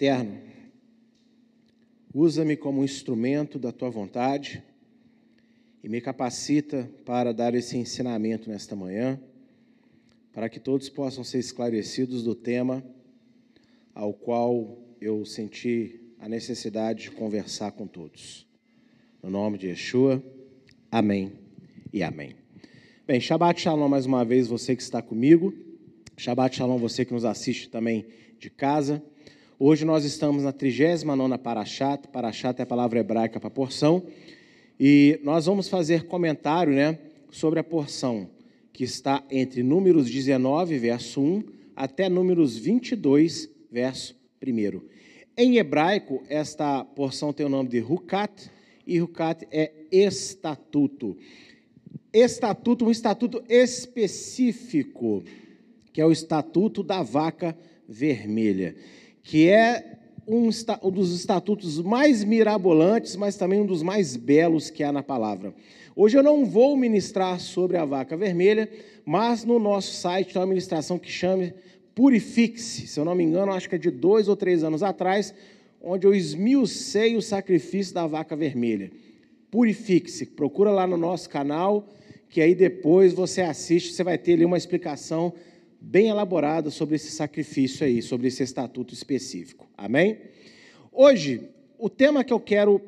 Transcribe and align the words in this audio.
Eterno, 0.00 0.40
usa-me 2.14 2.56
como 2.56 2.82
instrumento 2.82 3.58
da 3.58 3.70
tua 3.70 3.90
vontade 3.90 4.62
e 5.84 5.90
me 5.90 6.00
capacita 6.00 6.90
para 7.04 7.34
dar 7.34 7.54
esse 7.54 7.76
ensinamento 7.76 8.48
nesta 8.48 8.74
manhã, 8.74 9.20
para 10.32 10.48
que 10.48 10.58
todos 10.58 10.88
possam 10.88 11.22
ser 11.22 11.38
esclarecidos 11.38 12.22
do 12.22 12.34
tema 12.34 12.82
ao 13.94 14.14
qual 14.14 14.78
eu 15.02 15.22
senti 15.26 16.00
a 16.18 16.26
necessidade 16.26 17.02
de 17.02 17.10
conversar 17.10 17.72
com 17.72 17.86
todos. 17.86 18.46
No 19.22 19.28
nome 19.28 19.58
de 19.58 19.66
Yeshua, 19.66 20.24
amém 20.90 21.30
e 21.92 22.02
amém. 22.02 22.34
Bem, 23.06 23.20
Shabbat 23.20 23.60
Shalom 23.60 23.86
mais 23.86 24.06
uma 24.06 24.24
vez, 24.24 24.48
você 24.48 24.74
que 24.74 24.80
está 24.80 25.02
comigo. 25.02 25.52
Shabbat 26.16 26.56
Shalom, 26.56 26.78
você 26.78 27.04
que 27.04 27.12
nos 27.12 27.26
assiste 27.26 27.68
também 27.68 28.06
de 28.38 28.48
casa. 28.48 29.04
Hoje 29.62 29.84
nós 29.84 30.06
estamos 30.06 30.42
na 30.42 30.54
39ª 30.54 31.36
Parashat. 31.36 32.08
Parashat 32.08 32.58
é 32.58 32.62
a 32.62 32.66
palavra 32.66 32.98
hebraica 32.98 33.38
para 33.38 33.50
porção. 33.50 34.02
E 34.80 35.20
nós 35.22 35.44
vamos 35.44 35.68
fazer 35.68 36.04
comentário 36.04 36.72
né, 36.72 36.98
sobre 37.30 37.60
a 37.60 37.62
porção 37.62 38.30
que 38.72 38.84
está 38.84 39.22
entre 39.30 39.62
Números 39.62 40.10
19, 40.10 40.78
verso 40.78 41.20
1, 41.20 41.44
até 41.76 42.08
Números 42.08 42.56
22, 42.56 43.50
verso 43.70 44.16
1. 44.42 44.80
Em 45.36 45.58
hebraico, 45.58 46.22
esta 46.30 46.82
porção 46.82 47.30
tem 47.30 47.44
o 47.44 47.50
nome 47.50 47.68
de 47.68 47.80
Hukat, 47.80 48.50
e 48.86 49.02
Hukat 49.02 49.46
é 49.50 49.70
estatuto. 49.92 51.18
Estatuto, 52.10 52.86
um 52.86 52.90
estatuto 52.90 53.44
específico, 53.46 55.22
que 55.92 56.00
é 56.00 56.06
o 56.06 56.10
estatuto 56.10 56.82
da 56.82 57.02
vaca 57.02 57.54
vermelha, 57.86 58.74
que 59.22 59.48
é 59.48 59.98
um, 60.26 60.48
um 60.82 60.90
dos 60.90 61.14
estatutos 61.14 61.80
mais 61.80 62.22
mirabolantes, 62.24 63.16
mas 63.16 63.36
também 63.36 63.60
um 63.60 63.66
dos 63.66 63.82
mais 63.82 64.16
belos 64.16 64.70
que 64.70 64.82
há 64.82 64.92
na 64.92 65.02
palavra. 65.02 65.54
Hoje 65.96 66.16
eu 66.16 66.22
não 66.22 66.44
vou 66.46 66.76
ministrar 66.76 67.40
sobre 67.40 67.76
a 67.76 67.84
vaca 67.84 68.16
vermelha, 68.16 68.70
mas 69.04 69.44
no 69.44 69.58
nosso 69.58 69.92
site 69.94 70.32
tem 70.32 70.40
uma 70.40 70.46
ministração 70.46 70.98
que 70.98 71.10
chama 71.10 71.52
Purifique-se. 71.94 72.86
Se 72.86 72.98
eu 72.98 73.04
não 73.04 73.14
me 73.14 73.24
engano, 73.24 73.52
acho 73.52 73.68
que 73.68 73.74
é 73.74 73.78
de 73.78 73.90
dois 73.90 74.28
ou 74.28 74.36
três 74.36 74.62
anos 74.62 74.82
atrás, 74.82 75.34
onde 75.82 76.06
eu 76.06 76.14
esmiucei 76.14 77.16
o 77.16 77.22
sacrifício 77.22 77.92
da 77.92 78.06
vaca 78.06 78.36
vermelha. 78.36 78.90
Purifique-se. 79.50 80.26
Procura 80.26 80.70
lá 80.70 80.86
no 80.86 80.96
nosso 80.96 81.28
canal, 81.28 81.88
que 82.28 82.40
aí 82.40 82.54
depois 82.54 83.12
você 83.12 83.42
assiste, 83.42 83.92
você 83.92 84.04
vai 84.04 84.16
ter 84.16 84.34
ali 84.34 84.44
uma 84.44 84.56
explicação 84.56 85.32
bem 85.80 86.08
elaborada 86.08 86.70
sobre 86.70 86.96
esse 86.96 87.10
sacrifício 87.10 87.86
aí, 87.86 88.02
sobre 88.02 88.28
esse 88.28 88.42
estatuto 88.42 88.92
específico. 88.92 89.68
Amém? 89.76 90.18
Hoje, 90.92 91.48
o 91.78 91.88
tema 91.88 92.22
que 92.22 92.32
eu 92.32 92.40
quero 92.40 92.80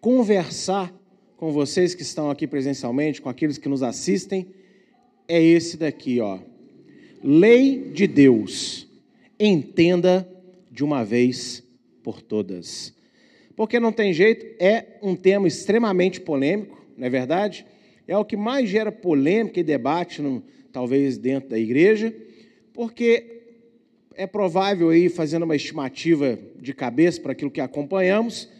conversar 0.00 0.92
com 1.36 1.52
vocês 1.52 1.94
que 1.94 2.02
estão 2.02 2.30
aqui 2.30 2.46
presencialmente, 2.46 3.22
com 3.22 3.28
aqueles 3.28 3.58
que 3.58 3.68
nos 3.68 3.82
assistem, 3.82 4.46
é 5.28 5.40
esse 5.40 5.76
daqui, 5.76 6.20
ó. 6.20 6.38
Lei 7.22 7.90
de 7.92 8.06
Deus. 8.06 8.88
Entenda 9.38 10.28
de 10.70 10.82
uma 10.82 11.04
vez 11.04 11.62
por 12.02 12.20
todas. 12.20 12.94
Porque 13.54 13.78
não 13.78 13.92
tem 13.92 14.12
jeito, 14.12 14.46
é 14.62 14.98
um 15.02 15.14
tema 15.14 15.46
extremamente 15.46 16.20
polêmico, 16.20 16.84
não 16.96 17.06
é 17.06 17.10
verdade? 17.10 17.66
É 18.06 18.16
o 18.16 18.24
que 18.24 18.36
mais 18.36 18.68
gera 18.68 18.92
polêmica 18.92 19.58
e 19.58 19.64
debate 19.64 20.22
no, 20.22 20.42
talvez 20.76 21.16
dentro 21.16 21.48
da 21.48 21.58
igreja, 21.58 22.14
porque 22.74 23.44
é 24.14 24.26
provável 24.26 24.90
aí, 24.90 25.08
fazendo 25.08 25.44
uma 25.44 25.56
estimativa 25.56 26.38
de 26.60 26.74
cabeça 26.74 27.18
para 27.18 27.32
aquilo 27.32 27.50
que 27.50 27.62
acompanhamos, 27.62 28.50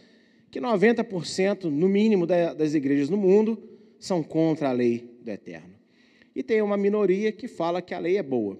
que 0.49 0.59
90%, 0.59 1.65
no 1.65 1.87
mínimo, 1.87 2.25
das 2.25 2.73
igrejas 2.73 3.07
no 3.07 3.17
mundo 3.17 3.61
são 3.99 4.23
contra 4.23 4.69
a 4.69 4.71
lei 4.71 5.15
do 5.21 5.29
eterno. 5.29 5.75
E 6.35 6.41
tem 6.41 6.59
uma 6.59 6.75
minoria 6.75 7.31
que 7.31 7.47
fala 7.47 7.83
que 7.83 7.93
a 7.93 7.99
lei 7.99 8.17
é 8.17 8.23
boa. 8.23 8.57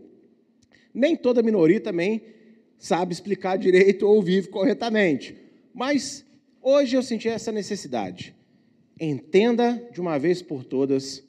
Nem 0.94 1.16
toda 1.16 1.42
minoria 1.42 1.82
também 1.82 2.22
sabe 2.78 3.12
explicar 3.12 3.58
direito 3.58 4.06
ou 4.08 4.22
vive 4.22 4.50
corretamente. 4.50 5.36
Mas 5.74 6.24
hoje 6.62 6.96
eu 6.96 7.02
senti 7.02 7.28
essa 7.28 7.52
necessidade. 7.52 8.36
Entenda 9.02 9.84
de 9.92 10.00
uma 10.00 10.20
vez 10.20 10.44
por 10.44 10.64
todas 10.64 11.24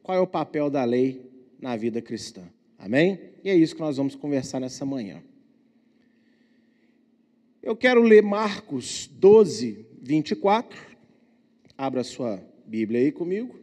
qual 0.00 0.16
é 0.16 0.20
o 0.20 0.28
papel 0.28 0.70
da 0.70 0.84
lei 0.84 1.31
na 1.62 1.76
vida 1.76 2.02
cristã. 2.02 2.42
Amém? 2.76 3.20
E 3.44 3.48
é 3.48 3.54
isso 3.54 3.76
que 3.76 3.80
nós 3.80 3.96
vamos 3.96 4.16
conversar 4.16 4.58
nessa 4.58 4.84
manhã. 4.84 5.22
Eu 7.62 7.76
quero 7.76 8.02
ler 8.02 8.20
Marcos 8.20 9.06
12, 9.06 9.86
24. 10.02 10.76
Abra 11.78 12.02
sua 12.02 12.42
Bíblia 12.66 12.98
aí 12.98 13.12
comigo. 13.12 13.56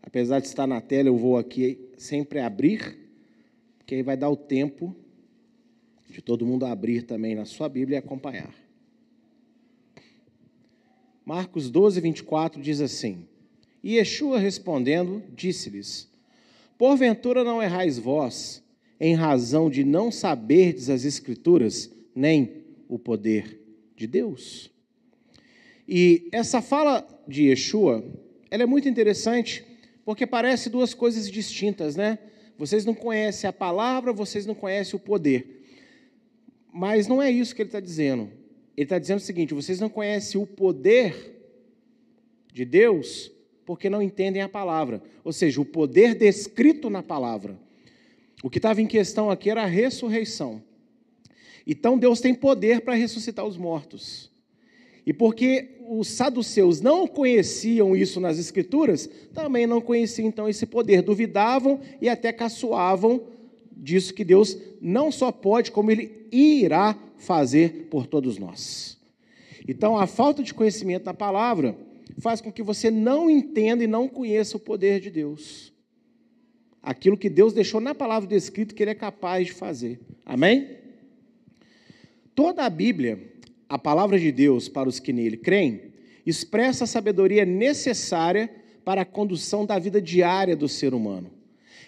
Apesar 0.00 0.40
de 0.40 0.46
estar 0.46 0.66
na 0.66 0.80
tela, 0.80 1.10
eu 1.10 1.16
vou 1.16 1.36
aqui 1.36 1.78
sempre 1.98 2.40
abrir, 2.40 2.98
porque 3.76 3.94
aí 3.94 4.02
vai 4.02 4.16
dar 4.16 4.30
o 4.30 4.36
tempo 4.36 4.96
de 6.08 6.22
todo 6.22 6.46
mundo 6.46 6.64
abrir 6.64 7.02
também 7.02 7.34
na 7.34 7.44
sua 7.44 7.68
Bíblia 7.68 7.96
e 7.96 7.98
acompanhar. 7.98 8.54
Marcos 11.24 11.70
12, 11.70 12.00
24 12.00 12.60
diz 12.60 12.80
assim: 12.80 13.26
e 13.82 13.96
Yeshua 13.96 14.38
respondendo, 14.38 15.22
disse-lhes: 15.34 16.08
Porventura 16.78 17.42
não 17.42 17.62
errais 17.62 17.98
vós, 17.98 18.62
em 19.00 19.14
razão 19.14 19.68
de 19.68 19.84
não 19.84 20.12
saberdes 20.12 20.88
as 20.88 21.04
Escrituras, 21.04 21.90
nem 22.14 22.64
o 22.88 22.98
poder 22.98 23.60
de 23.96 24.06
Deus? 24.06 24.70
E 25.88 26.28
essa 26.30 26.62
fala 26.62 27.06
de 27.26 27.48
Yeshua, 27.48 28.04
ela 28.50 28.62
é 28.62 28.66
muito 28.66 28.88
interessante, 28.88 29.64
porque 30.04 30.26
parece 30.26 30.70
duas 30.70 30.94
coisas 30.94 31.30
distintas, 31.30 31.96
né? 31.96 32.18
Vocês 32.56 32.84
não 32.84 32.94
conhecem 32.94 33.48
a 33.48 33.52
palavra, 33.52 34.12
vocês 34.12 34.46
não 34.46 34.54
conhecem 34.54 34.94
o 34.94 35.00
poder. 35.00 35.62
Mas 36.72 37.06
não 37.08 37.20
é 37.20 37.30
isso 37.30 37.54
que 37.54 37.62
ele 37.62 37.68
está 37.68 37.80
dizendo. 37.80 38.30
Ele 38.76 38.84
está 38.84 38.98
dizendo 38.98 39.18
o 39.18 39.22
seguinte: 39.22 39.52
vocês 39.52 39.80
não 39.80 39.88
conhecem 39.88 40.40
o 40.40 40.46
poder 40.46 41.40
de 42.52 42.64
Deus, 42.64 43.32
porque 43.72 43.88
não 43.88 44.02
entendem 44.02 44.42
a 44.42 44.50
palavra, 44.50 45.02
ou 45.24 45.32
seja, 45.32 45.58
o 45.58 45.64
poder 45.64 46.14
descrito 46.14 46.90
na 46.90 47.02
palavra. 47.02 47.58
O 48.42 48.50
que 48.50 48.58
estava 48.58 48.82
em 48.82 48.86
questão 48.86 49.30
aqui 49.30 49.48
era 49.48 49.62
a 49.62 49.66
ressurreição. 49.66 50.62
Então 51.66 51.96
Deus 51.96 52.20
tem 52.20 52.34
poder 52.34 52.82
para 52.82 52.92
ressuscitar 52.92 53.46
os 53.46 53.56
mortos. 53.56 54.30
E 55.06 55.12
porque 55.14 55.78
os 55.88 56.06
saduceus 56.08 56.82
não 56.82 57.06
conheciam 57.06 57.96
isso 57.96 58.20
nas 58.20 58.38
Escrituras, 58.38 59.08
também 59.32 59.66
não 59.66 59.80
conheciam 59.80 60.28
então 60.28 60.50
esse 60.50 60.66
poder, 60.66 61.00
duvidavam 61.00 61.80
e 61.98 62.10
até 62.10 62.30
caçoavam 62.30 63.22
disso 63.74 64.12
que 64.12 64.22
Deus 64.22 64.54
não 64.82 65.10
só 65.10 65.32
pode, 65.32 65.72
como 65.72 65.90
Ele 65.90 66.26
irá 66.30 66.94
fazer 67.16 67.88
por 67.90 68.06
todos 68.06 68.36
nós. 68.36 68.98
Então, 69.66 69.96
a 69.96 70.06
falta 70.06 70.42
de 70.42 70.52
conhecimento 70.52 71.04
da 71.04 71.14
palavra 71.14 71.74
faz 72.18 72.40
com 72.40 72.52
que 72.52 72.62
você 72.62 72.90
não 72.90 73.30
entenda 73.30 73.84
e 73.84 73.86
não 73.86 74.08
conheça 74.08 74.56
o 74.56 74.60
poder 74.60 75.00
de 75.00 75.10
Deus. 75.10 75.72
Aquilo 76.82 77.16
que 77.16 77.30
Deus 77.30 77.52
deixou 77.52 77.80
na 77.80 77.94
palavra 77.94 78.28
descrito 78.28 78.74
que 78.74 78.82
Ele 78.82 78.90
é 78.90 78.94
capaz 78.94 79.46
de 79.46 79.52
fazer. 79.52 80.00
Amém? 80.26 80.76
Toda 82.34 82.64
a 82.64 82.70
Bíblia, 82.70 83.32
a 83.68 83.78
palavra 83.78 84.18
de 84.18 84.32
Deus 84.32 84.68
para 84.68 84.88
os 84.88 84.98
que 84.98 85.12
nele 85.12 85.36
creem, 85.36 85.92
expressa 86.26 86.84
a 86.84 86.86
sabedoria 86.86 87.44
necessária 87.44 88.50
para 88.84 89.02
a 89.02 89.06
condução 89.06 89.64
da 89.64 89.78
vida 89.78 90.00
diária 90.00 90.56
do 90.56 90.68
ser 90.68 90.92
humano. 90.94 91.30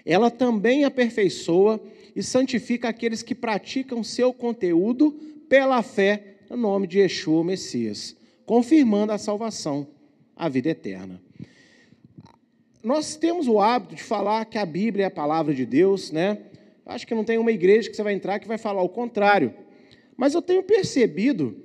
Ela 0.04 0.30
também 0.30 0.84
aperfeiçoa 0.84 1.82
e 2.14 2.22
santifica 2.22 2.88
aqueles 2.88 3.22
que 3.22 3.34
praticam 3.34 4.04
seu 4.04 4.32
conteúdo 4.32 5.12
pela 5.48 5.82
fé 5.82 6.36
no 6.50 6.56
nome 6.56 6.86
de 6.86 7.00
Yeshua, 7.00 7.42
Messias, 7.42 8.14
confirmando 8.46 9.12
a 9.12 9.18
salvação 9.18 9.88
a 10.36 10.48
vida 10.48 10.70
eterna. 10.70 11.20
Nós 12.82 13.16
temos 13.16 13.48
o 13.48 13.60
hábito 13.60 13.94
de 13.94 14.02
falar 14.02 14.44
que 14.44 14.58
a 14.58 14.66
Bíblia 14.66 15.04
é 15.04 15.06
a 15.06 15.10
palavra 15.10 15.54
de 15.54 15.64
Deus, 15.64 16.10
né? 16.10 16.38
Acho 16.84 17.06
que 17.06 17.14
não 17.14 17.24
tem 17.24 17.38
uma 17.38 17.50
igreja 17.50 17.88
que 17.88 17.96
você 17.96 18.02
vai 18.02 18.12
entrar 18.12 18.38
que 18.38 18.46
vai 18.46 18.58
falar 18.58 18.82
o 18.82 18.88
contrário. 18.88 19.54
Mas 20.16 20.34
eu 20.34 20.42
tenho 20.42 20.62
percebido 20.62 21.56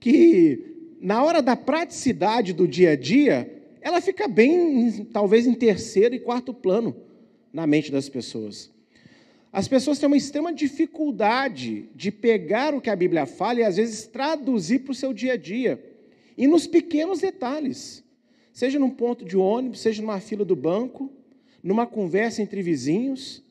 que 0.00 0.96
na 1.00 1.22
hora 1.22 1.42
da 1.42 1.54
praticidade 1.54 2.52
do 2.52 2.66
dia 2.66 2.92
a 2.92 2.96
dia, 2.96 3.52
ela 3.82 4.00
fica 4.00 4.26
bem, 4.26 5.04
talvez 5.12 5.46
em 5.46 5.54
terceiro 5.54 6.14
e 6.14 6.20
quarto 6.20 6.54
plano 6.54 6.96
na 7.52 7.66
mente 7.66 7.92
das 7.92 8.08
pessoas. 8.08 8.70
As 9.52 9.68
pessoas 9.68 9.98
têm 9.98 10.06
uma 10.06 10.16
extrema 10.16 10.52
dificuldade 10.52 11.90
de 11.94 12.10
pegar 12.10 12.74
o 12.74 12.80
que 12.80 12.88
a 12.88 12.96
Bíblia 12.96 13.26
fala 13.26 13.60
e 13.60 13.64
às 13.64 13.76
vezes 13.76 14.06
traduzir 14.06 14.78
para 14.78 14.92
o 14.92 14.94
seu 14.94 15.12
dia 15.12 15.34
a 15.34 15.36
dia. 15.36 15.84
E 16.38 16.46
nos 16.46 16.66
pequenos 16.66 17.20
detalhes 17.20 18.01
seja 18.52 18.78
num 18.78 18.90
ponto 18.90 19.24
de 19.24 19.36
ônibus, 19.36 19.80
seja 19.80 20.02
numa 20.02 20.20
fila 20.20 20.44
do 20.44 20.54
banco, 20.54 21.10
numa 21.62 21.86
conversa 21.86 22.42
entre 22.42 22.62
vizinhos. 22.62 23.42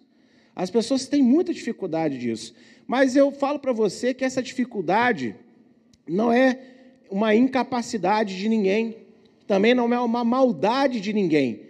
As 0.55 0.69
pessoas 0.69 1.07
têm 1.07 1.23
muita 1.23 1.53
dificuldade 1.53 2.17
disso. 2.17 2.53
Mas 2.87 3.15
eu 3.15 3.31
falo 3.31 3.59
para 3.59 3.71
você 3.71 4.13
que 4.13 4.25
essa 4.25 4.41
dificuldade 4.43 5.35
não 6.07 6.31
é 6.31 6.59
uma 7.09 7.33
incapacidade 7.35 8.37
de 8.37 8.47
ninguém, 8.47 8.97
também 9.47 9.73
não 9.73 9.93
é 9.93 9.99
uma 9.99 10.23
maldade 10.23 10.99
de 11.01 11.13
ninguém. 11.13 11.61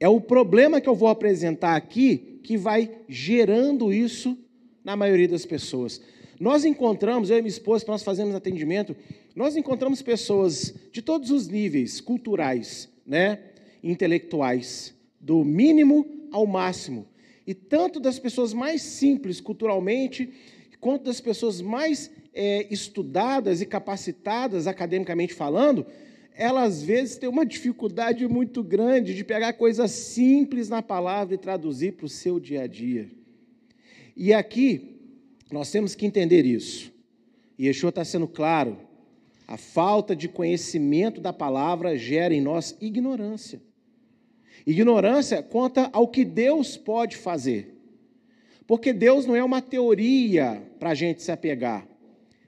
É 0.00 0.08
o 0.08 0.20
problema 0.20 0.80
que 0.80 0.88
eu 0.88 0.94
vou 0.94 1.08
apresentar 1.08 1.76
aqui 1.76 2.40
que 2.42 2.56
vai 2.56 2.90
gerando 3.08 3.92
isso 3.92 4.36
na 4.84 4.96
maioria 4.96 5.28
das 5.28 5.46
pessoas. 5.46 6.00
Nós 6.38 6.64
encontramos, 6.64 7.30
eu 7.30 7.38
e 7.38 7.42
minha 7.42 7.48
esposa, 7.48 7.84
nós 7.88 8.02
fazemos 8.02 8.34
atendimento, 8.34 8.94
nós 9.34 9.56
encontramos 9.56 10.00
pessoas 10.00 10.74
de 10.92 11.02
todos 11.02 11.30
os 11.30 11.48
níveis 11.48 12.00
culturais, 12.00 12.88
né, 13.06 13.40
intelectuais, 13.82 14.94
do 15.20 15.44
mínimo 15.44 16.06
ao 16.30 16.46
máximo. 16.46 17.06
E 17.46 17.52
tanto 17.52 17.98
das 17.98 18.18
pessoas 18.18 18.52
mais 18.54 18.82
simples 18.82 19.40
culturalmente, 19.40 20.32
quanto 20.80 21.04
das 21.04 21.20
pessoas 21.20 21.60
mais 21.60 22.10
é, 22.32 22.66
estudadas 22.70 23.60
e 23.60 23.66
capacitadas 23.66 24.66
academicamente 24.66 25.34
falando, 25.34 25.86
elas 26.36 26.78
às 26.78 26.82
vezes 26.82 27.16
têm 27.16 27.28
uma 27.28 27.46
dificuldade 27.46 28.26
muito 28.26 28.62
grande 28.62 29.14
de 29.14 29.24
pegar 29.24 29.52
coisas 29.52 29.90
simples 29.92 30.68
na 30.68 30.82
palavra 30.82 31.34
e 31.34 31.38
traduzir 31.38 31.92
para 31.92 32.06
o 32.06 32.08
seu 32.08 32.40
dia 32.40 32.62
a 32.62 32.66
dia. 32.66 33.08
E 34.16 34.32
aqui 34.32 34.96
nós 35.50 35.70
temos 35.70 35.94
que 35.94 36.04
entender 36.04 36.44
isso. 36.44 36.92
E 37.56 37.66
Yeshua 37.66 37.90
está 37.90 38.04
sendo 38.04 38.26
claro: 38.26 38.76
a 39.46 39.56
falta 39.56 40.16
de 40.16 40.28
conhecimento 40.28 41.20
da 41.20 41.32
palavra 41.32 41.96
gera 41.96 42.34
em 42.34 42.40
nós 42.40 42.76
ignorância. 42.80 43.60
Ignorância 44.66 45.42
quanto 45.42 45.80
ao 45.92 46.08
que 46.08 46.24
Deus 46.24 46.76
pode 46.76 47.16
fazer. 47.16 47.74
Porque 48.66 48.92
Deus 48.92 49.26
não 49.26 49.36
é 49.36 49.44
uma 49.44 49.60
teoria 49.60 50.62
para 50.78 50.90
a 50.90 50.94
gente 50.94 51.22
se 51.22 51.30
apegar. 51.30 51.86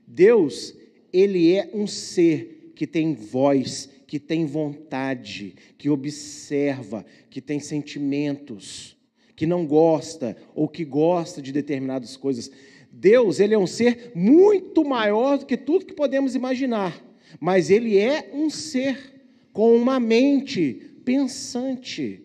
Deus, 0.06 0.74
ele 1.12 1.52
é 1.52 1.70
um 1.74 1.86
ser 1.86 2.72
que 2.74 2.86
tem 2.86 3.14
voz, 3.14 3.90
que 4.06 4.18
tem 4.18 4.46
vontade, 4.46 5.54
que 5.76 5.90
observa, 5.90 7.04
que 7.28 7.40
tem 7.40 7.60
sentimentos, 7.60 8.96
que 9.34 9.46
não 9.46 9.66
gosta 9.66 10.36
ou 10.54 10.68
que 10.68 10.84
gosta 10.84 11.42
de 11.42 11.52
determinadas 11.52 12.16
coisas. 12.16 12.50
Deus, 12.98 13.40
ele 13.40 13.52
é 13.52 13.58
um 13.58 13.66
ser 13.66 14.12
muito 14.14 14.82
maior 14.82 15.36
do 15.36 15.44
que 15.44 15.56
tudo 15.56 15.84
que 15.84 15.92
podemos 15.92 16.34
imaginar, 16.34 17.04
mas 17.38 17.68
ele 17.68 17.98
é 17.98 18.30
um 18.32 18.48
ser 18.48 19.12
com 19.52 19.76
uma 19.76 20.00
mente 20.00 20.94
pensante. 21.04 22.22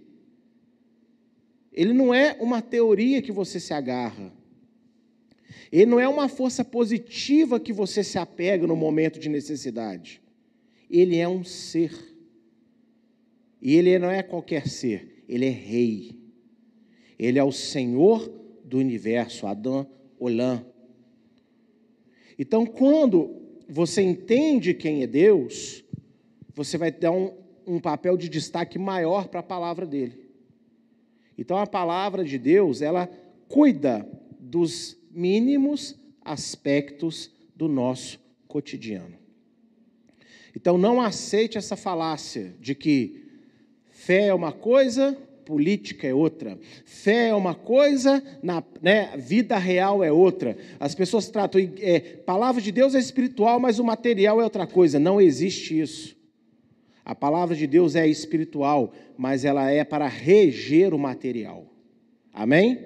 Ele 1.73 1.91
não 1.91 2.13
é 2.13 2.37
uma 2.39 2.61
teoria 2.61 3.21
que 3.21 3.33
você 3.33 3.59
se 3.59 3.73
agarra. 3.73 4.33
Ele 5.69 5.85
não 5.85 5.99
é 5.99 6.07
uma 6.07 6.29
força 6.29 6.63
positiva 6.63 7.59
que 7.59 7.73
você 7.73 8.01
se 8.01 8.17
apega 8.17 8.65
no 8.65 8.75
momento 8.75 9.19
de 9.19 9.27
necessidade. 9.27 10.21
Ele 10.89 11.17
é 11.17 11.27
um 11.27 11.43
ser. 11.43 11.93
E 13.61 13.75
ele 13.75 13.99
não 13.99 14.09
é 14.09 14.23
qualquer 14.23 14.67
ser, 14.69 15.23
ele 15.27 15.45
é 15.45 15.49
rei. 15.49 16.17
Ele 17.19 17.37
é 17.37 17.43
o 17.43 17.51
Senhor 17.51 18.27
do 18.63 18.77
universo, 18.77 19.45
Adão 19.45 19.85
Olã. 20.21 20.63
Então, 22.37 22.63
quando 22.63 23.41
você 23.67 24.03
entende 24.03 24.71
quem 24.71 25.01
é 25.01 25.07
Deus, 25.07 25.83
você 26.53 26.77
vai 26.77 26.91
dar 26.91 27.11
um, 27.11 27.33
um 27.65 27.79
papel 27.79 28.15
de 28.15 28.29
destaque 28.29 28.77
maior 28.77 29.29
para 29.29 29.39
a 29.39 29.43
palavra 29.43 29.83
dele. 29.83 30.29
Então, 31.35 31.57
a 31.57 31.65
palavra 31.65 32.23
de 32.23 32.37
Deus, 32.37 32.83
ela 32.83 33.09
cuida 33.49 34.07
dos 34.39 34.95
mínimos 35.09 35.99
aspectos 36.23 37.31
do 37.55 37.67
nosso 37.67 38.19
cotidiano. 38.47 39.17
Então, 40.55 40.77
não 40.77 41.01
aceite 41.01 41.57
essa 41.57 41.75
falácia 41.75 42.53
de 42.59 42.75
que 42.75 43.25
fé 43.89 44.27
é 44.27 44.33
uma 44.35 44.51
coisa, 44.51 45.17
política 45.51 46.07
é 46.07 46.13
outra. 46.13 46.57
Fé 46.85 47.27
é 47.27 47.35
uma 47.35 47.53
coisa, 47.53 48.23
na 48.41 48.63
né, 48.81 49.17
vida 49.17 49.57
real 49.57 50.01
é 50.01 50.09
outra. 50.09 50.55
As 50.79 50.95
pessoas 50.95 51.27
tratam, 51.27 51.59
é, 51.81 51.99
palavra 51.99 52.61
de 52.61 52.71
Deus 52.71 52.95
é 52.95 52.99
espiritual, 52.99 53.59
mas 53.59 53.77
o 53.77 53.83
material 53.83 54.39
é 54.39 54.45
outra 54.45 54.65
coisa. 54.65 54.97
Não 54.97 55.19
existe 55.19 55.77
isso. 55.77 56.15
A 57.03 57.13
palavra 57.13 57.53
de 57.53 57.67
Deus 57.67 57.97
é 57.97 58.07
espiritual, 58.07 58.93
mas 59.17 59.43
ela 59.43 59.69
é 59.69 59.83
para 59.83 60.07
reger 60.07 60.93
o 60.93 60.97
material. 60.97 61.65
Amém? 62.33 62.79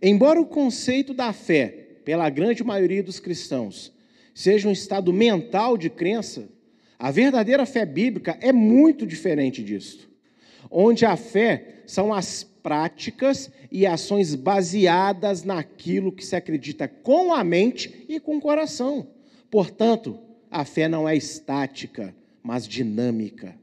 Embora 0.00 0.40
o 0.40 0.46
conceito 0.46 1.12
da 1.12 1.32
fé, 1.32 1.66
pela 2.04 2.30
grande 2.30 2.62
maioria 2.62 3.02
dos 3.02 3.18
cristãos, 3.18 3.92
seja 4.32 4.68
um 4.68 4.72
estado 4.72 5.12
mental 5.12 5.76
de 5.76 5.90
crença, 5.90 6.48
a 7.02 7.10
verdadeira 7.10 7.66
fé 7.66 7.84
bíblica 7.84 8.38
é 8.40 8.52
muito 8.52 9.04
diferente 9.04 9.60
disso. 9.60 10.08
Onde 10.70 11.04
a 11.04 11.16
fé 11.16 11.82
são 11.84 12.14
as 12.14 12.44
práticas 12.44 13.50
e 13.72 13.84
ações 13.84 14.36
baseadas 14.36 15.42
naquilo 15.42 16.12
que 16.12 16.24
se 16.24 16.36
acredita 16.36 16.86
com 16.86 17.34
a 17.34 17.42
mente 17.42 18.04
e 18.08 18.20
com 18.20 18.36
o 18.36 18.40
coração. 18.40 19.08
Portanto, 19.50 20.16
a 20.48 20.64
fé 20.64 20.86
não 20.86 21.08
é 21.08 21.16
estática, 21.16 22.14
mas 22.40 22.68
dinâmica. 22.68 23.56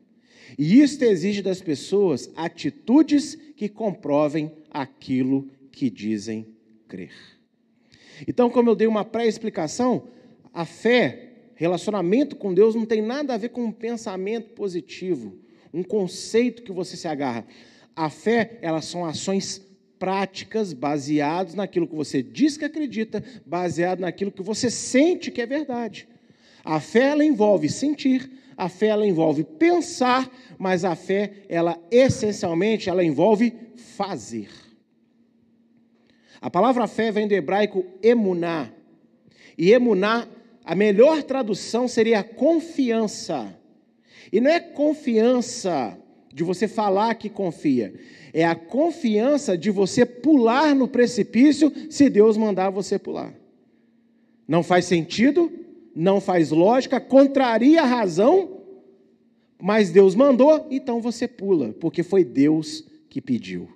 E 0.57 0.81
isto 0.81 1.01
exige 1.03 1.41
das 1.41 1.61
pessoas 1.61 2.29
atitudes 2.35 3.35
que 3.55 3.69
comprovem 3.69 4.51
aquilo 4.69 5.47
que 5.71 5.89
dizem 5.89 6.45
crer. 6.89 7.13
Então, 8.27 8.49
como 8.49 8.69
eu 8.69 8.75
dei 8.75 8.85
uma 8.85 9.05
pré-explicação, 9.05 10.09
a 10.53 10.65
fé 10.65 11.28
Relacionamento 11.59 12.37
com 12.37 12.53
Deus 12.53 12.73
não 12.73 12.85
tem 12.85 13.01
nada 13.01 13.33
a 13.33 13.37
ver 13.37 13.49
com 13.49 13.65
um 13.65 13.71
pensamento 13.71 14.51
positivo, 14.51 15.37
um 15.73 15.83
conceito 15.83 16.63
que 16.63 16.71
você 16.71 16.95
se 16.95 17.05
agarra. 17.05 17.45
A 17.93 18.09
fé, 18.09 18.57
elas 18.61 18.85
são 18.85 19.03
ações 19.03 19.61
práticas 19.99 20.71
baseadas 20.71 21.55
naquilo 21.55 21.85
que 21.85 21.97
você 21.97 22.23
diz 22.23 22.55
que 22.55 22.63
acredita, 22.63 23.21
baseado 23.45 23.99
naquilo 23.99 24.31
que 24.31 24.41
você 24.41 24.69
sente 24.69 25.31
que 25.31 25.41
é 25.41 25.45
verdade. 25.45 26.07
A 26.63 26.79
fé 26.79 27.09
ela 27.09 27.25
envolve 27.25 27.67
sentir, 27.67 28.31
a 28.55 28.69
fé 28.69 28.87
ela 28.87 29.05
envolve 29.05 29.43
pensar, 29.43 30.31
mas 30.57 30.85
a 30.85 30.95
fé 30.95 31.43
ela 31.49 31.77
essencialmente 31.91 32.89
ela 32.89 33.03
envolve 33.03 33.53
fazer. 33.75 34.47
A 36.39 36.49
palavra 36.49 36.87
fé 36.87 37.11
vem 37.11 37.27
do 37.27 37.33
hebraico 37.33 37.85
emuná. 38.01 38.71
E 39.57 39.73
emuná 39.73 40.25
a 40.69 40.75
melhor 40.75 41.23
tradução 41.23 41.87
seria 41.87 42.23
confiança. 42.23 43.57
E 44.31 44.39
não 44.39 44.51
é 44.51 44.59
confiança 44.59 45.97
de 46.31 46.43
você 46.43 46.67
falar 46.67 47.15
que 47.15 47.27
confia, 47.27 47.95
é 48.31 48.45
a 48.45 48.53
confiança 48.53 49.57
de 49.57 49.71
você 49.71 50.05
pular 50.05 50.75
no 50.75 50.87
precipício 50.87 51.73
se 51.89 52.07
Deus 52.07 52.37
mandar 52.37 52.69
você 52.69 52.99
pular. 52.99 53.33
Não 54.47 54.61
faz 54.61 54.85
sentido, 54.85 55.51
não 55.95 56.21
faz 56.21 56.51
lógica, 56.51 57.01
contraria 57.01 57.81
a 57.81 57.87
razão, 57.87 58.61
mas 59.59 59.89
Deus 59.89 60.13
mandou, 60.13 60.67
então 60.69 61.01
você 61.01 61.27
pula, 61.27 61.73
porque 61.79 62.03
foi 62.03 62.23
Deus 62.23 62.85
que 63.09 63.19
pediu. 63.19 63.67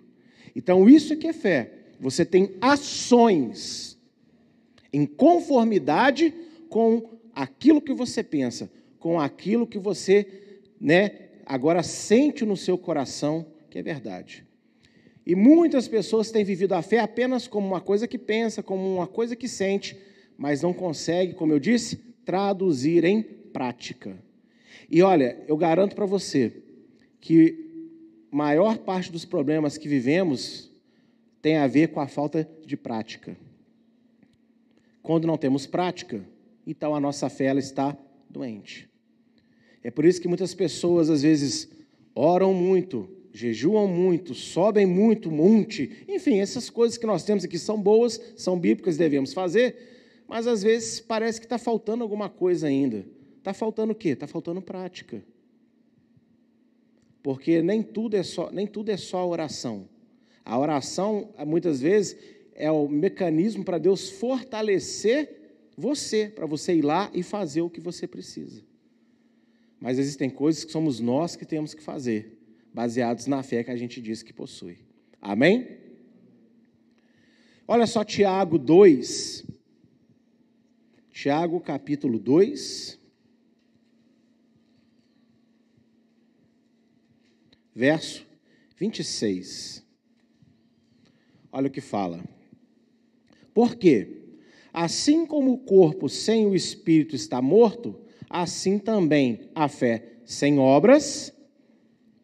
Então 0.55 0.87
isso 0.87 1.17
que 1.17 1.25
é 1.25 1.33
fé. 1.33 1.71
Você 1.99 2.23
tem 2.23 2.51
ações 2.61 3.97
em 4.93 5.07
conformidade 5.07 6.31
com 6.73 7.19
aquilo 7.35 7.79
que 7.79 7.93
você 7.93 8.23
pensa, 8.23 8.67
com 8.97 9.19
aquilo 9.19 9.67
que 9.67 9.77
você, 9.77 10.25
né, 10.81 11.29
agora 11.45 11.83
sente 11.83 12.43
no 12.43 12.57
seu 12.57 12.79
coração 12.79 13.45
que 13.69 13.77
é 13.77 13.83
verdade. 13.83 14.43
E 15.23 15.35
muitas 15.35 15.87
pessoas 15.87 16.31
têm 16.31 16.43
vivido 16.43 16.73
a 16.73 16.81
fé 16.81 16.97
apenas 16.97 17.45
como 17.47 17.67
uma 17.67 17.79
coisa 17.79 18.07
que 18.07 18.17
pensa, 18.17 18.63
como 18.63 18.91
uma 18.91 19.05
coisa 19.05 19.35
que 19.35 19.47
sente, 19.47 19.95
mas 20.35 20.63
não 20.63 20.73
consegue, 20.73 21.35
como 21.35 21.53
eu 21.53 21.59
disse, 21.59 21.97
traduzir 22.25 23.03
em 23.03 23.21
prática. 23.21 24.17
E 24.89 25.03
olha, 25.03 25.43
eu 25.47 25.55
garanto 25.55 25.95
para 25.95 26.07
você 26.07 26.63
que 27.21 27.69
maior 28.31 28.79
parte 28.79 29.11
dos 29.11 29.25
problemas 29.25 29.77
que 29.77 29.87
vivemos 29.87 30.71
tem 31.39 31.57
a 31.57 31.67
ver 31.67 31.89
com 31.89 31.99
a 31.99 32.07
falta 32.07 32.49
de 32.65 32.75
prática. 32.75 33.37
Quando 35.03 35.27
não 35.27 35.37
temos 35.37 35.67
prática, 35.67 36.33
então 36.65 36.95
a 36.95 36.99
nossa 36.99 37.29
fé 37.29 37.45
ela 37.45 37.59
está 37.59 37.97
doente. 38.29 38.89
É 39.83 39.91
por 39.91 40.05
isso 40.05 40.21
que 40.21 40.27
muitas 40.27 40.53
pessoas 40.53 41.09
às 41.09 41.21
vezes 41.21 41.69
oram 42.15 42.53
muito, 42.53 43.09
jejuam 43.33 43.87
muito, 43.87 44.33
sobem 44.33 44.85
muito 44.85 45.29
monte, 45.31 46.05
enfim, 46.07 46.39
essas 46.39 46.69
coisas 46.69 46.97
que 46.97 47.05
nós 47.05 47.23
temos 47.23 47.43
aqui 47.43 47.59
são 47.59 47.81
boas, 47.81 48.19
são 48.37 48.57
bíblicas, 48.57 48.95
devemos 48.95 49.33
fazer, 49.33 50.23
mas 50.27 50.47
às 50.47 50.63
vezes 50.63 50.99
parece 50.99 51.39
que 51.39 51.45
está 51.45 51.57
faltando 51.57 52.03
alguma 52.03 52.29
coisa 52.29 52.67
ainda. 52.67 53.05
Está 53.37 53.53
faltando 53.53 53.91
o 53.91 53.95
quê? 53.95 54.09
Está 54.09 54.25
faltando 54.25 54.61
prática. 54.61 55.21
Porque 57.21 57.61
nem 57.61 57.83
tudo 57.83 58.15
é 58.15 58.23
só, 58.23 58.49
nem 58.51 58.65
tudo 58.65 58.89
é 58.89 58.97
só 58.97 59.27
oração. 59.27 59.89
A 60.45 60.57
oração, 60.57 61.33
muitas 61.45 61.81
vezes, 61.81 62.17
é 62.55 62.71
o 62.71 62.87
mecanismo 62.87 63.63
para 63.63 63.77
Deus 63.77 64.09
fortalecer 64.09 65.42
você, 65.77 66.27
para 66.27 66.45
você 66.45 66.75
ir 66.75 66.81
lá 66.81 67.09
e 67.13 67.23
fazer 67.23 67.61
o 67.61 67.69
que 67.69 67.81
você 67.81 68.07
precisa. 68.07 68.63
Mas 69.79 69.99
existem 69.99 70.29
coisas 70.29 70.63
que 70.63 70.71
somos 70.71 70.99
nós 70.99 71.35
que 71.35 71.45
temos 71.45 71.73
que 71.73 71.83
fazer, 71.83 72.39
baseados 72.73 73.27
na 73.27 73.43
fé 73.43 73.63
que 73.63 73.71
a 73.71 73.75
gente 73.75 74.01
diz 74.01 74.23
que 74.23 74.31
possui. 74.31 74.77
Amém? 75.21 75.77
Olha 77.67 77.87
só 77.87 78.03
Tiago 78.03 78.57
2. 78.57 79.45
Tiago 81.11 81.59
capítulo 81.59 82.19
2. 82.19 82.99
Verso 87.75 88.25
26. 88.77 89.83
Olha 91.51 91.67
o 91.67 91.71
que 91.71 91.81
fala. 91.81 92.23
Porque, 93.53 94.22
assim 94.73 95.25
como 95.25 95.53
o 95.53 95.57
corpo 95.57 96.09
sem 96.09 96.47
o 96.47 96.55
espírito 96.55 97.15
está 97.15 97.41
morto, 97.41 97.95
assim 98.29 98.79
também 98.79 99.51
a 99.53 99.67
fé 99.69 100.03
sem 100.25 100.57
obras 100.57 101.31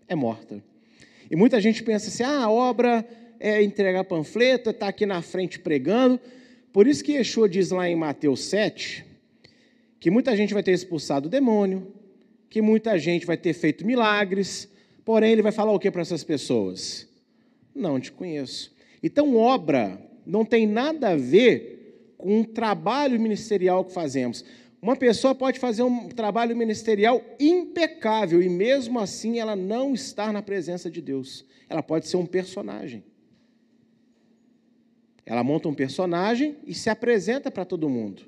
é 0.08 0.16
morta. 0.16 0.64
E 1.30 1.36
muita 1.36 1.62
gente 1.62 1.84
pensa 1.84 2.08
assim: 2.10 2.24
ah, 2.24 2.46
a 2.46 2.52
obra 2.52 3.08
é 3.40 3.62
entregar 3.62 4.04
panfleto, 4.04 4.70
é 4.70 4.72
estar 4.72 4.88
tá 4.88 4.90
aqui 4.90 5.06
na 5.06 5.22
frente 5.22 5.60
pregando. 5.60 6.20
Por 6.74 6.88
isso 6.88 7.04
que 7.04 7.14
Yeshua 7.14 7.48
diz 7.48 7.70
lá 7.70 7.88
em 7.88 7.96
Mateus 7.96 8.42
7 8.46 9.06
que 10.00 10.10
muita 10.10 10.36
gente 10.36 10.54
vai 10.54 10.64
ter 10.64 10.72
expulsado 10.72 11.28
o 11.28 11.30
demônio, 11.30 11.94
que 12.50 12.62
muita 12.62 12.98
gente 12.98 13.26
vai 13.26 13.36
ter 13.36 13.54
feito 13.54 13.86
milagres, 13.86 14.70
porém 15.04 15.34
ele 15.34 15.42
vai 15.42 15.52
falar 15.52 15.74
o 15.74 15.80
que 15.80 15.92
para 15.92 16.02
essas 16.02 16.24
pessoas? 16.24 17.08
Não 17.76 18.00
te 18.00 18.12
conheço. 18.12 18.74
Então, 19.04 19.36
obra 19.36 20.02
não 20.26 20.46
tem 20.46 20.66
nada 20.66 21.10
a 21.10 21.16
ver 21.16 21.79
com 22.20 22.40
um 22.40 22.44
trabalho 22.44 23.18
ministerial 23.18 23.86
que 23.86 23.94
fazemos. 23.94 24.44
Uma 24.82 24.96
pessoa 24.96 25.34
pode 25.34 25.58
fazer 25.58 25.84
um 25.84 26.10
trabalho 26.10 26.56
ministerial 26.56 27.24
impecável 27.40 28.42
e 28.42 28.50
mesmo 28.50 29.00
assim 29.00 29.40
ela 29.40 29.56
não 29.56 29.94
estar 29.94 30.32
na 30.32 30.42
presença 30.42 30.92
de 30.92 31.02
Deus. 31.02 31.46
Ela 31.70 31.82
pode 31.82 32.08
ser 32.08 32.18
um 32.18 32.26
personagem. 32.26 33.04
Ela 35.26 35.44
monta 35.44 35.70
um 35.70 35.74
personagem 35.74 36.58
e 36.68 36.74
se 36.74 36.90
apresenta 36.90 37.50
para 37.50 37.64
todo 37.64 37.90
mundo. 37.90 38.24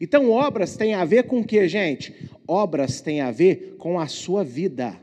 Então, 0.00 0.30
obras 0.30 0.76
têm 0.76 0.94
a 0.94 1.04
ver 1.04 1.24
com 1.24 1.40
o 1.40 1.44
que, 1.44 1.66
gente? 1.66 2.30
Obras 2.46 3.00
têm 3.00 3.20
a 3.20 3.30
ver 3.30 3.74
com 3.76 3.98
a 3.98 4.06
sua 4.06 4.44
vida. 4.44 4.96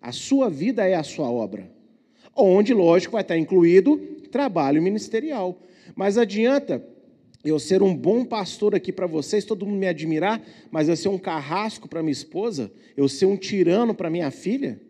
A 0.00 0.10
sua 0.10 0.50
vida 0.50 0.84
é 0.84 0.94
a 0.94 1.02
sua 1.02 1.30
obra. 1.30 1.70
Onde, 2.34 2.74
lógico, 2.74 3.12
vai 3.12 3.22
estar 3.22 3.36
incluído 3.36 3.98
trabalho 4.32 4.82
ministerial. 4.82 5.60
Mas 5.94 6.16
adianta 6.16 6.82
eu 7.44 7.58
ser 7.58 7.82
um 7.82 7.94
bom 7.96 8.24
pastor 8.24 8.74
aqui 8.74 8.92
para 8.92 9.06
vocês, 9.06 9.44
todo 9.44 9.64
mundo 9.64 9.78
me 9.78 9.88
admirar, 9.88 10.42
mas 10.70 10.88
eu 10.88 10.96
ser 10.96 11.08
um 11.08 11.18
carrasco 11.18 11.88
para 11.88 12.02
minha 12.02 12.12
esposa, 12.12 12.70
eu 12.96 13.08
ser 13.08 13.26
um 13.26 13.36
tirano 13.36 13.94
para 13.94 14.10
minha 14.10 14.30
filha? 14.30 14.80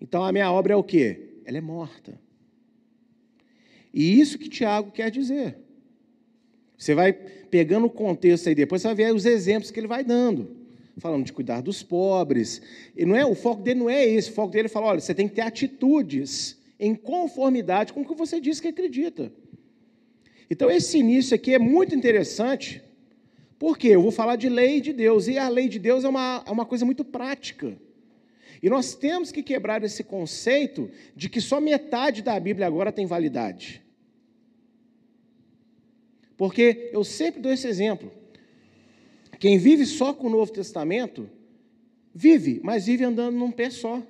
Então 0.00 0.24
a 0.24 0.32
minha 0.32 0.50
obra 0.50 0.72
é 0.72 0.76
o 0.76 0.82
quê? 0.82 1.40
Ela 1.44 1.58
é 1.58 1.60
morta. 1.60 2.20
E 3.92 4.20
isso 4.20 4.38
que 4.38 4.48
Tiago 4.48 4.90
quer 4.90 5.10
dizer. 5.10 5.56
Você 6.76 6.94
vai 6.94 7.12
pegando 7.12 7.86
o 7.86 7.90
contexto 7.90 8.48
aí 8.48 8.54
depois, 8.54 8.82
você 8.82 8.88
vai 8.88 8.94
ver 8.94 9.14
os 9.14 9.26
exemplos 9.26 9.70
que 9.70 9.78
ele 9.78 9.86
vai 9.86 10.02
dando. 10.02 10.56
Falando 10.96 11.24
de 11.24 11.32
cuidar 11.32 11.60
dos 11.60 11.82
pobres. 11.82 12.60
E 12.96 13.04
não 13.04 13.14
é, 13.14 13.24
o 13.24 13.34
foco 13.34 13.62
dele 13.62 13.80
não 13.80 13.90
é 13.90 14.04
esse, 14.04 14.30
o 14.30 14.34
foco 14.34 14.52
dele 14.52 14.66
é 14.66 14.68
falar: 14.68 14.88
olha, 14.88 15.00
você 15.00 15.14
tem 15.14 15.28
que 15.28 15.34
ter 15.34 15.42
atitudes 15.42 16.58
em 16.78 16.94
conformidade 16.94 17.92
com 17.92 18.00
o 18.00 18.06
que 18.06 18.14
você 18.14 18.40
diz 18.40 18.60
que 18.60 18.68
acredita. 18.68 19.32
Então, 20.50 20.68
esse 20.68 20.98
início 20.98 21.34
aqui 21.34 21.54
é 21.54 21.58
muito 21.60 21.94
interessante, 21.94 22.82
porque 23.56 23.86
eu 23.86 24.02
vou 24.02 24.10
falar 24.10 24.34
de 24.34 24.48
lei 24.48 24.80
de 24.80 24.92
Deus, 24.92 25.28
e 25.28 25.38
a 25.38 25.48
lei 25.48 25.68
de 25.68 25.78
Deus 25.78 26.02
é 26.02 26.08
uma, 26.08 26.42
é 26.44 26.50
uma 26.50 26.66
coisa 26.66 26.84
muito 26.84 27.04
prática. 27.04 27.78
E 28.60 28.68
nós 28.68 28.94
temos 28.94 29.30
que 29.30 29.42
quebrar 29.42 29.82
esse 29.84 30.02
conceito 30.02 30.90
de 31.14 31.28
que 31.28 31.40
só 31.40 31.60
metade 31.60 32.20
da 32.20 32.38
Bíblia 32.38 32.66
agora 32.66 32.90
tem 32.90 33.06
validade. 33.06 33.80
Porque 36.36 36.90
eu 36.92 37.04
sempre 37.04 37.40
dou 37.40 37.52
esse 37.52 37.68
exemplo. 37.68 38.12
Quem 39.38 39.56
vive 39.56 39.86
só 39.86 40.12
com 40.12 40.26
o 40.26 40.30
Novo 40.30 40.52
Testamento, 40.52 41.30
vive, 42.14 42.60
mas 42.62 42.86
vive 42.86 43.04
andando 43.04 43.36
num 43.36 43.50
pé 43.50 43.70
só. 43.70 44.02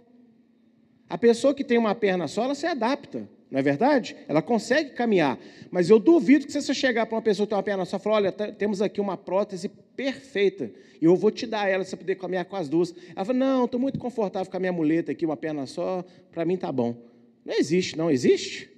A 1.09 1.19
pessoa 1.19 1.55
que 1.55 1.63
tem 1.63 1.77
uma 1.77 1.95
perna 1.95 2.27
só, 2.27 2.45
ela 2.45 2.55
se 2.55 2.67
adapta, 2.67 3.29
não 3.51 3.59
é 3.59 3.63
verdade? 3.63 4.17
Ela 4.29 4.41
consegue 4.41 4.91
caminhar. 4.91 5.39
Mas 5.71 5.91
eu 5.91 5.99
duvido 5.99 6.47
que 6.47 6.53
se 6.53 6.63
você 6.63 6.73
chegar 6.73 7.05
para 7.07 7.17
uma 7.17 7.23
pessoa 7.23 7.47
que 7.47 7.51
tem 7.51 7.57
uma 7.57 7.63
perna 7.63 7.85
só 7.85 7.97
e 7.97 8.01
falar: 8.01 8.17
olha, 8.17 8.33
temos 8.33 8.81
aqui 8.81 9.01
uma 9.01 9.17
prótese 9.17 9.69
perfeita, 9.69 10.71
e 11.01 11.05
eu 11.05 11.17
vou 11.17 11.31
te 11.31 11.47
dar 11.47 11.69
ela, 11.69 11.85
você 11.85 11.97
poder 11.97 12.15
caminhar 12.15 12.45
com 12.45 12.55
as 12.55 12.69
duas. 12.69 12.95
Ela 13.15 13.25
fala: 13.25 13.39
não, 13.39 13.65
estou 13.65 13.81
muito 13.81 13.99
confortável 13.99 14.49
com 14.49 14.57
a 14.57 14.61
minha 14.61 14.73
muleta 14.73 15.11
aqui, 15.11 15.27
uma 15.27 15.37
perna 15.37 15.67
só, 15.67 16.05
para 16.31 16.45
mim 16.45 16.57
tá 16.57 16.71
bom. 16.71 16.97
Não 17.45 17.55
existe, 17.55 17.99
não 17.99 18.09
existe. 18.09 18.71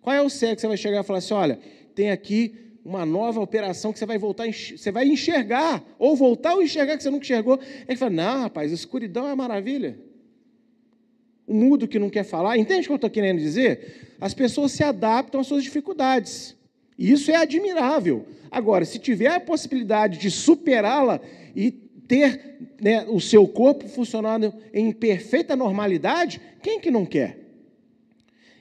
Qual 0.00 0.16
é 0.16 0.22
o 0.22 0.30
cego 0.30 0.54
que 0.54 0.60
você 0.62 0.68
vai 0.68 0.76
chegar 0.78 1.00
e 1.00 1.04
falar 1.04 1.18
assim: 1.18 1.34
olha, 1.34 1.58
tem 1.94 2.10
aqui 2.10 2.54
uma 2.82 3.04
nova 3.04 3.38
operação 3.38 3.92
que 3.92 3.98
você 3.98 4.06
vai 4.06 4.16
voltar, 4.16 4.46
você 4.46 4.90
vai 4.90 5.06
enxergar, 5.06 5.84
ou 5.98 6.16
voltar 6.16 6.54
ou 6.54 6.62
enxergar 6.62 6.96
que 6.96 7.02
você 7.02 7.10
nunca 7.10 7.24
enxergou. 7.24 7.60
Ele 7.86 7.98
fala: 7.98 8.10
não, 8.10 8.40
rapaz, 8.44 8.72
a 8.72 8.74
escuridão 8.74 9.28
é 9.28 9.34
maravilha 9.34 10.10
mudo 11.52 11.88
que 11.88 11.98
não 11.98 12.10
quer 12.10 12.24
falar. 12.24 12.56
Entende 12.56 12.82
o 12.82 12.86
que 12.86 12.92
eu 12.92 12.96
estou 12.96 13.10
querendo 13.10 13.38
dizer? 13.38 14.16
As 14.20 14.34
pessoas 14.34 14.72
se 14.72 14.82
adaptam 14.82 15.40
às 15.40 15.46
suas 15.46 15.62
dificuldades. 15.62 16.56
E 16.98 17.10
isso 17.10 17.30
é 17.30 17.36
admirável. 17.36 18.26
Agora, 18.50 18.84
se 18.84 18.98
tiver 18.98 19.28
a 19.28 19.40
possibilidade 19.40 20.18
de 20.18 20.30
superá-la 20.30 21.20
e 21.54 21.70
ter 21.70 22.58
né, 22.80 23.04
o 23.08 23.20
seu 23.20 23.46
corpo 23.46 23.88
funcionando 23.88 24.52
em 24.72 24.92
perfeita 24.92 25.56
normalidade, 25.56 26.40
quem 26.62 26.80
que 26.80 26.90
não 26.90 27.06
quer? 27.06 27.38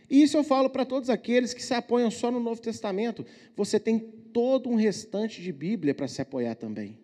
E 0.10 0.21
isso 0.21 0.38
eu 0.38 0.43
falo 0.43 0.69
para 0.69 0.86
todos 0.86 1.10
aqueles 1.10 1.53
que 1.53 1.63
se 1.63 1.74
apoiam 1.74 2.12
só 2.12 2.29
no 2.29 2.39
Novo 2.39 2.62
Testamento. 2.62 3.25
Você 3.55 3.79
tem 3.79 3.98
todo 4.00 4.69
um 4.69 4.75
restante 4.75 5.41
de 5.41 5.51
Bíblia 5.51 5.93
para 5.93 6.07
se 6.07 6.21
apoiar 6.21 6.55
também 6.55 7.00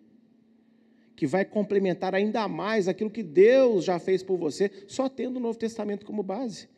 que 1.18 1.26
vai 1.26 1.44
complementar 1.44 2.14
ainda 2.14 2.46
mais 2.46 2.86
aquilo 2.86 3.10
que 3.10 3.24
Deus 3.24 3.84
já 3.84 3.98
fez 3.98 4.22
por 4.22 4.38
você, 4.38 4.70
só 4.86 5.08
tendo 5.08 5.38
o 5.38 5.40
Novo 5.40 5.58
Testamento 5.58 6.06
como 6.06 6.22
base. 6.22 6.68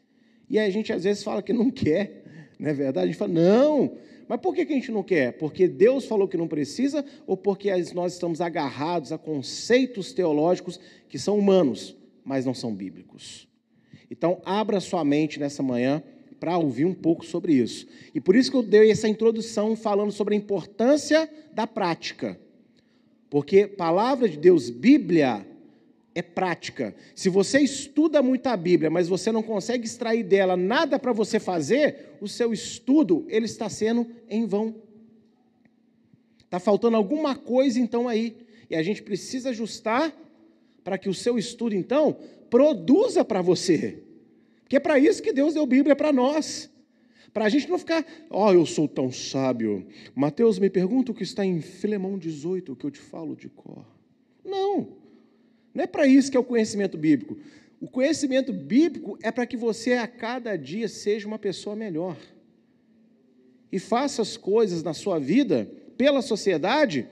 E 0.49 0.59
a 0.59 0.70
gente 0.70 0.90
às 0.94 1.04
vezes 1.04 1.23
fala 1.23 1.42
que 1.42 1.52
não 1.52 1.68
quer, 1.70 2.25
não 2.59 2.70
é 2.70 2.73
verdade? 2.73 3.04
A 3.04 3.06
gente 3.09 3.18
fala, 3.18 3.35
não, 3.35 3.99
mas 4.26 4.40
por 4.40 4.54
que 4.54 4.62
a 4.62 4.66
gente 4.66 4.90
não 4.90 5.02
quer? 5.02 5.35
Porque 5.35 5.68
Deus 5.68 6.06
falou 6.06 6.26
que 6.26 6.38
não 6.38 6.49
precisa 6.49 7.04
ou 7.26 7.37
porque 7.37 7.70
nós 7.92 8.14
estamos 8.14 8.40
agarrados 8.40 9.12
a 9.12 9.18
conceitos 9.18 10.14
teológicos 10.14 10.80
que 11.06 11.18
são 11.18 11.38
humanos, 11.38 11.94
mas 12.25 12.47
não 12.47 12.54
são 12.54 12.75
bíblicos? 12.75 13.47
Então, 14.11 14.40
abra 14.47 14.80
sua 14.80 15.04
mente 15.04 15.38
nessa 15.38 15.62
manhã 15.62 16.02
para 16.40 16.56
ouvir 16.56 16.87
um 16.87 16.94
pouco 16.94 17.26
sobre 17.26 17.52
isso. 17.52 17.87
E 18.14 18.20
por 18.23 18.35
isso 18.35 18.50
que 18.50 18.56
eu 18.56 18.62
dei 18.62 18.90
essa 18.90 19.06
introdução 19.06 19.76
falando 19.76 20.12
sobre 20.12 20.35
a 20.35 20.38
importância 20.38 21.30
da 21.52 21.66
prática. 21.66 22.40
Porque 23.31 23.69
palavra 23.69 24.29
de 24.29 24.37
Deus, 24.37 24.69
Bíblia, 24.69 25.47
é 26.15 26.21
prática. 26.21 26.95
Se 27.15 27.29
você 27.29 27.61
estuda 27.61 28.21
muito 28.21 28.49
a 28.49 28.57
Bíblia, 28.57 28.91
mas 28.91 29.09
você 29.09 29.31
não 29.31 29.43
consegue 29.43 29.87
extrair 29.87 30.25
dela 30.25 30.57
nada 30.57 30.99
para 30.99 31.13
você 31.13 31.39
fazer, 31.39 32.17
o 32.21 32.27
seu 32.27 32.53
estudo 32.53 33.25
ele 33.29 33.47
está 33.47 33.69
sendo 33.69 34.07
em 34.29 34.45
vão. 34.47 34.75
Está 36.45 36.59
faltando 36.59 36.97
alguma 36.97 37.37
coisa 37.37 37.79
então 37.79 38.09
aí. 38.09 38.37
E 38.69 38.75
a 38.75 38.83
gente 38.83 39.03
precisa 39.03 39.51
ajustar 39.51 40.13
para 40.83 40.99
que 40.99 41.09
o 41.09 41.15
seu 41.15 41.39
estudo 41.39 41.75
então 41.75 42.17
produza 42.49 43.25
para 43.25 43.43
você. 43.43 44.03
Porque 44.63 44.77
é 44.77 44.81
para 44.81 44.99
isso 44.99 45.23
que 45.23 45.33
Deus 45.33 45.55
deu 45.55 45.67
Bíblia 45.67 45.95
para 45.95 46.13
nós. 46.13 46.70
Para 47.33 47.45
a 47.45 47.49
gente 47.49 47.69
não 47.69 47.79
ficar, 47.79 48.05
ó, 48.29 48.49
oh, 48.49 48.53
eu 48.53 48.67
sou 48.67 48.89
tão 48.89 49.13
sábio. 49.13 49.87
Mateus, 50.15 50.59
me 50.59 50.69
pergunta 50.69 51.13
o 51.13 51.15
que 51.15 51.23
está 51.23 51.45
em 51.45 51.61
Filemão 51.61 52.19
18, 52.19 52.73
o 52.73 52.77
que 52.77 52.85
eu 52.85 52.91
te 52.91 52.99
falo 52.99 53.37
de 53.37 53.49
cor. 53.49 53.85
Não, 54.45 54.89
não 55.73 55.85
é 55.85 55.87
para 55.87 56.07
isso 56.07 56.31
que 56.31 56.37
é 56.37 56.41
o 56.41 56.45
conhecimento 56.45 56.99
bíblico. 56.99 57.37
O 57.81 57.89
conhecimento 57.89 58.53
bíblico 58.53 59.17
é 59.23 59.31
para 59.31 59.47
que 59.47 59.57
você 59.57 59.95
a 59.95 60.07
cada 60.07 60.57
dia 60.57 60.89
seja 60.89 61.27
uma 61.27 61.39
pessoa 61.39 61.77
melhor. 61.77 62.17
E 63.73 63.79
faça 63.79 64.21
as 64.21 64.37
coisas 64.37 64.83
na 64.83 64.93
sua 64.93 65.19
vida, 65.19 65.71
pela 65.97 66.21
sociedade, 66.21 67.07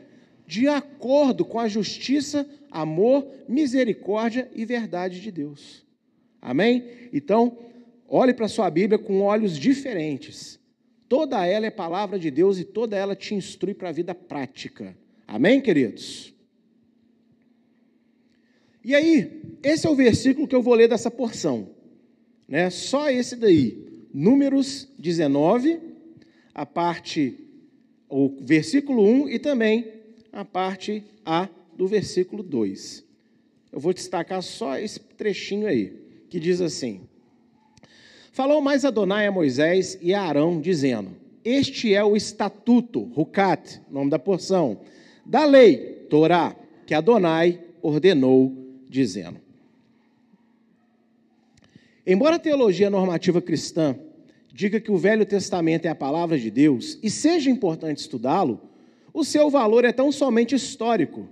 de 0.47 0.67
acordo 0.67 1.45
com 1.45 1.61
a 1.61 1.69
justiça, 1.69 2.49
amor, 2.71 3.27
misericórdia 3.49 4.51
e 4.55 4.65
verdade 4.65 5.21
de 5.21 5.31
Deus. 5.31 5.87
Amém? 6.41 6.85
Então, 7.13 7.57
Olhe 8.09 8.33
para 8.33 8.47
a 8.47 8.49
sua 8.49 8.71
Bíblia 8.71 8.99
com 8.99 9.21
olhos 9.21 9.59
diferentes. 9.59 10.59
Toda 11.09 11.47
ela 11.47 11.67
é 11.67 11.71
palavra 11.71 12.19
de 12.19 12.31
Deus 12.31 12.59
e 12.59 12.65
toda 12.65 12.97
ela 12.97 13.15
te 13.15 13.35
instrui 13.35 13.75
para 13.75 13.91
a 13.91 13.93
vida 13.93 14.15
prática. 14.15 14.97
Amém, 15.27 15.61
queridos? 15.61 16.35
E 18.83 18.95
aí, 18.95 19.43
esse 19.62 19.87
é 19.87 19.91
o 19.91 19.95
versículo 19.95 20.49
que 20.49 20.55
eu 20.55 20.62
vou 20.62 20.75
ler 20.75 20.88
dessa 20.88 21.11
porção. 21.11 21.71
né? 22.49 22.71
Só 22.71 23.11
esse 23.11 23.37
daí. 23.37 23.87
Números 24.12 24.88
19, 24.99 25.79
a 26.55 26.65
parte 26.65 27.38
o 28.09 28.35
versículo 28.41 29.03
1 29.03 29.29
e 29.29 29.38
também 29.38 29.93
a 30.33 30.45
parte 30.45 31.05
A 31.25 31.49
do 31.77 31.87
versículo 31.87 32.43
2. 32.43 33.05
Eu 33.71 33.79
vou 33.79 33.93
destacar 33.93 34.43
só 34.43 34.79
esse 34.79 34.99
trechinho 34.99 35.67
aí, 35.67 35.93
que 36.31 36.41
diz 36.41 36.61
assim: 36.61 37.08
Falou 38.38 38.62
mais 38.62 38.85
Adonai 38.85 39.26
a 39.26 39.33
Moisés 39.33 39.99
e 40.00 40.14
a 40.14 40.23
Arão, 40.23 40.61
dizendo: 40.61 41.11
Este 41.45 41.92
é 41.92 42.04
o 42.04 42.14
estatuto, 42.14 43.00
Rucat, 43.02 43.80
nome 43.90 44.11
da 44.11 44.16
porção, 44.16 44.78
da 45.26 45.45
lei, 45.45 46.07
Torá, 46.09 46.54
que 46.87 46.95
Adonai 46.95 47.61
ordenou, 47.83 48.57
dizendo. 48.88 49.40
Embora 52.07 52.37
a 52.37 52.38
teologia 52.38 52.88
normativa 52.88 53.42
cristã 53.42 53.99
diga 54.54 54.78
que 54.78 54.92
o 54.92 54.97
Velho 54.97 55.26
Testamento 55.26 55.87
é 55.87 55.88
a 55.88 55.95
palavra 55.97 56.38
de 56.38 56.49
Deus 56.49 56.97
e 57.02 57.11
seja 57.11 57.50
importante 57.50 57.99
estudá-lo, 57.99 58.61
o 59.12 59.25
seu 59.25 59.50
valor 59.50 59.85
é 59.85 59.90
tão 59.90 60.12
somente 60.12 60.54
histórico, 60.54 61.28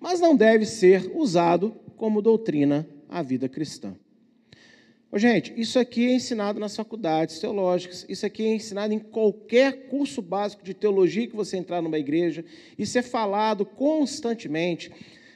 mas 0.00 0.20
não 0.20 0.34
deve 0.34 0.64
ser 0.64 1.12
usado 1.14 1.76
como 1.98 2.22
doutrina 2.22 2.88
à 3.10 3.20
vida 3.20 3.46
cristã. 3.46 3.94
Gente, 5.14 5.54
isso 5.56 5.78
aqui 5.78 6.08
é 6.08 6.14
ensinado 6.14 6.58
nas 6.58 6.76
faculdades 6.76 7.38
teológicas, 7.38 8.04
isso 8.08 8.26
aqui 8.26 8.44
é 8.44 8.54
ensinado 8.54 8.92
em 8.92 8.98
qualquer 8.98 9.86
curso 9.88 10.20
básico 10.20 10.64
de 10.64 10.74
teologia 10.74 11.26
que 11.26 11.36
você 11.36 11.56
entrar 11.56 11.80
numa 11.80 11.98
igreja, 11.98 12.44
isso 12.76 12.98
é 12.98 13.02
falado 13.02 13.64
constantemente. 13.64 14.90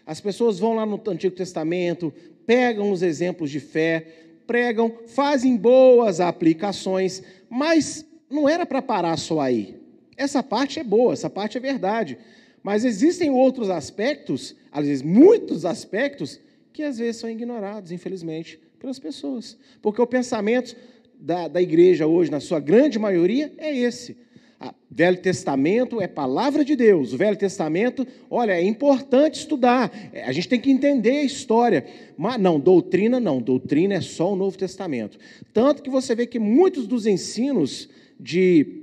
As 0.04 0.20
pessoas 0.20 0.58
vão 0.58 0.74
lá 0.74 0.84
no 0.84 1.00
Antigo 1.06 1.34
Testamento, 1.34 2.12
pegam 2.44 2.90
os 2.90 3.00
exemplos 3.00 3.50
de 3.50 3.60
fé, 3.60 4.06
pregam, 4.46 4.92
fazem 5.06 5.56
boas 5.56 6.20
aplicações, 6.20 7.22
mas 7.48 8.04
não 8.28 8.48
era 8.48 8.66
para 8.66 8.82
parar 8.82 9.16
só 9.16 9.40
aí. 9.40 9.80
Essa 10.16 10.42
parte 10.42 10.80
é 10.80 10.84
boa, 10.84 11.12
essa 11.12 11.30
parte 11.30 11.56
é 11.56 11.60
verdade. 11.60 12.18
Mas 12.62 12.84
existem 12.84 13.30
outros 13.30 13.70
aspectos, 13.70 14.54
às 14.70 14.84
vezes 14.84 15.02
muitos 15.02 15.64
aspectos, 15.64 16.40
que 16.72 16.82
às 16.82 16.98
vezes 16.98 17.20
são 17.20 17.30
ignorados, 17.30 17.92
infelizmente, 17.92 18.60
pelas 18.80 18.98
pessoas. 18.98 19.56
Porque 19.80 20.02
o 20.02 20.06
pensamento 20.06 20.74
da, 21.20 21.46
da 21.46 21.62
igreja 21.62 22.06
hoje, 22.06 22.30
na 22.30 22.40
sua 22.40 22.58
grande 22.58 22.98
maioria, 22.98 23.52
é 23.58 23.76
esse. 23.76 24.16
O 24.60 24.74
Velho 24.90 25.16
Testamento 25.18 26.00
é 26.00 26.08
palavra 26.08 26.64
de 26.64 26.74
Deus. 26.74 27.12
O 27.12 27.16
Velho 27.16 27.36
Testamento, 27.36 28.06
olha, 28.28 28.52
é 28.52 28.62
importante 28.62 29.36
estudar. 29.36 29.90
É, 30.12 30.24
a 30.24 30.32
gente 30.32 30.48
tem 30.48 30.60
que 30.60 30.70
entender 30.70 31.18
a 31.18 31.22
história. 31.22 31.86
Mas 32.16 32.38
não, 32.38 32.58
doutrina 32.58 33.20
não. 33.20 33.40
Doutrina 33.40 33.94
é 33.94 34.00
só 34.00 34.32
o 34.32 34.36
Novo 34.36 34.58
Testamento. 34.58 35.18
Tanto 35.54 35.82
que 35.82 35.88
você 35.88 36.14
vê 36.14 36.26
que 36.26 36.38
muitos 36.38 36.86
dos 36.86 37.06
ensinos 37.06 37.88
de 38.18 38.82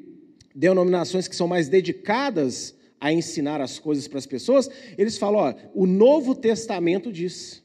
denominações 0.56 1.28
que 1.28 1.36
são 1.36 1.48
mais 1.48 1.70
dedicadas 1.70 2.76
a 3.00 3.14
ensinar 3.14 3.62
as 3.62 3.78
coisas 3.78 4.08
para 4.08 4.18
as 4.18 4.26
pessoas, 4.26 4.68
eles 4.98 5.18
falam, 5.18 5.40
ó, 5.42 5.54
o 5.76 5.86
Novo 5.86 6.34
Testamento 6.34 7.12
diz. 7.12 7.62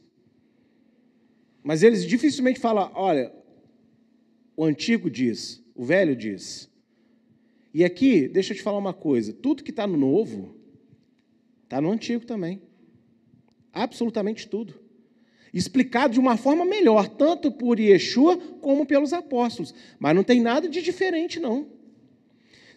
Mas 1.62 1.82
eles 1.82 2.04
dificilmente 2.04 2.58
falam, 2.58 2.90
olha, 2.94 3.32
o 4.56 4.64
antigo 4.64 5.10
diz, 5.10 5.62
o 5.74 5.84
velho 5.84 6.16
diz. 6.16 6.70
E 7.72 7.84
aqui, 7.84 8.28
deixa 8.28 8.52
eu 8.52 8.56
te 8.56 8.62
falar 8.62 8.78
uma 8.78 8.92
coisa: 8.92 9.32
tudo 9.32 9.62
que 9.62 9.70
está 9.70 9.86
no 9.86 9.96
novo, 9.96 10.54
está 11.64 11.80
no 11.80 11.90
antigo 11.90 12.26
também. 12.26 12.60
Absolutamente 13.72 14.48
tudo. 14.48 14.80
Explicado 15.54 16.14
de 16.14 16.20
uma 16.20 16.36
forma 16.36 16.64
melhor, 16.64 17.08
tanto 17.08 17.52
por 17.52 17.78
Yeshua 17.78 18.36
como 18.60 18.86
pelos 18.86 19.12
apóstolos. 19.12 19.74
Mas 19.98 20.14
não 20.14 20.24
tem 20.24 20.40
nada 20.40 20.68
de 20.68 20.82
diferente, 20.82 21.38
não. 21.38 21.66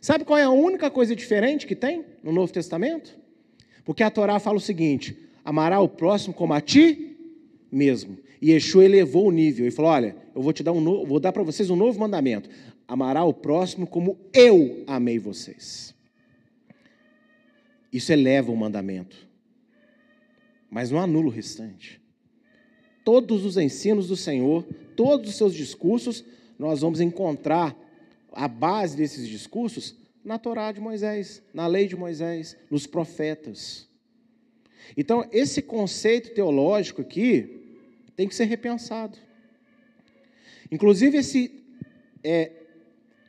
Sabe 0.01 0.23
qual 0.25 0.37
é 0.37 0.43
a 0.43 0.49
única 0.49 0.89
coisa 0.91 1.15
diferente 1.15 1.65
que 1.65 1.75
tem 1.75 2.05
no 2.21 2.31
Novo 2.31 2.51
Testamento? 2.51 3.17
Porque 3.83 4.03
a 4.03 4.11
Torá 4.11 4.39
fala 4.39 4.57
o 4.57 4.61
seguinte: 4.61 5.17
amará 5.43 5.79
o 5.79 5.89
próximo 5.89 6.33
como 6.33 6.53
a 6.53 6.61
ti 6.61 7.17
mesmo. 7.71 8.17
E 8.41 8.51
Yeshua 8.51 8.85
elevou 8.85 9.27
o 9.27 9.31
nível 9.31 9.67
e 9.67 9.71
falou: 9.71 9.91
Olha, 9.91 10.15
eu 10.35 10.41
vou 10.41 10.53
te 10.53 10.63
dar 10.63 10.71
um 10.71 11.05
vou 11.05 11.19
dar 11.19 11.31
para 11.31 11.43
vocês 11.43 11.69
um 11.69 11.75
novo 11.75 11.99
mandamento 11.99 12.49
amará 12.87 13.23
o 13.23 13.33
próximo 13.33 13.87
como 13.87 14.17
eu 14.33 14.83
amei 14.87 15.19
vocês. 15.19 15.93
Isso 17.91 18.11
eleva 18.11 18.51
o 18.51 18.57
mandamento, 18.57 19.27
mas 20.69 20.91
não 20.91 20.99
anula 20.99 21.27
o 21.27 21.31
restante. 21.31 22.01
Todos 23.03 23.45
os 23.45 23.57
ensinos 23.57 24.07
do 24.07 24.15
Senhor, 24.15 24.63
todos 24.95 25.29
os 25.29 25.35
seus 25.35 25.53
discursos, 25.53 26.23
nós 26.57 26.81
vamos 26.81 26.99
encontrar 26.99 27.75
a 28.31 28.47
base 28.47 28.97
desses 28.97 29.27
discursos 29.27 29.95
na 30.23 30.37
Torá 30.37 30.71
de 30.71 30.81
Moisés, 30.81 31.41
na 31.53 31.67
lei 31.67 31.87
de 31.87 31.95
Moisés, 31.95 32.57
nos 32.69 32.87
profetas. 32.87 33.87
Então, 34.97 35.27
esse 35.31 35.61
conceito 35.61 36.33
teológico 36.33 37.01
aqui 37.01 37.64
tem 38.15 38.27
que 38.27 38.35
ser 38.35 38.45
repensado. 38.45 39.17
Inclusive, 40.71 41.17
esse 41.17 41.51
é, 42.23 42.51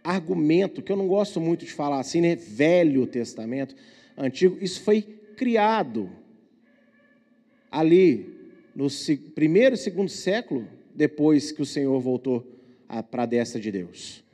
argumento, 0.03 0.83
que 0.83 0.91
eu 0.91 0.97
não 0.97 1.09
gosto 1.09 1.41
muito 1.41 1.65
de 1.65 1.73
falar 1.73 2.01
assim, 2.01 2.21
né? 2.21 2.37
Velho 2.37 3.07
Testamento, 3.07 3.75
Antigo, 4.17 4.57
isso 4.63 4.81
foi 4.81 5.03
criado 5.37 6.11
ali 7.71 8.35
no 8.75 8.87
primeiro 9.35 9.75
e 9.75 9.79
segundo 9.79 10.09
século, 10.09 10.67
depois 10.95 11.53
que 11.53 11.61
o 11.61 11.67
Senhor 11.67 11.99
voltou 12.01 12.47
para 13.11 13.25
a 13.25 13.27
destra 13.27 13.61
de 13.61 13.71
Deus. 13.71 14.25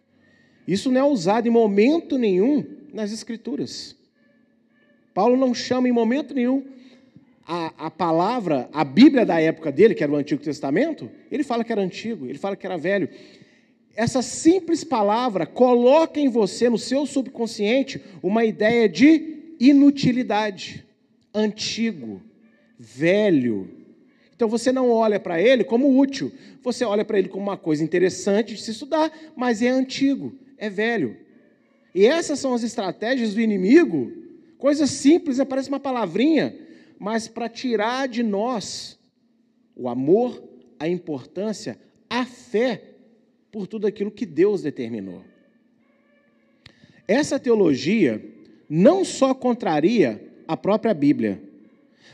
Isso 0.66 0.90
não 0.90 1.00
é 1.00 1.04
usado 1.04 1.48
em 1.48 1.50
momento 1.50 2.16
nenhum 2.16 2.64
nas 2.92 3.12
Escrituras. 3.12 3.96
Paulo 5.12 5.36
não 5.36 5.52
chama 5.52 5.88
em 5.88 5.92
momento 5.92 6.34
nenhum 6.34 6.64
a, 7.52 7.86
a 7.86 7.90
palavra, 7.90 8.68
a 8.72 8.84
Bíblia 8.84 9.26
da 9.26 9.40
época 9.40 9.72
dele, 9.72 9.94
que 9.94 10.02
era 10.02 10.12
o 10.12 10.16
Antigo 10.16 10.42
Testamento, 10.42 11.10
ele 11.30 11.42
fala 11.42 11.64
que 11.64 11.72
era 11.72 11.82
antigo, 11.82 12.26
ele 12.26 12.38
fala 12.38 12.56
que 12.56 12.66
era 12.66 12.78
velho 12.78 13.08
essa 13.94 14.22
simples 14.22 14.84
palavra 14.84 15.46
coloca 15.46 16.18
em 16.18 16.28
você, 16.28 16.68
no 16.68 16.78
seu 16.78 17.06
subconsciente, 17.06 18.02
uma 18.22 18.44
ideia 18.44 18.88
de 18.88 19.54
inutilidade, 19.60 20.84
antigo, 21.34 22.22
velho. 22.78 23.68
Então 24.34 24.48
você 24.48 24.72
não 24.72 24.90
olha 24.90 25.20
para 25.20 25.40
ele 25.40 25.62
como 25.62 25.98
útil, 25.98 26.32
você 26.62 26.84
olha 26.84 27.04
para 27.04 27.18
ele 27.18 27.28
como 27.28 27.42
uma 27.42 27.56
coisa 27.56 27.84
interessante 27.84 28.54
de 28.54 28.62
se 28.62 28.70
estudar, 28.70 29.12
mas 29.36 29.62
é 29.62 29.68
antigo, 29.68 30.34
é 30.56 30.70
velho. 30.70 31.16
E 31.94 32.06
essas 32.06 32.38
são 32.38 32.54
as 32.54 32.62
estratégias 32.62 33.34
do 33.34 33.40
inimigo, 33.40 34.10
coisas 34.58 34.90
simples, 34.90 35.38
né? 35.38 35.44
parece 35.44 35.68
uma 35.68 35.80
palavrinha, 35.80 36.56
mas 37.02 37.26
para 37.26 37.48
tirar 37.48 38.06
de 38.06 38.22
nós 38.22 38.96
o 39.74 39.88
amor, 39.88 40.40
a 40.78 40.88
importância, 40.88 41.76
a 42.08 42.24
fé 42.24 42.80
por 43.50 43.66
tudo 43.66 43.88
aquilo 43.88 44.08
que 44.08 44.24
Deus 44.24 44.62
determinou. 44.62 45.24
Essa 47.08 47.40
teologia 47.40 48.24
não 48.70 49.04
só 49.04 49.34
contraria 49.34 50.32
a 50.46 50.56
própria 50.56 50.94
Bíblia, 50.94 51.42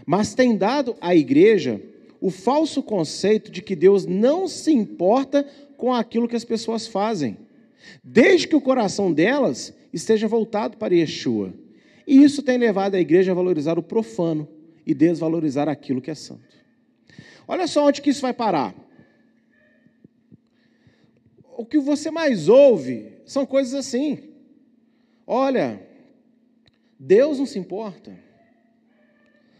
mas 0.06 0.34
tem 0.34 0.56
dado 0.56 0.96
à 1.02 1.14
igreja 1.14 1.82
o 2.18 2.30
falso 2.30 2.82
conceito 2.82 3.50
de 3.50 3.60
que 3.60 3.76
Deus 3.76 4.06
não 4.06 4.48
se 4.48 4.72
importa 4.72 5.46
com 5.76 5.92
aquilo 5.92 6.26
que 6.26 6.36
as 6.36 6.46
pessoas 6.46 6.86
fazem, 6.86 7.36
desde 8.02 8.48
que 8.48 8.56
o 8.56 8.60
coração 8.60 9.12
delas 9.12 9.74
esteja 9.92 10.26
voltado 10.26 10.78
para 10.78 10.94
Yeshua. 10.94 11.52
E 12.06 12.22
isso 12.24 12.42
tem 12.42 12.56
levado 12.56 12.94
a 12.94 13.00
igreja 13.00 13.32
a 13.32 13.34
valorizar 13.34 13.78
o 13.78 13.82
profano 13.82 14.48
e 14.88 14.94
desvalorizar 14.94 15.68
aquilo 15.68 16.00
que 16.00 16.10
é 16.10 16.14
santo. 16.16 16.56
Olha 17.46 17.68
só 17.68 17.86
onde 17.86 18.02
que 18.02 18.10
isso 18.10 18.22
vai 18.22 18.32
parar 18.32 18.74
o 21.58 21.66
que 21.66 21.80
você 21.80 22.08
mais 22.08 22.48
ouve 22.48 23.12
são 23.26 23.44
coisas 23.44 23.74
assim. 23.74 24.32
Olha, 25.26 25.84
Deus 26.96 27.40
não 27.40 27.46
se 27.46 27.58
importa. 27.58 28.16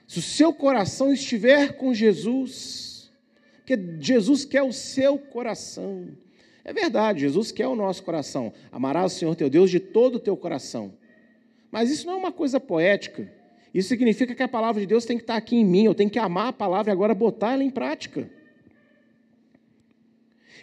Se 0.07 0.21
o 0.21 0.23
seu 0.23 0.55
coração 0.55 1.13
estiver 1.13 1.77
com 1.77 1.93
Jesus, 1.93 3.13
porque 3.57 3.77
Jesus 3.99 4.45
quer 4.45 4.63
o 4.63 4.73
seu 4.73 5.19
coração. 5.19 6.17
É 6.65 6.73
verdade, 6.73 7.23
Jesus 7.23 7.51
quer 7.51 7.67
o 7.67 7.75
nosso 7.75 8.05
coração. 8.05 8.53
Amarás 8.71 9.13
o 9.13 9.19
Senhor 9.19 9.35
teu 9.35 9.51
Deus 9.51 9.69
de 9.69 9.81
todo 9.81 10.15
o 10.15 10.21
teu 10.21 10.37
coração. 10.37 10.95
Mas 11.69 11.91
isso 11.91 12.07
não 12.07 12.13
é 12.13 12.17
uma 12.17 12.33
coisa 12.33 12.61
poética. 12.61 13.29
Isso 13.79 13.91
significa 13.91 14.35
que 14.35 14.43
a 14.43 14.49
palavra 14.49 14.81
de 14.81 14.89
Deus 14.89 15.05
tem 15.05 15.17
que 15.17 15.23
estar 15.23 15.37
aqui 15.37 15.55
em 15.55 15.65
mim. 15.65 15.85
Eu 15.85 15.95
tenho 15.95 16.11
que 16.11 16.19
amar 16.19 16.49
a 16.49 16.53
palavra 16.53 16.91
e 16.91 16.93
agora 16.93 17.15
botar 17.15 17.53
ela 17.53 17.63
em 17.63 17.71
prática. 17.71 18.29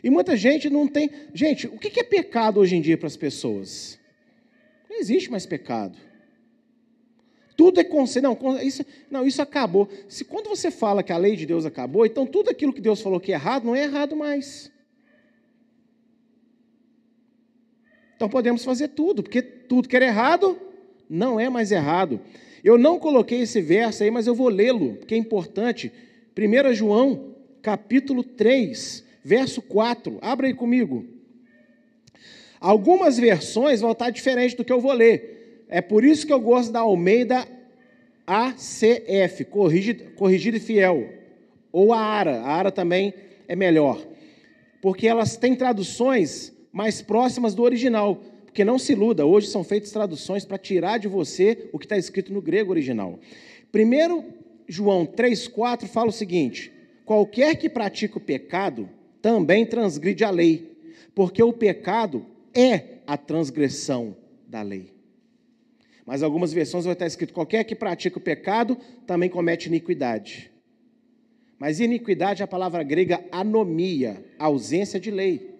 E 0.03 0.09
muita 0.09 0.35
gente 0.35 0.69
não 0.69 0.85
tem. 0.85 1.09
Gente, 1.33 1.65
o 1.65 1.77
que 1.77 1.97
é 1.97 2.03
pecado 2.03 2.59
hoje 2.59 2.75
em 2.75 2.81
dia 2.81 2.97
para 2.97 3.07
as 3.07 3.15
pessoas? 3.15 3.97
Não 4.89 4.97
existe 4.97 5.31
mais 5.31 5.45
pecado. 5.45 5.97
Tudo 7.55 7.79
é 7.79 7.85
conselho. 7.85 8.37
Não, 8.37 8.61
isso, 8.61 8.85
não, 9.09 9.25
isso 9.25 9.41
acabou. 9.41 9.87
Se 10.09 10.25
quando 10.25 10.49
você 10.49 10.69
fala 10.69 11.01
que 11.01 11.13
a 11.13 11.17
lei 11.17 11.37
de 11.37 11.45
Deus 11.45 11.65
acabou, 11.65 12.05
então 12.05 12.27
tudo 12.27 12.49
aquilo 12.49 12.73
que 12.73 12.81
Deus 12.81 12.99
falou 12.99 13.21
que 13.21 13.31
é 13.31 13.35
errado 13.35 13.63
não 13.63 13.73
é 13.73 13.85
errado 13.85 14.13
mais. 14.13 14.69
Então 18.17 18.27
podemos 18.27 18.65
fazer 18.65 18.89
tudo, 18.89 19.23
porque 19.23 19.41
tudo 19.41 19.87
que 19.87 19.95
era 19.95 20.05
errado 20.05 20.59
não 21.09 21.39
é 21.39 21.49
mais 21.49 21.71
errado. 21.71 22.19
Eu 22.65 22.79
não 22.79 22.97
coloquei 22.97 23.41
esse 23.41 23.61
verso 23.61 24.01
aí, 24.01 24.09
mas 24.09 24.25
eu 24.25 24.33
vou 24.33 24.49
lê-lo, 24.49 24.95
porque 24.95 25.13
é 25.13 25.17
importante. 25.19 25.91
1 26.35 26.73
João, 26.73 27.35
capítulo 27.61 28.23
3, 28.23 29.05
verso 29.23 29.61
4. 29.61 30.17
Abra 30.19 30.47
aí 30.47 30.53
comigo. 30.55 31.05
Algumas 32.59 33.19
versões 33.19 33.81
vão 33.81 33.91
estar 33.91 34.09
diferentes 34.09 34.55
do 34.55 34.65
que 34.65 34.73
eu 34.73 34.81
vou 34.81 34.93
ler. 34.93 35.63
É 35.69 35.79
por 35.79 36.03
isso 36.03 36.25
que 36.25 36.33
eu 36.33 36.39
gosto 36.39 36.71
da 36.71 36.79
Almeida 36.79 37.47
ACF, 38.25 39.45
corrigida, 39.45 40.05
corrigida 40.15 40.57
e 40.57 40.59
fiel. 40.59 41.07
Ou 41.71 41.93
a 41.93 41.99
ARA. 41.99 42.37
A 42.41 42.47
ARA 42.47 42.71
também 42.71 43.13
é 43.47 43.55
melhor. 43.55 44.01
Porque 44.81 45.07
elas 45.07 45.37
têm 45.37 45.55
traduções 45.55 46.51
mais 46.73 46.99
próximas 46.99 47.53
do 47.53 47.61
original. 47.61 48.19
Porque 48.55 48.63
não 48.63 48.79
se 48.79 48.93
iluda, 48.93 49.25
hoje 49.25 49.47
são 49.47 49.65
feitas 49.65 49.91
traduções 49.91 50.45
para 50.45 50.57
tirar 50.57 50.97
de 50.97 51.09
você 51.09 51.69
o 51.73 51.77
que 51.77 51.83
está 51.83 51.97
escrito 51.97 52.31
no 52.31 52.41
grego 52.41 52.71
original. 52.71 53.19
Primeiro, 53.69 54.23
João 54.65 55.05
3,4 55.05 55.87
fala 55.87 56.07
o 56.07 56.13
seguinte: 56.13 56.71
qualquer 57.03 57.57
que 57.57 57.67
pratica 57.67 58.17
o 58.17 58.21
pecado 58.21 58.89
também 59.21 59.65
transgride 59.65 60.23
a 60.23 60.29
lei, 60.29 60.71
porque 61.13 61.43
o 61.43 61.51
pecado 61.51 62.25
é 62.53 62.99
a 63.05 63.17
transgressão 63.17 64.15
da 64.47 64.61
lei. 64.61 64.93
Mas 66.05 66.23
algumas 66.23 66.53
versões 66.53 66.85
vai 66.85 66.93
estar 66.93 67.07
escrito: 67.07 67.33
qualquer 67.33 67.65
que 67.65 67.75
pratica 67.75 68.17
o 68.17 68.21
pecado 68.21 68.77
também 69.05 69.29
comete 69.29 69.67
iniquidade. 69.67 70.49
Mas 71.59 71.81
iniquidade 71.81 72.41
é 72.41 72.45
a 72.45 72.47
palavra 72.47 72.83
grega 72.83 73.21
anomia, 73.33 74.23
ausência 74.39 74.97
de 74.97 75.11
lei. 75.11 75.54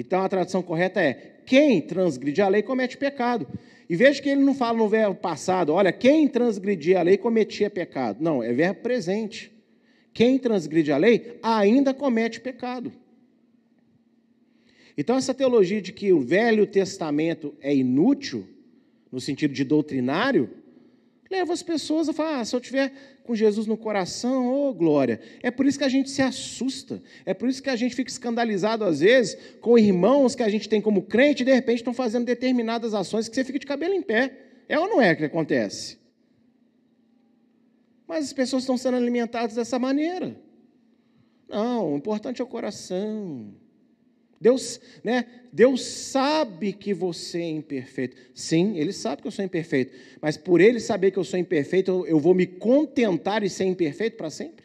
Então 0.00 0.22
a 0.22 0.28
tradução 0.30 0.62
correta 0.62 0.98
é: 0.98 1.42
quem 1.44 1.78
transgride 1.82 2.40
a 2.40 2.48
lei 2.48 2.62
comete 2.62 2.96
pecado. 2.96 3.46
E 3.88 3.94
veja 3.94 4.22
que 4.22 4.30
ele 4.30 4.40
não 4.40 4.54
fala 4.54 4.78
no 4.78 4.88
verbo 4.88 5.16
passado, 5.16 5.74
olha, 5.74 5.92
quem 5.92 6.26
transgredia 6.26 7.00
a 7.00 7.02
lei 7.02 7.18
cometia 7.18 7.68
pecado. 7.68 8.22
Não, 8.22 8.42
é 8.42 8.50
verbo 8.52 8.80
presente. 8.80 9.52
Quem 10.14 10.38
transgride 10.38 10.90
a 10.90 10.96
lei 10.96 11.38
ainda 11.42 11.92
comete 11.92 12.40
pecado. 12.40 12.92
Então, 14.96 15.16
essa 15.16 15.34
teologia 15.34 15.82
de 15.82 15.92
que 15.92 16.12
o 16.12 16.20
Velho 16.20 16.66
Testamento 16.66 17.54
é 17.60 17.74
inútil, 17.74 18.46
no 19.10 19.20
sentido 19.20 19.52
de 19.52 19.64
doutrinário, 19.64 20.50
leva 21.30 21.52
as 21.52 21.62
pessoas 21.62 22.08
a 22.08 22.12
falar: 22.12 22.40
ah, 22.40 22.44
se 22.44 22.56
eu 22.56 22.60
tiver 22.60 22.92
com 23.24 23.34
Jesus 23.34 23.66
no 23.66 23.76
coração, 23.76 24.48
ô 24.48 24.68
oh, 24.68 24.74
glória. 24.74 25.20
É 25.42 25.50
por 25.50 25.66
isso 25.66 25.78
que 25.78 25.84
a 25.84 25.88
gente 25.88 26.10
se 26.10 26.22
assusta, 26.22 27.02
é 27.24 27.32
por 27.32 27.48
isso 27.48 27.62
que 27.62 27.70
a 27.70 27.76
gente 27.76 27.94
fica 27.94 28.10
escandalizado 28.10 28.84
às 28.84 29.00
vezes 29.00 29.36
com 29.60 29.78
irmãos 29.78 30.34
que 30.34 30.42
a 30.42 30.48
gente 30.48 30.68
tem 30.68 30.80
como 30.80 31.02
crente 31.02 31.42
e 31.42 31.46
de 31.46 31.52
repente 31.52 31.78
estão 31.78 31.94
fazendo 31.94 32.24
determinadas 32.24 32.94
ações 32.94 33.28
que 33.28 33.34
você 33.34 33.44
fica 33.44 33.58
de 33.58 33.66
cabelo 33.66 33.94
em 33.94 34.02
pé. 34.02 34.32
É 34.68 34.78
ou 34.78 34.88
não 34.88 35.00
é 35.00 35.14
que 35.14 35.24
acontece? 35.24 35.98
Mas 38.06 38.24
as 38.26 38.32
pessoas 38.32 38.64
estão 38.64 38.76
sendo 38.76 38.96
alimentadas 38.96 39.54
dessa 39.54 39.78
maneira. 39.78 40.36
Não, 41.48 41.94
o 41.94 41.96
importante 41.96 42.40
é 42.40 42.44
o 42.44 42.46
coração. 42.46 43.54
Deus, 44.40 44.80
né? 45.04 45.26
Deus 45.52 45.84
sabe 45.84 46.72
que 46.72 46.94
você 46.94 47.38
é 47.38 47.50
imperfeito. 47.50 48.16
Sim, 48.34 48.78
Ele 48.78 48.92
sabe 48.92 49.20
que 49.20 49.28
eu 49.28 49.32
sou 49.32 49.44
imperfeito. 49.44 49.92
Mas 50.20 50.38
por 50.38 50.62
Ele 50.62 50.80
saber 50.80 51.10
que 51.10 51.18
eu 51.18 51.24
sou 51.24 51.38
imperfeito, 51.38 52.06
eu 52.06 52.18
vou 52.18 52.32
me 52.32 52.46
contentar 52.46 53.42
e 53.42 53.50
ser 53.50 53.64
imperfeito 53.64 54.16
para 54.16 54.30
sempre? 54.30 54.64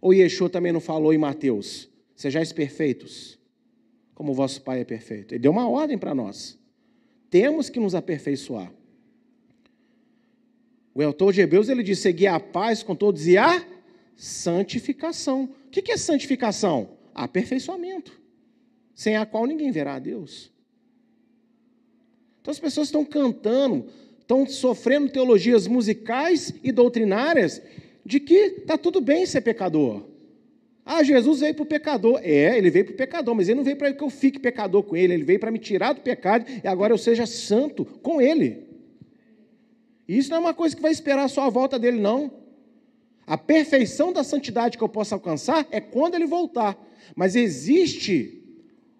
Ou 0.00 0.12
Yeshua 0.12 0.50
também 0.50 0.72
não 0.72 0.80
falou 0.80 1.14
em 1.14 1.18
Mateus: 1.18 1.88
Sejais 2.16 2.52
perfeitos, 2.52 3.38
como 4.14 4.32
o 4.32 4.34
vosso 4.34 4.60
Pai 4.62 4.80
é 4.80 4.84
perfeito. 4.84 5.32
Ele 5.34 5.38
deu 5.38 5.52
uma 5.52 5.68
ordem 5.68 5.96
para 5.96 6.14
nós. 6.14 6.58
Temos 7.30 7.70
que 7.70 7.78
nos 7.78 7.94
aperfeiçoar. 7.94 8.72
O 10.92 11.02
autor 11.02 11.32
de 11.32 11.40
Hebreus 11.40 11.68
ele 11.68 11.84
diz: 11.84 12.00
seguir 12.00 12.26
a 12.26 12.40
paz 12.40 12.82
com 12.82 12.96
todos 12.96 13.28
e 13.28 13.38
a 13.38 13.64
santificação. 14.16 15.44
O 15.68 15.70
que 15.70 15.92
é 15.92 15.96
santificação? 15.96 16.96
Aperfeiçoamento 17.14 18.23
sem 18.94 19.16
a 19.16 19.26
qual 19.26 19.46
ninguém 19.46 19.70
verá 19.70 19.94
a 19.94 19.98
Deus. 19.98 20.52
Então 22.40 22.52
as 22.52 22.60
pessoas 22.60 22.88
estão 22.88 23.04
cantando, 23.04 23.86
estão 24.20 24.46
sofrendo 24.46 25.08
teologias 25.08 25.66
musicais 25.66 26.54
e 26.62 26.70
doutrinárias 26.70 27.60
de 28.04 28.20
que 28.20 28.34
está 28.34 28.76
tudo 28.76 29.00
bem 29.00 29.24
ser 29.24 29.40
pecador. 29.40 30.02
Ah, 30.84 31.02
Jesus 31.02 31.40
veio 31.40 31.54
para 31.54 31.62
o 31.62 31.66
pecador. 31.66 32.20
É, 32.22 32.58
ele 32.58 32.68
veio 32.68 32.84
para 32.84 32.94
o 32.94 32.96
pecador, 32.96 33.34
mas 33.34 33.48
ele 33.48 33.56
não 33.56 33.64
veio 33.64 33.76
para 33.76 33.92
que 33.92 34.04
eu 34.04 34.10
fique 34.10 34.38
pecador 34.38 34.82
com 34.82 34.94
ele, 34.94 35.14
ele 35.14 35.24
veio 35.24 35.40
para 35.40 35.50
me 35.50 35.58
tirar 35.58 35.94
do 35.94 36.02
pecado 36.02 36.44
e 36.62 36.68
agora 36.68 36.92
eu 36.92 36.98
seja 36.98 37.24
santo 37.24 37.84
com 38.02 38.20
ele. 38.20 38.64
E 40.06 40.18
isso 40.18 40.28
não 40.28 40.36
é 40.36 40.40
uma 40.40 40.54
coisa 40.54 40.76
que 40.76 40.82
vai 40.82 40.92
esperar 40.92 41.28
só 41.28 41.46
a 41.46 41.50
volta 41.50 41.78
dele, 41.78 41.98
não. 41.98 42.30
A 43.26 43.38
perfeição 43.38 44.12
da 44.12 44.22
santidade 44.22 44.76
que 44.76 44.84
eu 44.84 44.88
posso 44.88 45.14
alcançar 45.14 45.66
é 45.70 45.80
quando 45.80 46.14
ele 46.14 46.26
voltar. 46.26 46.76
Mas 47.16 47.34
existe 47.34 48.43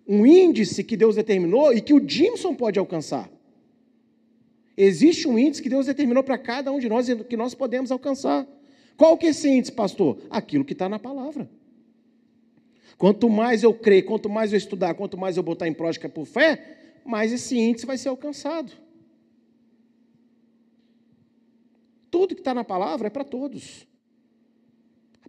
um 0.06 0.26
índice 0.26 0.84
que 0.84 0.96
Deus 0.96 1.16
determinou 1.16 1.72
e 1.72 1.80
que 1.80 1.94
o 1.94 2.08
Jimson 2.08 2.54
pode 2.54 2.78
alcançar. 2.78 3.30
Existe 4.76 5.26
um 5.28 5.38
índice 5.38 5.62
que 5.62 5.68
Deus 5.68 5.86
determinou 5.86 6.22
para 6.22 6.36
cada 6.36 6.70
um 6.72 6.78
de 6.78 6.88
nós 6.88 7.08
e 7.08 7.16
que 7.24 7.36
nós 7.36 7.54
podemos 7.54 7.90
alcançar. 7.90 8.46
Qual 8.96 9.16
que 9.16 9.26
é 9.26 9.30
esse 9.30 9.48
índice, 9.48 9.72
pastor? 9.72 10.18
Aquilo 10.28 10.64
que 10.64 10.72
está 10.72 10.88
na 10.88 10.98
palavra. 10.98 11.48
Quanto 12.98 13.28
mais 13.28 13.62
eu 13.62 13.72
crer, 13.72 14.04
quanto 14.04 14.28
mais 14.28 14.52
eu 14.52 14.58
estudar, 14.58 14.94
quanto 14.94 15.16
mais 15.16 15.36
eu 15.36 15.42
botar 15.42 15.66
em 15.66 15.72
prática 15.72 16.08
por 16.08 16.26
fé, 16.26 17.00
mais 17.04 17.32
esse 17.32 17.58
índice 17.58 17.86
vai 17.86 17.98
ser 17.98 18.08
alcançado. 18.08 18.72
Tudo 22.10 22.34
que 22.34 22.40
está 22.40 22.54
na 22.54 22.62
palavra 22.64 23.08
é 23.08 23.10
para 23.10 23.24
todos 23.24 23.86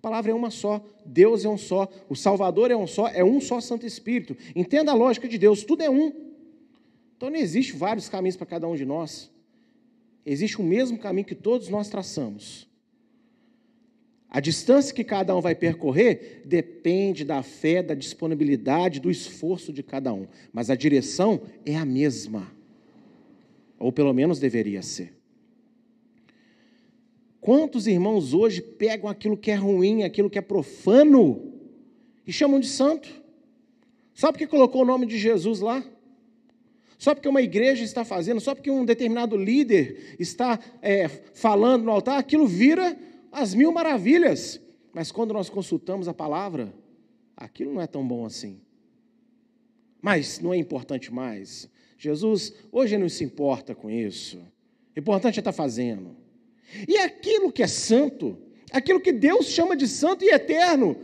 palavra 0.05 0.29
é 0.29 0.35
uma 0.35 0.51
só, 0.51 0.85
Deus 1.03 1.45
é 1.45 1.49
um 1.49 1.57
só, 1.57 1.91
o 2.07 2.15
Salvador 2.15 2.69
é 2.69 2.77
um 2.77 2.85
só, 2.85 3.07
é 3.07 3.23
um 3.23 3.41
só 3.41 3.59
Santo 3.59 3.87
Espírito. 3.87 4.37
Entenda 4.55 4.91
a 4.91 4.93
lógica 4.93 5.27
de 5.27 5.35
Deus, 5.35 5.63
tudo 5.63 5.81
é 5.81 5.89
um. 5.89 6.13
Então 7.17 7.27
não 7.27 7.37
existe 7.37 7.73
vários 7.73 8.07
caminhos 8.07 8.35
para 8.35 8.45
cada 8.45 8.67
um 8.67 8.75
de 8.75 8.85
nós. 8.85 9.31
Existe 10.23 10.61
o 10.61 10.63
mesmo 10.63 10.99
caminho 10.99 11.25
que 11.25 11.33
todos 11.33 11.69
nós 11.69 11.89
traçamos. 11.89 12.69
A 14.29 14.39
distância 14.39 14.93
que 14.93 15.03
cada 15.03 15.35
um 15.35 15.41
vai 15.41 15.55
percorrer 15.55 16.43
depende 16.45 17.25
da 17.25 17.41
fé, 17.41 17.81
da 17.81 17.95
disponibilidade, 17.95 18.99
do 18.99 19.09
esforço 19.09 19.73
de 19.73 19.81
cada 19.81 20.13
um, 20.13 20.27
mas 20.53 20.69
a 20.69 20.75
direção 20.75 21.41
é 21.65 21.75
a 21.75 21.85
mesma. 21.85 22.51
Ou 23.79 23.91
pelo 23.91 24.13
menos 24.13 24.37
deveria 24.37 24.83
ser. 24.83 25.14
Quantos 27.45 27.85
irmãos 27.85 28.33
hoje 28.33 28.59
pegam 28.59 29.07
aquilo 29.07 29.37
que 29.37 29.51
é 29.51 29.53
ruim, 29.55 30.01
aquilo 30.01 30.31
que 30.31 30.39
é 30.39 30.41
profano, 30.41 31.53
e 32.25 32.33
chamam 32.33 32.59
de 32.59 32.65
santo? 32.65 33.07
Só 34.15 34.31
porque 34.31 34.47
colocou 34.47 34.81
o 34.81 34.85
nome 34.85 35.05
de 35.05 35.15
Jesus 35.15 35.59
lá? 35.59 35.85
Só 36.97 37.13
porque 37.13 37.29
uma 37.29 37.43
igreja 37.43 37.83
está 37.83 38.03
fazendo, 38.03 38.41
só 38.41 38.55
porque 38.55 38.71
um 38.71 38.83
determinado 38.83 39.37
líder 39.37 40.15
está 40.17 40.59
é, 40.81 41.07
falando 41.07 41.83
no 41.83 41.91
altar, 41.91 42.17
aquilo 42.17 42.47
vira 42.47 42.97
as 43.31 43.53
mil 43.53 43.71
maravilhas. 43.71 44.59
Mas 44.91 45.11
quando 45.11 45.31
nós 45.31 45.47
consultamos 45.47 46.07
a 46.07 46.15
palavra, 46.15 46.73
aquilo 47.37 47.75
não 47.75 47.81
é 47.81 47.85
tão 47.85 48.07
bom 48.07 48.25
assim. 48.25 48.59
Mas 50.01 50.39
não 50.39 50.51
é 50.51 50.57
importante 50.57 51.13
mais. 51.13 51.69
Jesus 51.95 52.55
hoje 52.71 52.97
não 52.97 53.07
se 53.07 53.23
importa 53.23 53.75
com 53.75 53.87
isso. 53.87 54.39
O 54.95 54.99
importante 54.99 55.37
é 55.37 55.41
estar 55.41 55.51
fazendo. 55.51 56.24
E 56.87 56.97
aquilo 56.97 57.51
que 57.51 57.63
é 57.63 57.67
santo, 57.67 58.37
aquilo 58.71 58.99
que 58.99 59.11
Deus 59.11 59.47
chama 59.47 59.75
de 59.75 59.87
santo 59.87 60.23
e 60.23 60.29
eterno. 60.29 60.97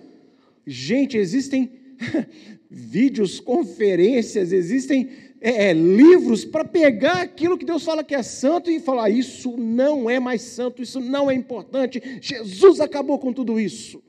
Gente, 0.65 1.17
existem 1.17 1.71
vídeos, 2.69 3.39
conferências, 3.39 4.51
existem 4.51 5.09
é, 5.39 5.69
é 5.69 5.73
livros 5.73 6.45
para 6.45 6.63
pegar 6.63 7.21
aquilo 7.21 7.57
que 7.57 7.65
Deus 7.65 7.83
fala 7.83 8.03
que 8.03 8.13
é 8.13 8.21
santo 8.21 8.69
e 8.69 8.79
falar: 8.79 9.09
isso 9.09 9.57
não 9.57 10.09
é 10.09 10.19
mais 10.19 10.41
santo, 10.41 10.81
isso 10.81 10.99
não 10.99 11.29
é 11.29 11.33
importante. 11.33 12.01
Jesus 12.21 12.79
acabou 12.79 13.17
com 13.17 13.33
tudo 13.33 13.59
isso. 13.59 14.03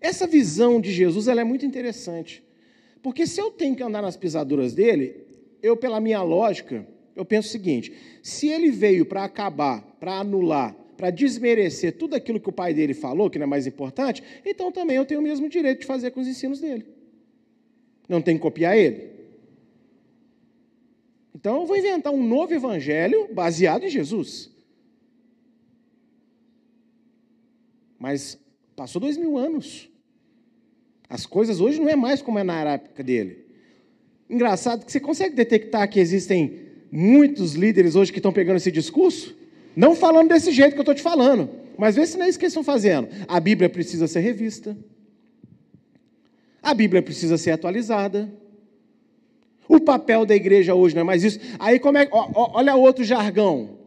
Essa 0.00 0.26
visão 0.26 0.80
de 0.80 0.92
Jesus 0.92 1.28
ela 1.28 1.40
é 1.40 1.44
muito 1.44 1.64
interessante, 1.64 2.44
porque 3.02 3.26
se 3.26 3.40
eu 3.40 3.50
tenho 3.50 3.74
que 3.74 3.82
andar 3.82 4.02
nas 4.02 4.16
pisaduras 4.16 4.74
dele, 4.74 5.24
eu, 5.62 5.76
pela 5.76 5.98
minha 5.98 6.22
lógica, 6.22 6.86
eu 7.14 7.24
penso 7.24 7.48
o 7.48 7.52
seguinte: 7.52 7.92
se 8.22 8.48
ele 8.48 8.70
veio 8.70 9.06
para 9.06 9.24
acabar, 9.24 9.82
para 10.00 10.18
anular, 10.18 10.74
para 10.96 11.10
desmerecer 11.10 11.96
tudo 11.96 12.14
aquilo 12.14 12.40
que 12.40 12.48
o 12.48 12.52
pai 12.52 12.72
dele 12.74 12.94
falou, 12.94 13.30
que 13.30 13.38
não 13.38 13.44
é 13.44 13.48
mais 13.48 13.66
importante, 13.66 14.22
então 14.44 14.72
também 14.72 14.96
eu 14.96 15.04
tenho 15.04 15.20
o 15.20 15.22
mesmo 15.22 15.48
direito 15.48 15.80
de 15.80 15.86
fazer 15.86 16.10
com 16.10 16.20
os 16.20 16.28
ensinos 16.28 16.60
dele. 16.60 16.86
Não 18.08 18.20
tem 18.20 18.36
que 18.36 18.42
copiar 18.42 18.76
ele. 18.76 19.12
Então 21.34 21.60
eu 21.60 21.66
vou 21.66 21.76
inventar 21.76 22.12
um 22.12 22.22
novo 22.22 22.54
evangelho 22.54 23.28
baseado 23.32 23.84
em 23.84 23.90
Jesus. 23.90 24.50
Mas 27.98 28.38
passou 28.76 29.00
dois 29.00 29.16
mil 29.16 29.36
anos. 29.36 29.90
As 31.08 31.26
coisas 31.26 31.60
hoje 31.60 31.80
não 31.80 31.88
é 31.88 31.96
mais 31.96 32.22
como 32.22 32.38
é 32.38 32.44
na 32.44 32.72
época 32.72 33.02
dele. 33.02 33.44
Engraçado 34.28 34.84
que 34.84 34.92
você 34.92 35.00
consegue 35.00 35.34
detectar 35.34 35.88
que 35.88 36.00
existem 36.00 36.63
muitos 36.96 37.54
líderes 37.54 37.96
hoje 37.96 38.12
que 38.12 38.20
estão 38.20 38.32
pegando 38.32 38.58
esse 38.58 38.70
discurso, 38.70 39.34
não 39.74 39.96
falando 39.96 40.28
desse 40.28 40.52
jeito 40.52 40.74
que 40.74 40.78
eu 40.78 40.82
estou 40.82 40.94
te 40.94 41.02
falando, 41.02 41.50
mas 41.76 41.96
vê 41.96 42.06
se 42.06 42.16
não 42.16 42.24
é 42.24 42.28
isso 42.28 42.38
que 42.38 42.44
eles 42.44 42.52
estão 42.52 42.62
fazendo. 42.62 43.08
A 43.26 43.40
Bíblia 43.40 43.68
precisa 43.68 44.06
ser 44.06 44.20
revista, 44.20 44.76
a 46.62 46.72
Bíblia 46.72 47.02
precisa 47.02 47.36
ser 47.36 47.50
atualizada. 47.50 48.32
O 49.68 49.80
papel 49.80 50.24
da 50.24 50.36
igreja 50.36 50.74
hoje 50.74 50.94
não 50.94 51.00
é 51.00 51.04
mais 51.04 51.24
isso. 51.24 51.40
Aí 51.58 51.80
como 51.80 51.98
é, 51.98 52.08
olha 52.12 52.76
outro 52.76 53.02
jargão. 53.02 53.78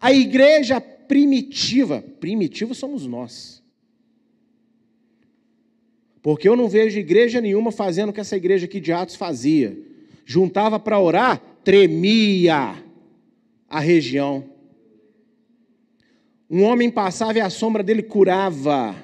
A 0.00 0.10
igreja 0.12 0.80
primitiva, 0.80 2.02
primitivo 2.18 2.74
somos 2.74 3.06
nós. 3.06 3.62
Porque 6.22 6.48
eu 6.48 6.56
não 6.56 6.68
vejo 6.68 6.98
igreja 6.98 7.40
nenhuma 7.40 7.70
fazendo 7.70 8.08
o 8.08 8.12
que 8.12 8.20
essa 8.20 8.36
igreja 8.36 8.64
aqui 8.64 8.80
de 8.80 8.90
Atos 8.90 9.16
fazia. 9.16 9.76
Juntava 10.24 10.80
para 10.80 10.98
orar, 10.98 11.42
tremia 11.64 12.82
a 13.68 13.80
região. 13.80 14.44
Um 16.48 16.62
homem 16.62 16.90
passava 16.90 17.38
e 17.38 17.40
a 17.40 17.50
sombra 17.50 17.82
dele 17.82 18.02
curava. 18.02 18.94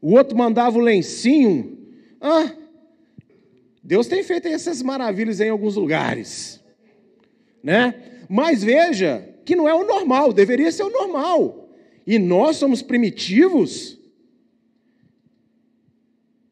O 0.00 0.12
outro 0.12 0.36
mandava 0.36 0.78
o 0.78 0.82
lencinho. 0.82 1.76
Ah, 2.20 2.54
Deus 3.82 4.06
tem 4.06 4.22
feito 4.22 4.46
essas 4.46 4.82
maravilhas 4.82 5.40
em 5.40 5.48
alguns 5.48 5.74
lugares, 5.74 6.62
né? 7.62 8.22
Mas 8.28 8.62
veja 8.62 9.34
que 9.44 9.56
não 9.56 9.68
é 9.68 9.74
o 9.74 9.86
normal, 9.86 10.32
deveria 10.32 10.70
ser 10.70 10.82
o 10.82 10.90
normal. 10.90 11.70
E 12.06 12.18
nós 12.18 12.56
somos 12.56 12.82
primitivos. 12.82 13.98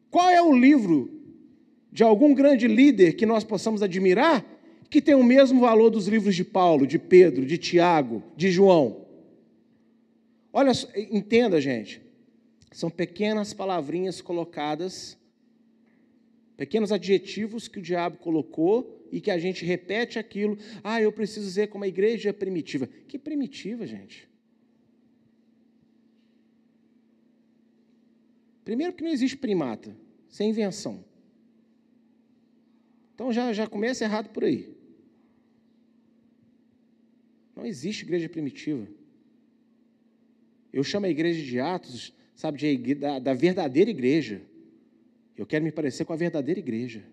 Qual 0.09 0.29
é 0.29 0.41
o 0.41 0.53
livro 0.53 1.16
de 1.97 2.03
algum 2.03 2.31
grande 2.31 2.67
líder 2.67 3.13
que 3.13 3.25
nós 3.25 3.43
possamos 3.43 3.81
admirar 3.81 4.45
que 4.87 5.01
tem 5.01 5.15
o 5.15 5.23
mesmo 5.23 5.61
valor 5.61 5.89
dos 5.89 6.07
livros 6.07 6.35
de 6.35 6.43
Paulo, 6.43 6.85
de 6.85 6.99
Pedro, 6.99 7.43
de 7.43 7.57
Tiago, 7.57 8.21
de 8.35 8.51
João? 8.51 9.07
Olha, 10.53 10.71
entenda, 11.09 11.59
gente. 11.59 11.99
São 12.71 12.91
pequenas 12.91 13.51
palavrinhas 13.51 14.21
colocadas, 14.21 15.17
pequenos 16.55 16.91
adjetivos 16.91 17.67
que 17.67 17.79
o 17.79 17.81
diabo 17.81 18.17
colocou 18.17 19.07
e 19.11 19.19
que 19.19 19.31
a 19.31 19.39
gente 19.39 19.65
repete 19.65 20.19
aquilo. 20.19 20.55
Ah, 20.83 21.01
eu 21.01 21.11
preciso 21.11 21.47
dizer 21.47 21.69
como 21.69 21.83
a 21.83 21.87
igreja 21.87 22.29
é 22.29 22.31
primitiva. 22.31 22.87
Que 23.07 23.17
primitiva, 23.17 23.87
gente? 23.87 24.29
Primeiro 28.63 28.93
que 28.93 29.03
não 29.03 29.09
existe 29.09 29.35
primata, 29.35 29.97
sem 30.29 30.51
invenção. 30.51 31.03
Então 33.17 33.33
já, 33.33 33.51
já 33.51 33.65
começa 33.65 34.03
errado 34.03 34.29
por 34.29 34.43
aí. 34.43 34.77
Não 37.55 37.65
existe 37.65 38.03
igreja 38.03 38.29
primitiva. 38.29 38.87
Eu 40.71 40.83
chamo 40.83 41.07
a 41.07 41.09
igreja 41.09 41.43
de 41.43 41.59
Atos 41.59 42.13
sabe, 42.35 42.77
de, 42.77 42.93
da, 42.93 43.17
da 43.17 43.33
verdadeira 43.33 43.89
igreja. 43.89 44.43
Eu 45.35 45.47
quero 45.47 45.65
me 45.65 45.71
parecer 45.71 46.05
com 46.05 46.13
a 46.13 46.15
verdadeira 46.15 46.59
igreja. 46.59 47.03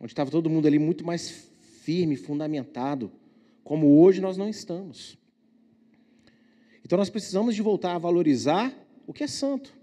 Onde 0.00 0.10
estava 0.10 0.28
todo 0.28 0.50
mundo 0.50 0.66
ali 0.66 0.80
muito 0.80 1.06
mais 1.06 1.48
firme, 1.84 2.16
fundamentado, 2.16 3.12
como 3.62 4.00
hoje 4.02 4.20
nós 4.20 4.36
não 4.36 4.48
estamos. 4.48 5.16
Então 6.84 6.98
nós 6.98 7.08
precisamos 7.10 7.54
de 7.54 7.62
voltar 7.62 7.94
a 7.94 7.98
valorizar 7.98 8.76
o 9.06 9.12
que 9.12 9.22
é 9.22 9.28
santo. 9.28 9.79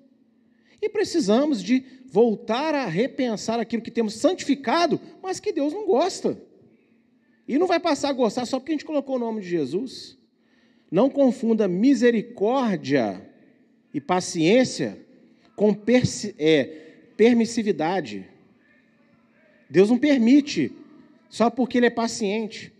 E 0.81 0.89
precisamos 0.89 1.61
de 1.63 1.83
voltar 2.09 2.73
a 2.73 2.85
repensar 2.85 3.59
aquilo 3.59 3.81
que 3.81 3.91
temos 3.91 4.13
santificado, 4.15 4.99
mas 5.21 5.39
que 5.39 5.51
Deus 5.51 5.73
não 5.73 5.85
gosta. 5.85 6.41
E 7.47 7.57
não 7.57 7.67
vai 7.67 7.79
passar 7.79 8.09
a 8.09 8.13
gostar 8.13 8.45
só 8.45 8.59
porque 8.59 8.71
a 8.71 8.75
gente 8.75 8.85
colocou 8.85 9.15
o 9.15 9.19
nome 9.19 9.41
de 9.41 9.49
Jesus. 9.49 10.17
Não 10.91 11.09
confunda 11.09 11.67
misericórdia 11.67 13.21
e 13.93 13.99
paciência 13.99 14.97
com 15.55 15.75
é, 16.37 16.63
permissividade. 17.15 18.27
Deus 19.69 19.89
não 19.89 19.97
permite 19.97 20.71
só 21.29 21.49
porque 21.49 21.77
Ele 21.77 21.87
é 21.87 21.91
paciente. 21.91 22.71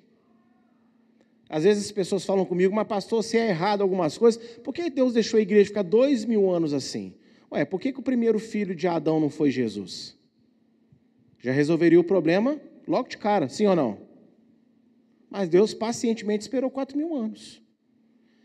Às 1.50 1.64
vezes 1.64 1.86
as 1.86 1.92
pessoas 1.92 2.26
falam 2.26 2.46
comigo, 2.46 2.76
mas 2.76 2.88
pastor, 2.88 3.24
se 3.24 3.38
é 3.38 3.50
errado 3.50 3.82
algumas 3.82 4.18
coisas, 4.18 4.42
por 4.60 4.74
que 4.74 4.90
Deus 4.90 5.14
deixou 5.14 5.38
a 5.38 5.42
igreja 5.42 5.70
ficar 5.70 5.82
dois 5.82 6.26
mil 6.26 6.50
anos 6.50 6.74
assim? 6.74 7.14
Ué, 7.58 7.66
por 7.66 7.82
que, 7.82 7.92
que 7.92 8.00
o 8.00 8.04
primeiro 8.04 8.38
filho 8.38 8.76
de 8.76 8.88
Adão 8.88 9.20
não 9.20 9.32
foi 9.32 9.50
Jesus? 9.50 10.16
Já 11.40 11.52
resolveria 11.52 12.00
o 12.00 12.04
problema 12.04 12.62
logo 12.88 13.10
de 13.10 13.18
cara, 13.18 13.50
sim 13.50 13.66
ou 13.66 13.76
não? 13.76 13.98
Mas 15.28 15.50
Deus 15.50 15.74
pacientemente 15.74 16.44
esperou 16.44 16.70
quatro 16.70 16.96
mil 16.96 17.16
anos. 17.16 17.60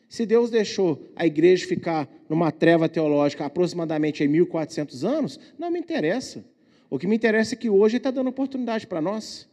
Se 0.08 0.24
Deus 0.24 0.50
deixou 0.50 1.10
a 1.14 1.26
igreja 1.26 1.66
ficar 1.66 2.08
numa 2.26 2.50
treva 2.50 2.88
teológica 2.88 3.44
aproximadamente 3.44 4.24
em 4.24 4.28
1400 4.28 5.04
anos, 5.04 5.38
não 5.58 5.70
me 5.70 5.78
interessa. 5.78 6.42
O 6.88 6.98
que 6.98 7.06
me 7.06 7.16
interessa 7.16 7.54
é 7.54 7.58
que 7.58 7.68
hoje 7.68 7.98
está 7.98 8.10
dando 8.10 8.28
oportunidade 8.28 8.86
para 8.86 9.02
nós. 9.02 9.46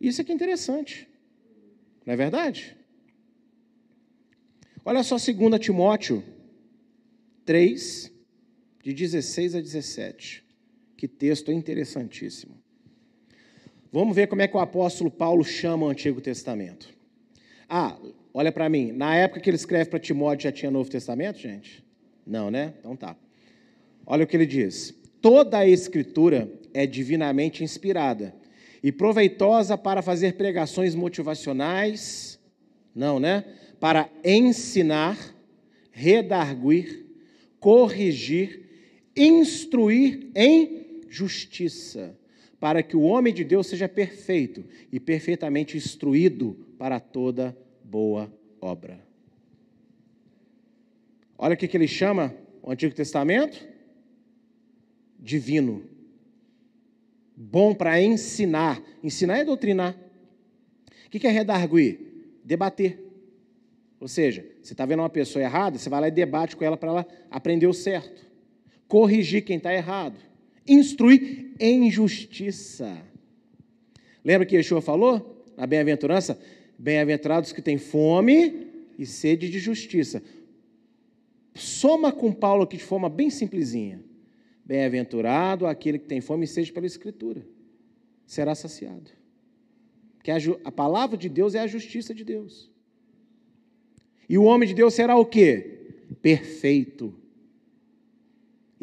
Isso 0.00 0.20
é 0.20 0.24
que 0.24 0.32
é 0.32 0.34
interessante. 0.34 1.08
Não 2.04 2.12
é 2.12 2.16
verdade? 2.16 2.76
Olha 4.84 5.04
só 5.04 5.16
2 5.18 5.60
Timóteo 5.60 6.22
3, 7.44 8.13
de 8.84 8.92
16 8.92 9.56
a 9.56 9.60
17. 9.60 10.44
Que 10.96 11.08
texto 11.08 11.50
interessantíssimo. 11.50 12.54
Vamos 13.90 14.14
ver 14.14 14.28
como 14.28 14.42
é 14.42 14.46
que 14.46 14.56
o 14.56 14.60
apóstolo 14.60 15.10
Paulo 15.10 15.42
chama 15.42 15.86
o 15.86 15.88
Antigo 15.88 16.20
Testamento. 16.20 16.94
Ah, 17.68 17.98
Olha 18.36 18.50
para 18.50 18.68
mim, 18.68 18.90
na 18.90 19.14
época 19.14 19.40
que 19.40 19.48
ele 19.48 19.56
escreve 19.56 19.88
para 19.88 20.00
Timóteo 20.00 20.42
já 20.42 20.52
tinha 20.52 20.68
Novo 20.68 20.90
Testamento, 20.90 21.38
gente? 21.38 21.84
Não, 22.26 22.50
né? 22.50 22.74
Então 22.80 22.96
tá. 22.96 23.16
Olha 24.04 24.24
o 24.24 24.26
que 24.26 24.36
ele 24.36 24.44
diz: 24.44 24.92
toda 25.22 25.58
a 25.58 25.68
Escritura 25.68 26.50
é 26.74 26.84
divinamente 26.84 27.62
inspirada 27.62 28.34
e 28.82 28.90
proveitosa 28.90 29.78
para 29.78 30.02
fazer 30.02 30.32
pregações 30.32 30.96
motivacionais, 30.96 32.40
não, 32.92 33.20
né? 33.20 33.44
Para 33.78 34.10
ensinar, 34.24 35.16
redarguir, 35.92 37.06
corrigir, 37.60 38.63
instruir 39.16 40.30
em 40.34 41.02
justiça, 41.08 42.18
para 42.58 42.82
que 42.82 42.96
o 42.96 43.02
homem 43.02 43.32
de 43.32 43.44
Deus 43.44 43.66
seja 43.66 43.88
perfeito 43.88 44.64
e 44.90 44.98
perfeitamente 44.98 45.76
instruído 45.76 46.66
para 46.78 46.98
toda 46.98 47.56
boa 47.82 48.32
obra. 48.60 48.98
Olha 51.36 51.54
o 51.54 51.56
que, 51.56 51.68
que 51.68 51.76
ele 51.76 51.88
chama 51.88 52.34
o 52.62 52.70
Antigo 52.70 52.94
Testamento: 52.94 53.66
divino. 55.18 55.84
Bom 57.36 57.74
para 57.74 58.00
ensinar. 58.00 58.82
Ensinar 59.02 59.38
é 59.38 59.44
doutrinar. 59.44 59.96
O 61.06 61.10
que 61.10 61.26
é 61.26 61.30
redarguir? 61.30 61.98
Debater. 62.44 63.04
Ou 64.00 64.08
seja, 64.08 64.44
você 64.62 64.72
está 64.72 64.84
vendo 64.84 65.00
uma 65.00 65.08
pessoa 65.08 65.42
errada, 65.42 65.78
você 65.78 65.88
vai 65.88 66.00
lá 66.00 66.08
e 66.08 66.10
debate 66.10 66.56
com 66.56 66.64
ela 66.64 66.76
para 66.76 66.90
ela 66.90 67.08
aprender 67.30 67.66
o 67.66 67.72
certo. 67.72 68.24
Corrigir 68.88 69.44
quem 69.44 69.56
está 69.56 69.72
errado. 69.72 70.18
Instruir 70.66 71.52
em 71.58 71.90
justiça. 71.90 72.96
Lembra 74.24 74.46
que 74.46 74.56
Yeshua 74.56 74.80
falou 74.80 75.44
na 75.56 75.66
bem-aventurança? 75.66 76.38
Bem-aventurados 76.78 77.52
que 77.52 77.62
têm 77.62 77.78
fome 77.78 78.66
e 78.98 79.06
sede 79.06 79.48
de 79.48 79.58
justiça. 79.58 80.22
Soma 81.54 82.10
com 82.10 82.32
Paulo 82.32 82.64
aqui 82.64 82.76
de 82.76 82.84
forma 82.84 83.08
bem 83.08 83.30
simplesinha. 83.30 84.02
Bem-aventurado 84.64 85.66
aquele 85.66 85.98
que 85.98 86.06
tem 86.06 86.20
fome 86.20 86.44
e 86.44 86.48
sede 86.48 86.72
pela 86.72 86.86
Escritura. 86.86 87.46
Será 88.26 88.54
saciado. 88.54 89.10
Que 90.22 90.30
a, 90.30 90.38
a 90.64 90.72
palavra 90.72 91.16
de 91.16 91.28
Deus 91.28 91.54
é 91.54 91.60
a 91.60 91.66
justiça 91.66 92.14
de 92.14 92.24
Deus. 92.24 92.72
E 94.28 94.38
o 94.38 94.44
homem 94.44 94.66
de 94.66 94.74
Deus 94.74 94.94
será 94.94 95.16
o 95.16 95.26
quê? 95.26 95.92
Perfeito. 96.22 97.14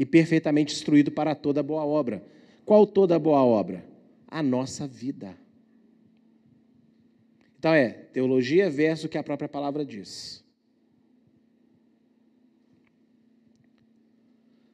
E 0.01 0.05
perfeitamente 0.05 0.73
instruído 0.73 1.11
para 1.11 1.35
toda 1.35 1.61
boa 1.61 1.85
obra. 1.85 2.25
Qual 2.65 2.87
toda 2.87 3.19
boa 3.19 3.45
obra? 3.45 3.85
A 4.27 4.41
nossa 4.41 4.87
vida. 4.87 5.37
Então 7.59 7.71
é 7.71 7.89
teologia 7.89 8.67
versus 8.67 9.05
o 9.05 9.09
que 9.09 9.17
a 9.19 9.21
própria 9.21 9.47
palavra 9.47 9.85
diz. 9.85 10.43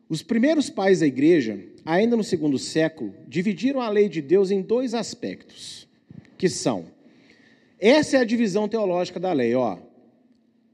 Os 0.08 0.24
primeiros 0.24 0.70
pais 0.70 1.02
da 1.02 1.06
igreja, 1.06 1.62
ainda 1.84 2.16
no 2.16 2.24
segundo 2.24 2.58
século, 2.58 3.14
dividiram 3.28 3.82
a 3.82 3.90
lei 3.90 4.08
de 4.08 4.22
Deus 4.22 4.50
em 4.50 4.62
dois 4.62 4.94
aspectos, 4.94 5.90
que 6.38 6.48
são: 6.48 6.86
essa 7.78 8.16
é 8.16 8.22
a 8.22 8.24
divisão 8.24 8.70
teológica 8.70 9.20
da 9.20 9.34
lei, 9.34 9.54
ó. 9.54 9.78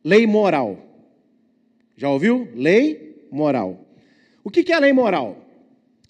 Lei 0.03 0.27
moral. 0.27 0.77
Já 1.97 2.07
ouviu? 2.07 2.47
Lei 2.53 3.27
moral. 3.31 3.82
O 4.43 4.49
que 4.49 4.71
é 4.71 4.75
a 4.75 4.79
lei 4.79 4.93
moral? 4.93 5.43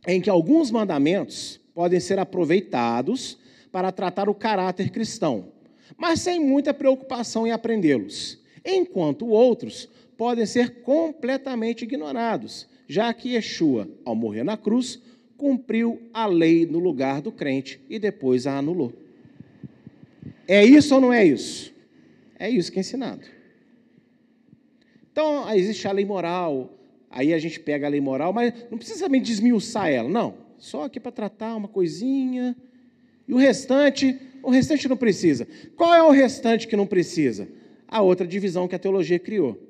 em 0.07 0.19
que 0.19 0.29
alguns 0.29 0.69
mandamentos 0.69 1.59
podem 1.73 1.99
ser 1.99 2.19
aproveitados 2.19 3.37
para 3.71 3.91
tratar 3.91 4.29
o 4.29 4.35
caráter 4.35 4.91
cristão, 4.91 5.47
mas 5.97 6.19
sem 6.21 6.39
muita 6.39 6.73
preocupação 6.73 7.47
em 7.47 7.51
aprendê-los, 7.51 8.39
enquanto 8.65 9.27
outros 9.27 9.89
podem 10.17 10.45
ser 10.45 10.81
completamente 10.81 11.83
ignorados, 11.83 12.67
já 12.87 13.13
que 13.13 13.33
Yeshua, 13.33 13.87
ao 14.05 14.15
morrer 14.15 14.43
na 14.43 14.57
cruz, 14.57 15.01
cumpriu 15.37 16.01
a 16.13 16.25
lei 16.25 16.65
no 16.65 16.79
lugar 16.79 17.21
do 17.21 17.31
crente 17.31 17.81
e 17.89 17.97
depois 17.97 18.45
a 18.45 18.57
anulou. 18.57 18.93
É 20.47 20.63
isso 20.63 20.93
ou 20.93 21.01
não 21.01 21.13
é 21.13 21.25
isso? 21.25 21.73
É 22.37 22.49
isso 22.49 22.71
que 22.71 22.79
é 22.79 22.81
ensinado. 22.81 23.21
Então, 25.11 25.49
existe 25.53 25.87
a 25.87 25.91
lei 25.91 26.05
moral, 26.05 26.69
aí 27.13 27.33
a 27.33 27.39
gente 27.39 27.59
pega 27.59 27.85
a 27.85 27.89
lei 27.89 28.01
moral, 28.01 28.33
mas 28.33 28.53
não 28.69 28.77
precisa 28.77 29.05
também 29.05 29.21
desmiuçar 29.21 29.87
ela, 29.87 30.09
não. 30.09 30.35
Só 30.57 30.85
aqui 30.85 30.99
para 30.99 31.11
tratar 31.11 31.55
uma 31.55 31.67
coisinha. 31.67 32.55
E 33.27 33.33
o 33.33 33.37
restante, 33.37 34.19
o 34.41 34.49
restante 34.49 34.87
não 34.87 34.97
precisa. 34.97 35.47
Qual 35.75 35.93
é 35.93 36.01
o 36.01 36.09
restante 36.09 36.67
que 36.67 36.75
não 36.75 36.87
precisa? 36.87 37.47
A 37.87 38.01
outra 38.01 38.25
divisão 38.25 38.67
que 38.67 38.75
a 38.75 38.79
teologia 38.79 39.19
criou: 39.19 39.61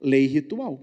lei 0.00 0.26
ritual. 0.26 0.80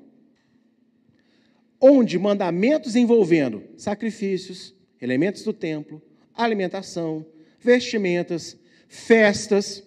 Onde 1.80 2.17
mandamentos 2.17 2.95
envolvendo 2.95 3.63
sacrifícios, 3.75 4.73
elementos 5.01 5.43
do 5.43 5.51
templo, 5.51 6.01
alimentação, 6.34 7.25
vestimentas, 7.60 8.58
festas 8.88 9.84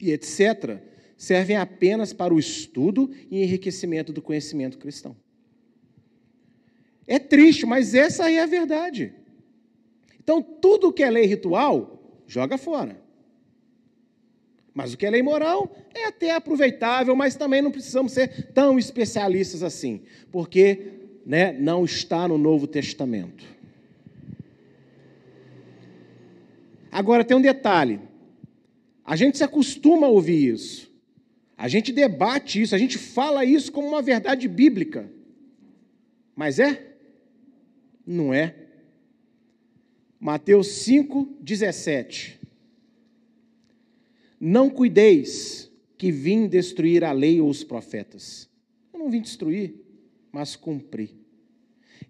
e 0.00 0.10
etc., 0.10 0.91
servem 1.22 1.56
apenas 1.56 2.12
para 2.12 2.34
o 2.34 2.38
estudo 2.40 3.08
e 3.30 3.44
enriquecimento 3.44 4.12
do 4.12 4.20
conhecimento 4.20 4.76
cristão. 4.76 5.14
É 7.06 7.16
triste, 7.16 7.64
mas 7.64 7.94
essa 7.94 8.28
é 8.28 8.40
a 8.40 8.46
verdade. 8.46 9.14
Então, 10.18 10.42
tudo 10.42 10.92
que 10.92 11.00
é 11.00 11.08
lei 11.08 11.24
ritual, 11.24 12.20
joga 12.26 12.58
fora. 12.58 13.00
Mas 14.74 14.92
o 14.92 14.96
que 14.96 15.06
é 15.06 15.10
lei 15.10 15.22
moral 15.22 15.72
é 15.94 16.06
até 16.06 16.32
aproveitável, 16.32 17.14
mas 17.14 17.36
também 17.36 17.62
não 17.62 17.70
precisamos 17.70 18.10
ser 18.10 18.50
tão 18.52 18.76
especialistas 18.76 19.62
assim, 19.62 20.02
porque 20.32 20.92
né, 21.24 21.52
não 21.52 21.84
está 21.84 22.26
no 22.26 22.36
Novo 22.36 22.66
Testamento. 22.66 23.44
Agora 26.90 27.22
tem 27.22 27.36
um 27.36 27.40
detalhe: 27.40 28.00
a 29.04 29.14
gente 29.14 29.38
se 29.38 29.44
acostuma 29.44 30.08
a 30.08 30.10
ouvir 30.10 30.52
isso. 30.52 30.91
A 31.62 31.68
gente 31.68 31.92
debate 31.92 32.60
isso, 32.60 32.74
a 32.74 32.78
gente 32.78 32.98
fala 32.98 33.44
isso 33.44 33.70
como 33.70 33.86
uma 33.86 34.02
verdade 34.02 34.48
bíblica. 34.48 35.08
Mas 36.34 36.58
é? 36.58 36.96
Não 38.04 38.34
é. 38.34 38.52
Mateus 40.18 40.66
5, 40.66 41.36
17. 41.40 42.40
Não 44.40 44.68
cuideis 44.68 45.70
que 45.96 46.10
vim 46.10 46.48
destruir 46.48 47.04
a 47.04 47.12
lei 47.12 47.40
ou 47.40 47.48
os 47.48 47.62
profetas. 47.62 48.50
Eu 48.92 48.98
não 48.98 49.08
vim 49.08 49.20
destruir, 49.20 49.76
mas 50.32 50.56
cumprir. 50.56 51.10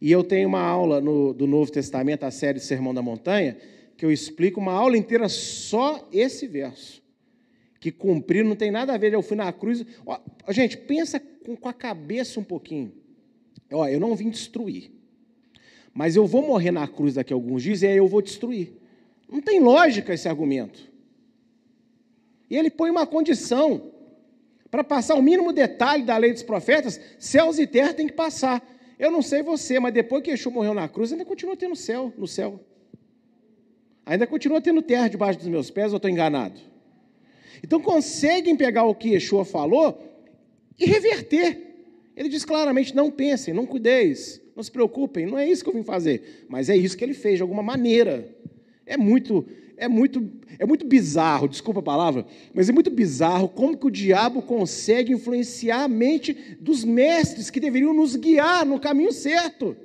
E 0.01 0.11
eu 0.11 0.25
tenho 0.25 0.49
uma 0.49 0.63
aula 0.63 0.99
no, 0.99 1.35
do 1.35 1.47
Novo 1.47 1.71
Testamento, 1.71 2.25
a 2.25 2.31
série 2.31 2.59
Sermão 2.59 2.95
da 2.95 3.03
Montanha, 3.03 3.59
que 3.99 4.05
eu 4.07 4.11
explico 4.11 4.59
uma 4.59 4.73
aula 4.73 4.97
inteira 4.97 5.29
só 5.29 6.09
esse 6.11 6.47
verso 6.47 7.02
que 7.83 7.91
cumprir 7.91 8.45
não 8.45 8.55
tem 8.55 8.71
nada 8.71 8.95
a 8.95 8.97
ver. 8.97 9.13
Eu 9.13 9.23
fui 9.23 9.37
na 9.37 9.53
cruz. 9.53 9.85
Ó, 10.07 10.17
gente, 10.51 10.77
pensa 10.77 11.19
com, 11.19 11.57
com 11.57 11.69
a 11.69 11.73
cabeça 11.73 12.39
um 12.39 12.45
pouquinho. 12.45 12.93
Ó, 13.73 13.89
eu 13.89 13.99
não 13.99 14.15
vim 14.15 14.31
destruir. 14.31 14.93
Mas 15.93 16.15
eu 16.15 16.25
vou 16.25 16.47
morrer 16.47 16.71
na 16.71 16.87
cruz 16.87 17.15
daqui 17.15 17.33
a 17.33 17.37
alguns 17.37 17.61
dias 17.65 17.83
e 17.83 17.89
aí 17.89 17.97
eu 17.97 18.07
vou 18.07 18.23
destruir. 18.23 18.73
Não 19.29 19.43
tem 19.43 19.59
lógica 19.59 20.15
esse 20.15 20.29
argumento. 20.29 20.89
E 22.49 22.57
ele 22.57 22.71
põe 22.71 22.89
uma 22.89 23.05
condição 23.05 23.91
para 24.71 24.85
passar 24.85 25.17
o 25.17 25.23
mínimo 25.23 25.53
detalhe 25.53 26.05
da 26.05 26.17
lei 26.17 26.33
dos 26.33 26.45
profetas, 26.45 27.01
céus 27.19 27.59
e 27.59 27.67
terra 27.67 27.93
tem 27.93 28.07
que 28.07 28.13
passar. 28.13 28.65
Eu 28.97 29.11
não 29.11 29.23
sei 29.23 29.43
você, 29.43 29.81
mas 29.81 29.93
depois 29.93 30.23
que 30.23 30.31
Yeshua 30.31 30.53
morreu 30.53 30.73
na 30.73 30.89
cruz, 30.89 31.11
ainda 31.11 31.25
continua 31.25 31.57
tendo 31.57 31.75
céu 31.75 32.13
no 32.17 32.29
céu. 32.29 32.61
Ainda 34.07 34.25
continua 34.25 34.61
tendo 34.61 34.81
terra 34.83 35.09
debaixo 35.09 35.41
dos 35.41 35.49
meus 35.49 35.69
pés, 35.69 35.93
ou 35.93 35.97
estou 35.97 36.09
enganado? 36.09 36.72
Então 37.63 37.81
conseguem 37.81 38.57
pegar 38.57 38.85
o 38.85 38.95
que 38.95 39.11
Yeshua 39.11 39.45
falou 39.45 39.99
e 40.79 40.85
reverter. 40.87 41.73
Ele 42.17 42.29
diz 42.29 42.45
claramente: 42.45 42.95
não 42.95 43.11
pensem, 43.11 43.55
não 43.55 43.67
cuideis, 43.67 44.41
não 44.55 44.63
se 44.63 44.71
preocupem, 44.71 45.27
não 45.27 45.39
é 45.39 45.49
isso 45.49 45.63
que 45.63 45.71
eu 45.71 45.75
vim 45.75 45.83
fazer, 45.83 46.47
mas 46.49 46.69
é 46.69 46.77
isso 46.77 46.97
que 46.97 47.05
ele 47.05 47.15
fez 47.15 47.37
de 47.37 47.43
alguma 47.43 47.63
maneira. 47.63 48.37
É 48.85 48.97
muito, 48.97 49.47
é 49.77 49.89
muito, 49.89 50.31
é 50.59 50.67
muito 50.67 50.87
bizarro, 50.87 51.49
desculpa 51.49 51.81
a 51.81 51.85
palavra, 51.85 52.27
mas 52.53 52.69
é 52.69 52.73
muito 52.73 52.91
bizarro 52.91 53.49
como 53.49 53.77
que 53.77 53.87
o 53.87 53.91
diabo 53.91 54.43
consegue 54.43 55.13
influenciar 55.13 55.85
a 55.85 55.89
mente 55.89 56.57
dos 56.61 56.85
mestres 56.85 57.49
que 57.49 57.61
deveriam 57.61 57.95
nos 57.95 58.17
guiar 58.17 58.67
no 58.67 58.81
caminho 58.81 59.13
certo. 59.13 59.77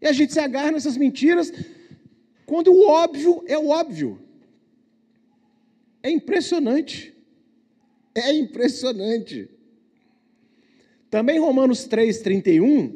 E 0.00 0.06
a 0.06 0.12
gente 0.12 0.32
se 0.32 0.38
agarra 0.38 0.72
nessas 0.72 0.96
mentiras 0.96 1.52
quando 2.46 2.72
o 2.72 2.88
óbvio 2.88 3.42
é 3.46 3.58
o 3.58 3.68
óbvio. 3.68 4.18
É 6.02 6.10
impressionante. 6.10 7.14
É 8.14 8.32
impressionante. 8.32 9.48
Também 11.10 11.38
Romanos 11.38 11.86
3:31, 11.86 12.92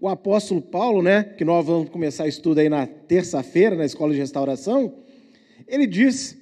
o 0.00 0.08
apóstolo 0.08 0.62
Paulo, 0.62 1.02
né, 1.02 1.24
que 1.24 1.44
nós 1.44 1.66
vamos 1.66 1.88
começar 1.88 2.28
estudo 2.28 2.58
aí 2.58 2.68
na 2.68 2.86
terça-feira 2.86 3.74
na 3.74 3.84
escola 3.84 4.12
de 4.12 4.18
restauração, 4.18 4.94
ele 5.66 5.86
diz: 5.86 6.36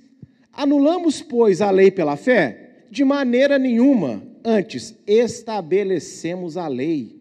"Anulamos, 0.53 1.23
pois, 1.23 1.61
a 1.61 1.71
lei 1.71 1.91
pela 1.91 2.17
fé? 2.17 2.85
De 2.91 3.05
maneira 3.05 3.59
nenhuma, 3.59 4.23
antes 4.45 4.95
estabelecemos 5.07 6.57
a 6.57 6.69
lei." 6.69 7.21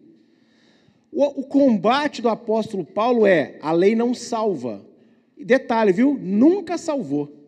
O, 1.10 1.40
o 1.40 1.44
combate 1.44 2.20
do 2.20 2.28
apóstolo 2.28 2.84
Paulo 2.84 3.26
é: 3.26 3.56
a 3.62 3.72
lei 3.72 3.94
não 3.94 4.12
salva. 4.12 4.84
E 5.36 5.44
detalhe, 5.44 5.92
viu? 5.92 6.18
Nunca 6.20 6.76
salvou. 6.76 7.43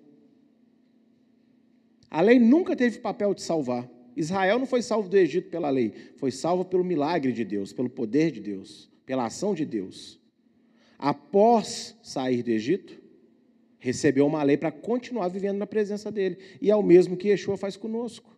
A 2.11 2.21
lei 2.21 2.39
nunca 2.39 2.77
teve 2.77 2.99
papel 2.99 3.35
de 3.35 3.43
salvar. 3.43 3.89
Israel 4.17 4.59
não 4.59 4.67
foi 4.67 4.81
salvo 4.81 5.09
do 5.09 5.17
Egito 5.17 5.51
pela 5.51 5.69
lei, 5.69 5.93
foi 6.17 6.31
salvo 6.31 6.65
pelo 6.65 6.83
milagre 6.83 7.33
de 7.33 7.45
Deus, 7.45 7.73
pelo 7.73 7.91
poder 7.91 8.31
de 8.31 8.41
Deus, 8.41 8.91
pela 9.05 9.27
ação 9.27 9.55
de 9.55 9.67
Deus. 9.67 10.19
Após 10.99 11.95
sair 12.03 12.43
do 12.43 12.51
Egito, 12.51 12.99
recebeu 13.79 14.27
uma 14.27 14.43
lei 14.43 14.57
para 14.57 14.73
continuar 14.73 15.29
vivendo 15.29 15.59
na 15.59 15.67
presença 15.67 16.11
dele. 16.11 16.39
E 16.61 16.71
é 16.71 16.77
o 16.77 16.83
mesmo 16.83 17.17
que 17.17 17.29
Yeshua 17.29 17.57
faz 17.59 17.77
conosco. 17.77 18.35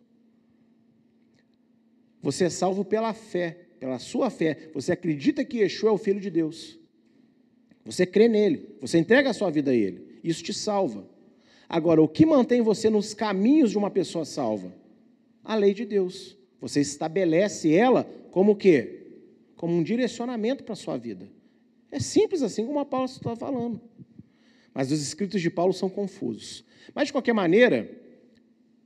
Você 2.21 2.45
é 2.45 2.49
salvo 2.49 2.83
pela 2.83 3.13
fé, 3.13 3.57
pela 3.79 3.97
sua 3.97 4.29
fé. 4.29 4.69
Você 4.73 4.91
acredita 4.91 5.45
que 5.45 5.59
Yeshua 5.59 5.89
é 5.89 5.93
o 5.93 5.97
Filho 5.97 6.19
de 6.19 6.29
Deus. 6.29 6.77
Você 7.85 8.05
crê 8.05 8.27
nele, 8.27 8.75
você 8.81 8.97
entrega 8.97 9.29
a 9.29 9.33
sua 9.33 9.49
vida 9.49 9.71
a 9.71 9.73
ele. 9.73 10.19
Isso 10.23 10.43
te 10.43 10.53
salva. 10.53 11.07
Agora, 11.69 12.01
o 12.01 12.07
que 12.07 12.25
mantém 12.25 12.61
você 12.63 12.89
nos 12.89 13.13
caminhos 13.13 13.69
de 13.69 13.77
uma 13.77 13.91
pessoa 13.91 14.25
salva? 14.25 14.73
A 15.43 15.53
lei 15.53 15.71
de 15.71 15.85
Deus. 15.85 16.35
Você 16.59 16.81
estabelece 16.81 17.71
ela 17.71 18.09
como 18.31 18.53
o 18.53 18.55
quê? 18.55 19.21
Como 19.55 19.75
um 19.75 19.83
direcionamento 19.83 20.63
para 20.63 20.73
a 20.73 20.75
sua 20.75 20.97
vida. 20.97 21.29
É 21.91 21.99
simples 21.99 22.41
assim 22.41 22.65
como 22.65 22.79
a 22.79 22.85
Paulo 22.85 23.05
está 23.05 23.35
falando. 23.35 23.79
Mas 24.73 24.91
os 24.91 24.99
escritos 24.99 25.41
de 25.41 25.49
Paulo 25.49 25.71
são 25.71 25.89
confusos. 25.89 26.65
Mas, 26.93 27.07
de 27.07 27.11
qualquer 27.11 27.33
maneira, 27.33 27.89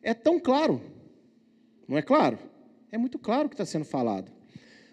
é 0.01 0.13
tão 0.13 0.37
claro. 0.37 0.81
Não 1.87 1.97
é 1.97 2.01
claro? 2.01 2.37
É 2.91 2.97
muito 2.97 3.17
claro 3.17 3.45
o 3.45 3.49
que 3.49 3.55
está 3.55 3.65
sendo 3.65 3.85
falado. 3.85 4.29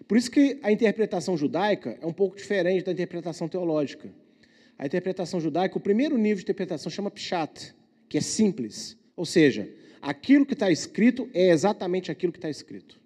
Por 0.07 0.17
isso 0.17 0.31
que 0.31 0.59
a 0.63 0.71
interpretação 0.71 1.35
judaica 1.35 1.97
é 2.01 2.05
um 2.05 2.13
pouco 2.13 2.37
diferente 2.37 2.85
da 2.85 2.91
interpretação 2.91 3.47
teológica. 3.47 4.13
A 4.77 4.85
interpretação 4.85 5.39
judaica, 5.39 5.77
o 5.77 5.81
primeiro 5.81 6.17
nível 6.17 6.37
de 6.37 6.43
interpretação 6.43 6.91
chama 6.91 7.11
Pshat, 7.11 7.73
que 8.11 8.17
é 8.17 8.21
simples. 8.21 8.97
Ou 9.15 9.25
seja, 9.25 9.73
aquilo 10.01 10.45
que 10.45 10.51
está 10.51 10.69
escrito 10.69 11.29
é 11.33 11.49
exatamente 11.49 12.11
aquilo 12.11 12.33
que 12.33 12.39
está 12.39 12.49
escrito. 12.49 12.99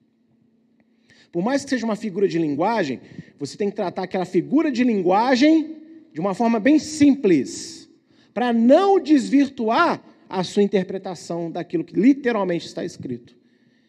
Por 1.32 1.43
mais 1.43 1.64
que 1.64 1.70
seja 1.70 1.86
uma 1.86 1.95
figura 1.95 2.28
de 2.28 2.39
linguagem, 2.39 2.99
você 3.38 3.56
tem 3.56 3.70
que 3.70 3.76
tratar 3.76 4.01
aquela 4.01 4.26
figura 4.26 4.72
de 4.72 4.84
linguagem 4.84 5.78
de 6.12 6.20
uma 6.20 6.34
forma 6.34 6.60
bem 6.60 6.80
simples, 6.80 7.88
para 8.34 8.51
não 8.51 8.99
desvirtuar 8.99 10.03
a 10.28 10.43
sua 10.43 10.64
interpretação 10.64 11.51
daquilo 11.51 11.84
que 11.84 11.93
literalmente 11.93 12.66
está 12.66 12.84
escrito. 12.84 13.38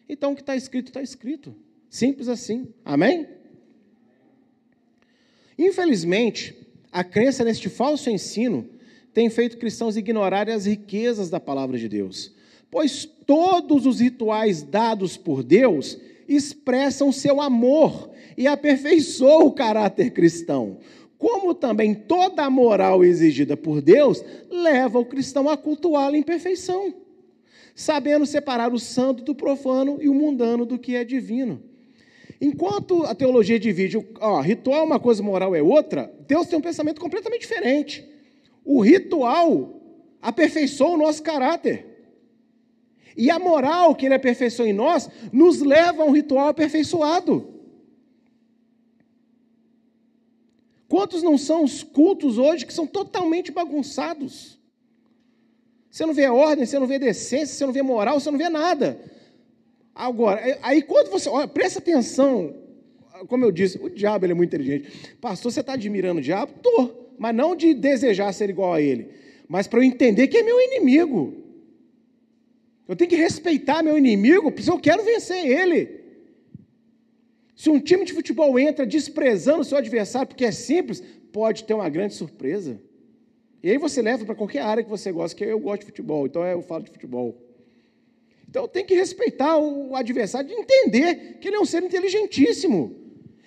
Então, 0.07 0.33
o 0.33 0.35
que 0.35 0.41
está 0.41 0.55
escrito, 0.55 0.89
está 0.89 1.01
escrito. 1.01 1.55
Simples 1.89 2.27
assim. 2.27 2.67
Amém? 2.85 3.27
Infelizmente, 5.57 6.55
a 6.91 7.03
crença 7.03 7.43
neste 7.43 7.69
falso 7.69 8.07
ensino 8.07 8.76
tem 9.17 9.31
feito 9.31 9.57
cristãos 9.57 9.97
ignorarem 9.97 10.53
as 10.53 10.67
riquezas 10.67 11.27
da 11.27 11.39
palavra 11.39 11.75
de 11.75 11.89
Deus, 11.89 12.35
pois 12.69 13.03
todos 13.25 13.87
os 13.87 13.99
rituais 13.99 14.61
dados 14.61 15.17
por 15.17 15.41
Deus 15.41 15.97
expressam 16.29 17.11
seu 17.11 17.41
amor 17.41 18.11
e 18.37 18.45
aperfeiçoam 18.45 19.47
o 19.47 19.51
caráter 19.51 20.11
cristão. 20.11 20.77
como 21.17 21.55
também 21.55 21.95
toda 21.95 22.43
a 22.43 22.49
moral 22.51 23.03
exigida 23.03 23.57
por 23.57 23.81
Deus 23.81 24.23
leva 24.51 24.99
o 24.99 25.05
cristão 25.05 25.49
a 25.49 25.57
cultuá-lo 25.57 26.15
em 26.15 26.21
perfeição, 26.21 26.93
sabendo 27.73 28.23
separar 28.23 28.71
o 28.71 28.77
santo 28.77 29.23
do 29.23 29.33
profano 29.33 29.97
e 29.99 30.07
o 30.07 30.13
mundano 30.13 30.63
do 30.63 30.77
que 30.77 30.95
é 30.95 31.03
divino. 31.03 31.59
Enquanto 32.39 33.03
a 33.03 33.15
teologia 33.15 33.59
divide, 33.59 33.97
ó, 34.21 34.39
ritual 34.41 34.81
é 34.81 34.83
uma 34.83 34.99
coisa, 34.99 35.23
moral 35.23 35.55
é 35.55 35.63
outra, 35.63 36.13
Deus 36.27 36.45
tem 36.45 36.59
um 36.59 36.61
pensamento 36.61 37.01
completamente 37.01 37.41
diferente. 37.41 38.16
O 38.69 38.81
ritual 38.81 39.79
aperfeiçoa 40.21 40.89
o 40.89 40.97
nosso 40.97 41.23
caráter. 41.23 41.85
E 43.15 43.31
a 43.31 43.39
moral 43.39 43.95
que 43.95 44.05
ele 44.05 44.13
aperfeiçoa 44.13 44.67
em 44.67 44.73
nós 44.73 45.09
nos 45.31 45.61
leva 45.61 46.03
a 46.03 46.05
um 46.05 46.11
ritual 46.11 46.49
aperfeiçoado. 46.49 47.47
Quantos 50.89 51.23
não 51.23 51.37
são 51.37 51.63
os 51.63 51.81
cultos 51.81 52.37
hoje 52.37 52.65
que 52.65 52.73
são 52.73 52.85
totalmente 52.85 53.53
bagunçados? 53.53 54.59
Você 55.89 56.05
não 56.05 56.13
vê 56.13 56.27
ordem, 56.27 56.65
você 56.65 56.77
não 56.77 56.87
vê 56.87 56.99
decência, 56.99 57.55
você 57.55 57.65
não 57.65 57.71
vê 57.71 57.81
moral, 57.81 58.19
você 58.19 58.29
não 58.29 58.37
vê 58.37 58.49
nada. 58.49 58.99
Agora, 59.95 60.59
aí 60.61 60.81
quando 60.81 61.09
você. 61.09 61.29
Olha, 61.29 61.47
presta 61.47 61.79
atenção, 61.79 62.53
como 63.29 63.45
eu 63.45 63.51
disse, 63.51 63.77
o 63.77 63.89
diabo 63.89 64.25
ele 64.25 64.33
é 64.33 64.35
muito 64.35 64.49
inteligente. 64.49 65.15
Pastor, 65.21 65.53
você 65.53 65.61
está 65.61 65.73
admirando 65.73 66.19
o 66.19 66.23
diabo? 66.23 66.51
Estou, 66.53 67.06
mas 67.17 67.35
não 67.35 67.55
de 67.55 67.73
desejar 67.73 68.31
ser 68.33 68.49
igual 68.49 68.73
a 68.73 68.81
ele, 68.81 69.09
mas 69.47 69.67
para 69.67 69.79
eu 69.79 69.83
entender 69.83 70.27
que 70.27 70.37
é 70.37 70.43
meu 70.43 70.59
inimigo. 70.59 71.33
Eu 72.87 72.95
tenho 72.95 73.09
que 73.09 73.15
respeitar 73.15 73.83
meu 73.83 73.97
inimigo, 73.97 74.51
porque 74.51 74.69
eu 74.69 74.79
quero 74.79 75.03
vencer 75.03 75.45
ele. 75.45 75.97
Se 77.55 77.69
um 77.69 77.79
time 77.79 78.05
de 78.05 78.13
futebol 78.13 78.57
entra 78.57 78.85
desprezando 78.85 79.61
o 79.61 79.65
seu 79.65 79.77
adversário 79.77 80.27
porque 80.27 80.45
é 80.45 80.51
simples, 80.51 81.03
pode 81.31 81.63
ter 81.63 81.73
uma 81.73 81.89
grande 81.89 82.13
surpresa. 82.13 82.79
E 83.63 83.71
aí 83.71 83.77
você 83.77 84.01
leva 84.01 84.23
para 84.23 84.35
qualquer 84.35 84.61
área 84.61 84.83
que 84.83 84.89
você 84.89 85.11
gosta, 85.11 85.35
que 85.35 85.43
eu 85.43 85.59
gosto 85.59 85.81
de 85.81 85.87
futebol, 85.87 86.25
então 86.27 86.45
eu 86.45 86.61
falo 86.61 86.83
de 86.83 86.91
futebol. 86.91 87.35
Então 88.47 88.67
tem 88.67 88.85
que 88.85 88.93
respeitar 88.93 89.57
o 89.57 89.95
adversário, 89.95 90.47
de 90.47 90.53
entender 90.53 91.37
que 91.39 91.49
ele 91.49 91.57
é 91.57 91.59
um 91.59 91.65
ser 91.65 91.83
inteligentíssimo. 91.83 92.95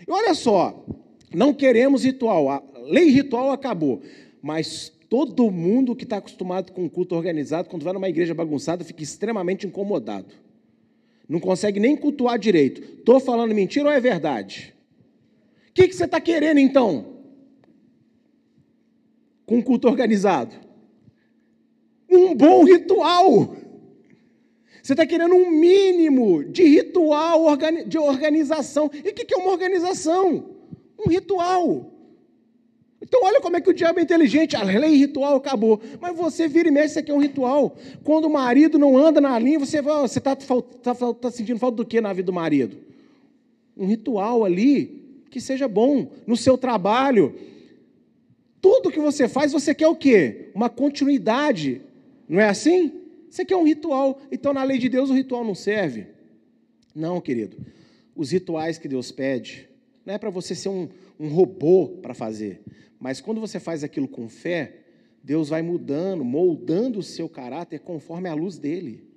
E 0.06 0.10
olha 0.10 0.34
só, 0.34 0.84
não 1.32 1.54
queremos 1.54 2.04
ritual, 2.04 2.48
lei 2.82 3.10
ritual 3.10 3.50
acabou, 3.50 4.02
mas 4.42 4.92
todo 5.08 5.50
mundo 5.50 5.96
que 5.96 6.04
está 6.04 6.18
acostumado 6.18 6.72
com 6.72 6.88
culto 6.88 7.14
organizado, 7.14 7.68
quando 7.68 7.82
vai 7.82 7.92
numa 7.92 8.08
igreja 8.08 8.34
bagunçada, 8.34 8.84
fica 8.84 9.02
extremamente 9.02 9.66
incomodado 9.66 10.34
não 11.30 11.38
consegue 11.38 11.78
nem 11.78 11.96
cultuar 11.96 12.36
direito. 12.36 12.82
Estou 12.82 13.20
falando 13.20 13.54
mentira 13.54 13.88
ou 13.88 13.94
é 13.94 14.00
verdade? 14.00 14.74
O 15.68 15.72
que, 15.72 15.86
que 15.86 15.94
você 15.94 16.04
está 16.04 16.20
querendo 16.20 16.58
então? 16.58 17.18
Com 19.46 19.62
culto 19.62 19.86
organizado? 19.86 20.56
Um 22.10 22.34
bom 22.34 22.64
ritual. 22.64 23.54
Você 24.82 24.92
está 24.92 25.06
querendo 25.06 25.36
um 25.36 25.52
mínimo 25.52 26.42
de 26.42 26.64
ritual, 26.64 27.44
de 27.86 27.96
organização. 27.96 28.90
E 28.92 29.10
o 29.10 29.14
que 29.14 29.32
é 29.32 29.36
uma 29.36 29.52
organização? 29.52 30.56
Um 30.98 31.08
ritual. 31.08 31.92
Então, 33.10 33.24
olha 33.24 33.40
como 33.40 33.56
é 33.56 33.60
que 33.60 33.68
o 33.68 33.74
diabo 33.74 33.98
é 33.98 34.04
inteligente. 34.04 34.54
A 34.54 34.62
lei 34.62 34.94
ritual 34.94 35.34
acabou. 35.34 35.80
Mas 36.00 36.16
você 36.16 36.46
vira 36.46 36.68
e 36.68 36.70
mexe, 36.70 36.90
isso 36.90 36.98
aqui 37.00 37.10
é 37.10 37.14
um 37.14 37.20
ritual. 37.20 37.76
Quando 38.04 38.26
o 38.26 38.30
marido 38.30 38.78
não 38.78 38.96
anda 38.96 39.20
na 39.20 39.36
linha, 39.36 39.58
você 39.58 39.80
está 39.80 40.36
tá, 40.36 40.94
tá, 40.94 41.14
tá 41.14 41.30
sentindo 41.32 41.58
falta 41.58 41.78
do 41.78 41.84
que 41.84 42.00
na 42.00 42.12
vida 42.12 42.26
do 42.26 42.32
marido? 42.32 42.76
Um 43.76 43.84
ritual 43.84 44.44
ali 44.44 45.24
que 45.28 45.40
seja 45.40 45.66
bom. 45.66 46.12
No 46.24 46.36
seu 46.36 46.56
trabalho. 46.56 47.34
Tudo 48.60 48.92
que 48.92 49.00
você 49.00 49.26
faz, 49.26 49.50
você 49.50 49.74
quer 49.74 49.88
o 49.88 49.96
quê? 49.96 50.50
Uma 50.54 50.70
continuidade. 50.70 51.80
Não 52.28 52.38
é 52.40 52.48
assim? 52.48 52.92
Você 53.28 53.44
quer 53.44 53.56
um 53.56 53.64
ritual. 53.64 54.20
Então, 54.30 54.52
na 54.52 54.62
lei 54.62 54.78
de 54.78 54.88
Deus, 54.88 55.10
o 55.10 55.14
ritual 55.14 55.44
não 55.44 55.56
serve. 55.56 56.06
Não, 56.94 57.20
querido. 57.20 57.56
Os 58.14 58.30
rituais 58.30 58.78
que 58.78 58.86
Deus 58.86 59.10
pede, 59.10 59.68
não 60.06 60.14
é 60.14 60.18
para 60.18 60.30
você 60.30 60.54
ser 60.54 60.68
um, 60.68 60.88
um 61.18 61.26
robô 61.26 61.88
para 62.00 62.14
fazer, 62.14 62.60
mas 63.00 63.20
quando 63.20 63.40
você 63.40 63.58
faz 63.58 63.82
aquilo 63.82 64.06
com 64.06 64.28
fé, 64.28 64.76
Deus 65.24 65.48
vai 65.48 65.62
mudando, 65.62 66.24
moldando 66.24 66.98
o 66.98 67.02
seu 67.02 67.28
caráter 67.28 67.80
conforme 67.80 68.28
a 68.28 68.34
luz 68.34 68.58
dele. 68.58 69.08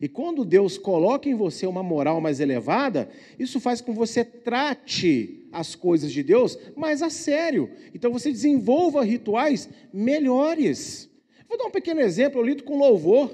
E 0.00 0.08
quando 0.08 0.44
Deus 0.44 0.76
coloca 0.76 1.28
em 1.28 1.34
você 1.34 1.66
uma 1.66 1.82
moral 1.82 2.20
mais 2.20 2.40
elevada, 2.40 3.08
isso 3.38 3.60
faz 3.60 3.80
com 3.80 3.92
que 3.92 3.98
você 3.98 4.24
trate 4.24 5.46
as 5.52 5.74
coisas 5.74 6.12
de 6.12 6.22
Deus 6.22 6.58
mais 6.76 7.02
a 7.02 7.08
sério. 7.08 7.70
Então 7.94 8.12
você 8.12 8.30
desenvolva 8.30 9.04
rituais 9.04 9.68
melhores. 9.92 11.10
Vou 11.48 11.56
dar 11.56 11.64
um 11.64 11.70
pequeno 11.70 12.00
exemplo, 12.00 12.40
eu 12.40 12.44
lido 12.44 12.64
com 12.64 12.78
louvor. 12.78 13.30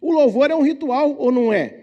O 0.00 0.12
louvor 0.12 0.50
é 0.50 0.54
um 0.54 0.62
ritual 0.62 1.16
ou 1.18 1.32
não 1.32 1.52
é? 1.52 1.82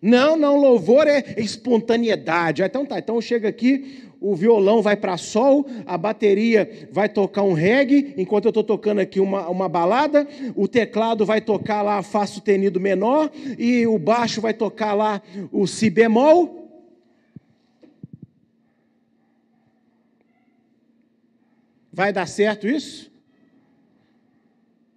Não, 0.00 0.36
não, 0.36 0.56
louvor 0.56 1.06
é 1.06 1.34
espontaneidade. 1.36 2.62
Ah, 2.62 2.66
então 2.66 2.84
tá, 2.84 2.98
então 2.98 3.20
chega 3.20 3.48
aqui, 3.48 4.02
o 4.22 4.36
violão 4.36 4.80
vai 4.80 4.96
para 4.96 5.16
sol, 5.16 5.66
a 5.84 5.98
bateria 5.98 6.88
vai 6.92 7.08
tocar 7.08 7.42
um 7.42 7.52
reggae, 7.52 8.14
enquanto 8.16 8.44
eu 8.44 8.50
estou 8.50 8.62
tocando 8.62 9.00
aqui 9.00 9.18
uma, 9.18 9.48
uma 9.48 9.68
balada, 9.68 10.26
o 10.54 10.68
teclado 10.68 11.26
vai 11.26 11.40
tocar 11.40 11.82
lá 11.82 12.02
Fá 12.02 12.24
sustenido 12.24 12.78
menor, 12.78 13.30
e 13.58 13.86
o 13.86 13.98
baixo 13.98 14.40
vai 14.40 14.54
tocar 14.54 14.94
lá 14.94 15.20
o 15.50 15.66
Si 15.66 15.90
bemol. 15.90 16.62
Vai 21.92 22.12
dar 22.12 22.26
certo 22.26 22.66
isso? 22.66 23.10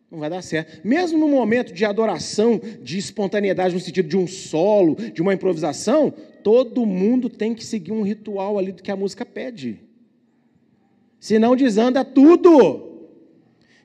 Não 0.10 0.20
vai 0.20 0.30
dar 0.30 0.42
certo. 0.42 0.88
Mesmo 0.88 1.18
no 1.18 1.28
momento 1.28 1.74
de 1.74 1.84
adoração, 1.84 2.62
de 2.82 2.98
espontaneidade, 2.98 3.74
no 3.74 3.82
sentido 3.82 4.08
de 4.08 4.16
um 4.16 4.28
solo, 4.28 4.96
de 4.96 5.22
uma 5.22 5.34
improvisação, 5.34 6.14
todo 6.46 6.86
mundo 6.86 7.28
tem 7.28 7.56
que 7.56 7.66
seguir 7.66 7.92
um 7.92 8.04
ritual 8.04 8.60
ali 8.60 8.72
do 8.72 8.84
que 8.84 8.92
a 8.92 8.96
música 8.96 9.26
pede. 9.26 9.80
Senão 11.20 11.56
desanda 11.56 12.06
tudo. 12.06 13.08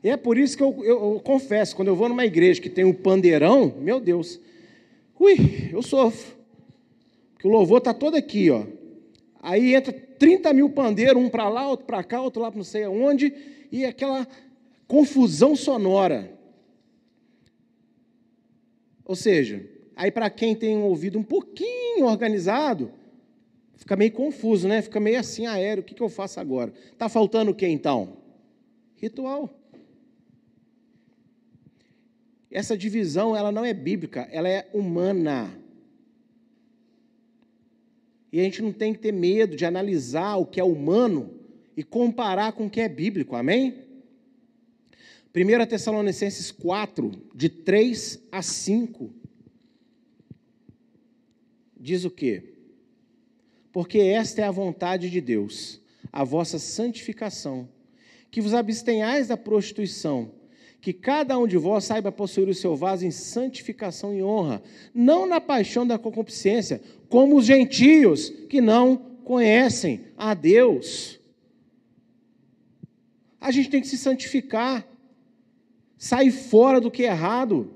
E 0.05 0.11
é 0.11 0.17
por 0.19 0.37
isso 0.37 0.59
que 0.59 0.63
eu, 0.63 0.85
eu, 0.85 1.15
eu 1.15 1.21
confesso, 1.21 1.75
quando 1.75 1.89
eu 1.89 1.97
vou 1.97 2.07
numa 2.07 2.27
igreja 2.27 2.61
que 2.61 2.69
tem 2.69 2.85
um 2.85 2.93
pandeirão, 2.93 3.75
meu 3.81 3.99
Deus, 3.99 4.39
ui, 5.19 5.71
eu 5.73 5.81
sofro. 5.81 6.37
Porque 7.33 7.49
o 7.49 7.51
louvor 7.51 7.79
está 7.79 7.95
todo 7.95 8.15
aqui, 8.15 8.51
ó. 8.51 8.67
Aí 9.41 9.75
entra 9.75 9.91
30 9.91 10.53
mil 10.53 10.69
pandeiros, 10.69 11.17
um 11.17 11.31
para 11.31 11.49
lá, 11.49 11.67
outro 11.67 11.87
para 11.87 12.05
cá, 12.05 12.21
outro 12.21 12.43
lá 12.43 12.51
para 12.51 12.59
não 12.59 12.65
sei 12.65 12.85
aonde, 12.85 13.33
e 13.73 13.87
aquela 13.87 14.29
confusão 14.87 15.57
sonora. 15.57 16.39
Ou 19.03 19.17
seja, 19.17 19.65
Aí, 20.01 20.11
para 20.11 20.31
quem 20.31 20.57
tem 20.57 20.79
um 20.79 20.85
ouvido 20.85 21.19
um 21.19 21.23
pouquinho 21.23 22.07
organizado, 22.07 22.91
fica 23.77 23.95
meio 23.95 24.11
confuso, 24.11 24.67
né? 24.67 24.81
Fica 24.81 24.99
meio 24.99 25.21
assim, 25.21 25.45
aéreo, 25.45 25.83
o 25.83 25.85
que, 25.85 25.95
que 25.95 26.03
eu 26.03 26.09
faço 26.09 26.41
agora? 26.41 26.73
Está 26.91 27.07
faltando 27.07 27.51
o 27.51 27.55
que 27.55 27.69
então? 27.69 28.17
Ritual. 28.97 29.51
Essa 32.51 32.79
divisão, 32.79 33.37
ela 33.37 33.53
não 33.53 33.63
é 33.63 33.75
bíblica, 33.75 34.27
ela 34.33 34.49
é 34.49 34.71
humana. 34.73 35.53
E 38.33 38.41
a 38.41 38.43
gente 38.43 38.63
não 38.63 38.73
tem 38.73 38.95
que 38.95 39.01
ter 39.01 39.13
medo 39.13 39.55
de 39.55 39.67
analisar 39.67 40.37
o 40.37 40.47
que 40.47 40.59
é 40.59 40.65
humano 40.65 41.39
e 41.77 41.83
comparar 41.83 42.53
com 42.53 42.65
o 42.65 42.71
que 42.71 42.81
é 42.81 42.89
bíblico, 42.89 43.37
amém? 43.37 43.85
1 45.37 45.67
Tessalonicenses 45.67 46.51
4, 46.51 47.13
de 47.35 47.51
3 47.51 48.19
a 48.33 48.41
5 48.41 49.20
diz 51.81 52.05
o 52.05 52.11
quê? 52.11 52.43
Porque 53.72 53.99
esta 53.99 54.43
é 54.43 54.45
a 54.45 54.51
vontade 54.51 55.09
de 55.09 55.20
Deus, 55.20 55.81
a 56.12 56.22
vossa 56.22 56.59
santificação, 56.59 57.68
que 58.31 58.41
vos 58.41 58.53
abstenhais 58.53 59.28
da 59.28 59.37
prostituição, 59.37 60.33
que 60.81 60.93
cada 60.93 61.39
um 61.39 61.47
de 61.47 61.57
vós 61.57 61.85
saiba 61.85 62.12
possuir 62.12 62.49
o 62.49 62.55
seu 62.55 62.76
vaso 62.76 63.07
em 63.07 63.11
santificação 63.11 64.14
e 64.14 64.22
honra, 64.22 64.62
não 64.95 65.26
na 65.26 65.41
paixão 65.41 65.87
da 65.87 65.99
concupiscência, 65.99 66.81
como 67.09 67.37
os 67.37 67.47
gentios 67.47 68.31
que 68.49 68.61
não 68.61 68.97
conhecem 69.24 70.05
a 70.16 70.35
Deus. 70.35 71.18
A 73.41 73.51
gente 73.51 73.70
tem 73.70 73.81
que 73.81 73.89
se 73.89 73.97
santificar, 73.97 74.87
sair 75.97 76.31
fora 76.31 76.81
do 76.81 76.91
que 76.91 77.05
é 77.05 77.09
errado, 77.09 77.74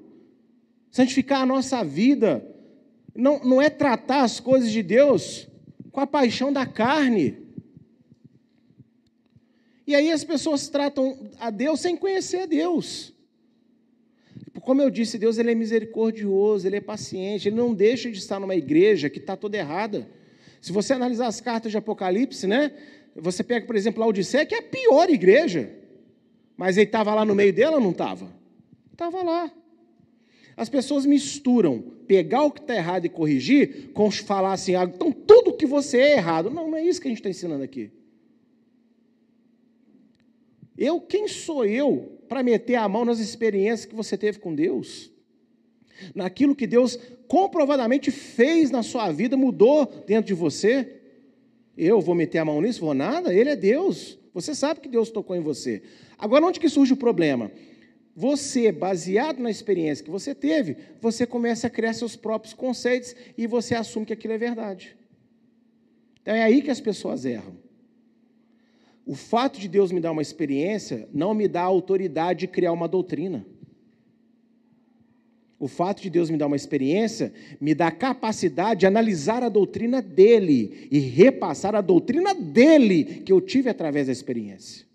santificar 0.91 1.43
a 1.43 1.47
nossa 1.47 1.83
vida, 1.85 2.54
não, 3.15 3.39
não 3.45 3.63
é 3.63 3.71
tratar 3.71 4.23
as 4.23 4.41
coisas 4.41 4.71
de 4.71 4.83
Deus 4.83 5.47
com 5.93 6.01
a 6.01 6.07
paixão 6.07 6.53
da 6.53 6.67
carne. 6.67 7.39
E 9.87 9.95
aí 9.95 10.11
as 10.11 10.25
pessoas 10.25 10.69
tratam 10.69 11.31
a 11.39 11.51
Deus 11.51 11.81
sem 11.81 11.97
conhecer 11.97 12.39
a 12.39 12.47
Deus. 12.47 13.13
Como 14.61 14.81
eu 14.81 14.89
disse, 14.89 15.19
Deus 15.19 15.37
ele 15.37 15.53
é 15.53 15.55
misericordioso, 15.55 16.67
ele 16.67 16.77
é 16.77 16.81
paciente, 16.81 17.49
ele 17.49 17.57
não 17.57 17.75
deixa 17.75 18.11
de 18.11 18.17
estar 18.17 18.41
numa 18.41 18.57
igreja 18.57 19.11
que 19.11 19.19
está 19.19 19.37
toda 19.37 19.59
errada. 19.59 20.09
Se 20.61 20.73
você 20.73 20.95
analisar 20.95 21.27
as 21.27 21.41
cartas 21.41 21.71
de 21.71 21.77
Apocalipse, 21.77 22.47
né? 22.47 22.73
Você 23.15 23.45
pega, 23.45 23.67
por 23.67 23.77
exemplo, 23.77 24.03
a 24.03 24.07
Odisseia, 24.07 24.47
que 24.47 24.55
é 24.55 24.59
a 24.59 24.63
pior 24.63 25.11
igreja. 25.11 25.71
Mas 26.57 26.79
ele 26.79 26.87
estava 26.87 27.15
lá 27.15 27.25
no 27.25 27.35
meio 27.35 27.53
dela 27.53 27.77
ou 27.77 27.83
não 27.83 27.91
estava? 27.91 28.33
Estava 28.91 29.23
lá. 29.23 29.53
As 30.57 30.69
pessoas 30.71 31.05
misturam 31.05 31.94
pegar 32.07 32.43
o 32.43 32.51
que 32.51 32.61
está 32.61 32.75
errado 32.75 33.07
e 33.07 33.09
corrigir 33.09 33.91
com 33.93 34.11
falar 34.11 34.53
assim, 34.53 34.75
ah, 34.75 34.85
então 34.85 35.13
tudo 35.13 35.53
que 35.53 35.67
você 35.67 35.99
é 35.99 36.17
errado. 36.17 36.51
Não, 36.51 36.71
não 36.71 36.77
é 36.77 36.85
isso 36.85 37.01
que 37.01 37.09
a 37.09 37.11
gente 37.11 37.19
está 37.19 37.31
ensinando 37.31 37.63
aqui. 37.63 37.91
Eu, 40.77 41.01
quem 41.01 41.29
sou 41.29 41.65
eu 41.65 42.19
para 42.29 42.43
meter 42.43 42.75
a 42.75 42.89
mão 42.89 43.05
nas 43.05 43.21
experiências 43.21 43.85
que 43.85 43.95
você 43.95 44.17
teve 44.17 44.39
com 44.39 44.55
Deus? 44.55 45.11
Naquilo 46.15 46.55
que 46.55 46.67
Deus 46.67 46.99
comprovadamente 47.29 48.11
fez 48.11 48.71
na 48.71 48.83
sua 48.83 49.11
vida, 49.13 49.37
mudou 49.37 49.87
dentro 50.07 50.27
de 50.27 50.35
você? 50.35 51.01
Eu 51.77 52.01
vou 52.01 52.15
meter 52.15 52.39
a 52.39 52.45
mão 52.45 52.61
nisso? 52.61 52.81
Vou 52.81 52.95
nada? 52.95 53.33
Ele 53.33 53.51
é 53.51 53.57
Deus. 53.57 54.19
Você 54.33 54.55
sabe 54.55 54.81
que 54.81 54.89
Deus 54.89 55.11
tocou 55.11 55.37
em 55.37 55.41
você. 55.41 55.83
Agora, 56.19 56.45
onde 56.45 56.59
que 56.59 56.69
surge 56.69 56.93
o 56.93 56.97
problema? 56.97 57.51
Você, 58.17 58.71
baseado 58.71 59.41
na 59.41 59.51
experiência 59.51 60.05
que 60.05 60.11
você 60.11 60.35
teve, 60.35 60.77
você 61.01 61.27
começa 61.27 61.67
a 61.67 61.71
criar 61.71 61.93
seus 61.95 62.15
próprios 62.15 62.55
conceitos 62.55 63.15
e 63.37 63.47
você 63.47 63.75
assume 63.75 64.07
que 64.07 64.13
aquilo 64.13 64.35
é 64.35 64.39
verdade. 64.39 64.97
Então 66.23 66.35
é 66.35 66.43
aí 66.43 66.63
que 66.63 66.71
as 66.71 66.81
pessoas 66.81 67.25
erram. 67.25 67.57
O 69.05 69.15
fato 69.15 69.59
de 69.59 69.69
Deus 69.69 69.91
me 69.91 70.01
dar 70.01 70.13
uma 70.13 70.23
experiência 70.23 71.09
não 71.13 71.35
me 71.35 71.49
dá 71.49 71.63
a 71.63 71.67
autoridade 71.67 72.41
de 72.41 72.49
criar 72.49 72.73
uma 72.73 72.89
doutrina. 72.89 73.45
O 75.59 75.67
fato 75.67 76.01
de 76.01 76.09
Deus 76.09 76.31
me 76.31 76.37
dar 76.37 76.47
uma 76.47 76.57
experiência 76.57 77.33
me 77.61 77.75
dá 77.75 77.89
a 77.89 77.93
capacidade 77.93 78.81
de 78.81 78.87
analisar 78.87 79.43
a 79.43 79.49
doutrina 79.49 80.01
dele 80.01 80.89
e 80.91 80.99
repassar 80.99 81.75
a 81.75 81.81
doutrina 81.81 82.35
dele 82.35 83.23
que 83.25 83.33
eu 83.33 83.41
tive 83.41 83.69
através 83.69 84.07
da 84.07 84.13
experiência. 84.13 84.87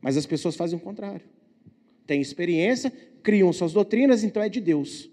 Mas 0.00 0.16
as 0.16 0.26
pessoas 0.26 0.54
fazem 0.54 0.78
o 0.78 0.82
contrário. 0.82 1.39
Têm 2.10 2.20
experiência, 2.20 2.92
criam 3.22 3.52
suas 3.52 3.72
doutrinas, 3.72 4.24
então 4.24 4.42
é 4.42 4.48
de 4.48 4.60
Deus. 4.60 5.08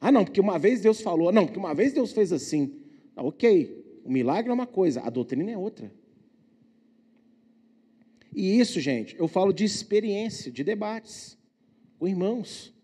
Ah, 0.00 0.10
não, 0.10 0.24
porque 0.24 0.40
uma 0.40 0.58
vez 0.58 0.80
Deus 0.80 1.00
falou, 1.00 1.30
não, 1.30 1.46
porque 1.46 1.56
uma 1.56 1.72
vez 1.72 1.92
Deus 1.92 2.10
fez 2.10 2.32
assim. 2.32 2.80
Ah, 3.14 3.22
ok, 3.22 4.00
o 4.04 4.10
milagre 4.10 4.50
é 4.50 4.52
uma 4.52 4.66
coisa, 4.66 5.02
a 5.02 5.08
doutrina 5.08 5.52
é 5.52 5.56
outra. 5.56 5.94
E 8.34 8.58
isso, 8.58 8.80
gente, 8.80 9.14
eu 9.16 9.28
falo 9.28 9.52
de 9.52 9.62
experiência, 9.62 10.50
de 10.50 10.64
debates 10.64 11.38
com 11.96 12.08
irmãos, 12.08 12.74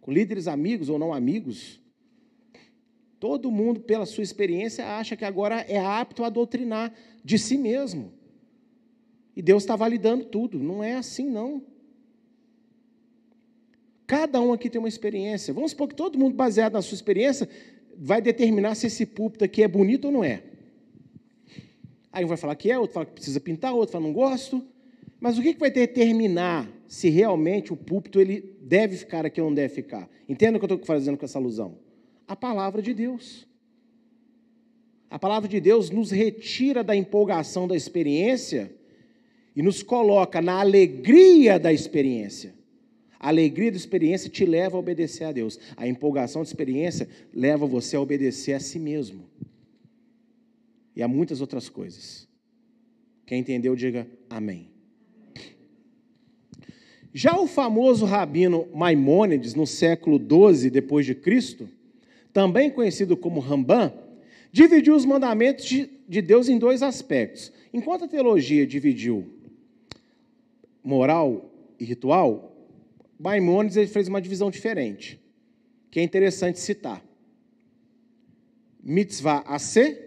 com 0.00 0.10
líderes 0.10 0.48
amigos 0.48 0.88
ou 0.88 0.98
não 0.98 1.14
amigos. 1.14 1.80
Todo 3.20 3.52
mundo, 3.52 3.78
pela 3.78 4.04
sua 4.04 4.24
experiência, 4.24 4.84
acha 4.84 5.14
que 5.14 5.24
agora 5.24 5.60
é 5.60 5.78
apto 5.78 6.24
a 6.24 6.28
doutrinar 6.28 6.92
de 7.22 7.38
si 7.38 7.56
mesmo. 7.56 8.12
E 9.36 9.40
Deus 9.40 9.62
está 9.62 9.76
validando 9.76 10.24
tudo. 10.24 10.58
Não 10.58 10.82
é 10.82 10.96
assim, 10.96 11.30
não. 11.30 11.62
Cada 14.06 14.40
um 14.40 14.52
aqui 14.52 14.70
tem 14.70 14.78
uma 14.78 14.88
experiência. 14.88 15.52
Vamos 15.52 15.72
supor 15.72 15.88
que 15.88 15.94
todo 15.94 16.18
mundo, 16.18 16.34
baseado 16.34 16.74
na 16.74 16.82
sua 16.82 16.94
experiência, 16.94 17.48
vai 17.96 18.22
determinar 18.22 18.74
se 18.74 18.86
esse 18.86 19.04
púlpito 19.04 19.44
aqui 19.44 19.62
é 19.62 19.68
bonito 19.68 20.06
ou 20.06 20.12
não 20.12 20.24
é. 20.24 20.42
Aí 22.12 22.24
um 22.24 22.28
vai 22.28 22.36
falar 22.36 22.54
que 22.54 22.70
é, 22.70 22.78
outro 22.78 22.94
fala 22.94 23.06
que 23.06 23.12
precisa 23.12 23.40
pintar, 23.40 23.74
outro 23.74 23.92
fala 23.92 24.04
não 24.04 24.12
gosto. 24.12 24.64
Mas 25.20 25.38
o 25.38 25.42
que 25.42 25.54
vai 25.54 25.70
determinar 25.70 26.70
se 26.86 27.08
realmente 27.08 27.72
o 27.72 27.76
púlpito 27.76 28.20
ele 28.20 28.56
deve 28.60 28.96
ficar 28.96 29.26
aqui 29.26 29.40
ou 29.40 29.48
não 29.48 29.54
deve 29.54 29.74
ficar? 29.74 30.08
Entenda 30.28 30.56
o 30.56 30.60
que 30.60 30.64
eu 30.64 30.76
estou 30.76 30.86
fazendo 30.86 31.18
com 31.18 31.24
essa 31.24 31.38
alusão? 31.38 31.78
A 32.28 32.36
palavra 32.36 32.80
de 32.80 32.94
Deus. 32.94 33.46
A 35.10 35.18
palavra 35.18 35.48
de 35.48 35.60
Deus 35.60 35.90
nos 35.90 36.10
retira 36.10 36.82
da 36.82 36.94
empolgação 36.94 37.66
da 37.66 37.76
experiência 37.76 38.74
e 39.54 39.62
nos 39.62 39.82
coloca 39.82 40.40
na 40.40 40.60
alegria 40.60 41.58
da 41.58 41.72
experiência. 41.72 42.55
A 43.18 43.28
alegria 43.28 43.70
da 43.70 43.76
experiência 43.76 44.30
te 44.30 44.44
leva 44.44 44.76
a 44.76 44.80
obedecer 44.80 45.24
a 45.24 45.32
Deus. 45.32 45.58
A 45.76 45.86
empolgação 45.86 46.42
da 46.42 46.48
experiência 46.48 47.08
leva 47.32 47.66
você 47.66 47.96
a 47.96 48.00
obedecer 48.00 48.52
a 48.52 48.60
si 48.60 48.78
mesmo 48.78 49.24
e 50.94 51.02
a 51.02 51.08
muitas 51.08 51.40
outras 51.40 51.68
coisas. 51.68 52.26
Quem 53.26 53.40
entendeu, 53.40 53.74
diga 53.76 54.06
amém. 54.30 54.70
Já 57.12 57.38
o 57.38 57.46
famoso 57.46 58.04
rabino 58.04 58.68
Maimônides, 58.74 59.54
no 59.54 59.66
século 59.66 60.18
XII 60.18 60.70
depois 60.70 61.06
de 61.06 61.14
Cristo, 61.14 61.68
também 62.32 62.70
conhecido 62.70 63.16
como 63.16 63.40
Rambam, 63.40 63.92
dividiu 64.52 64.94
os 64.94 65.04
mandamentos 65.04 65.64
de 65.66 66.22
Deus 66.22 66.48
em 66.48 66.58
dois 66.58 66.82
aspectos. 66.82 67.52
Enquanto 67.72 68.04
a 68.04 68.08
teologia 68.08 68.66
dividiu 68.66 69.26
moral 70.84 71.50
e 71.80 71.84
ritual, 71.84 72.55
Maimônides 73.18 73.76
ele 73.76 73.88
fez 73.88 74.08
uma 74.08 74.20
divisão 74.20 74.50
diferente, 74.50 75.20
que 75.90 76.00
é 76.00 76.02
interessante 76.02 76.58
citar. 76.58 77.02
Mitzvah 78.82 79.42
a 79.46 79.58
ser 79.58 80.06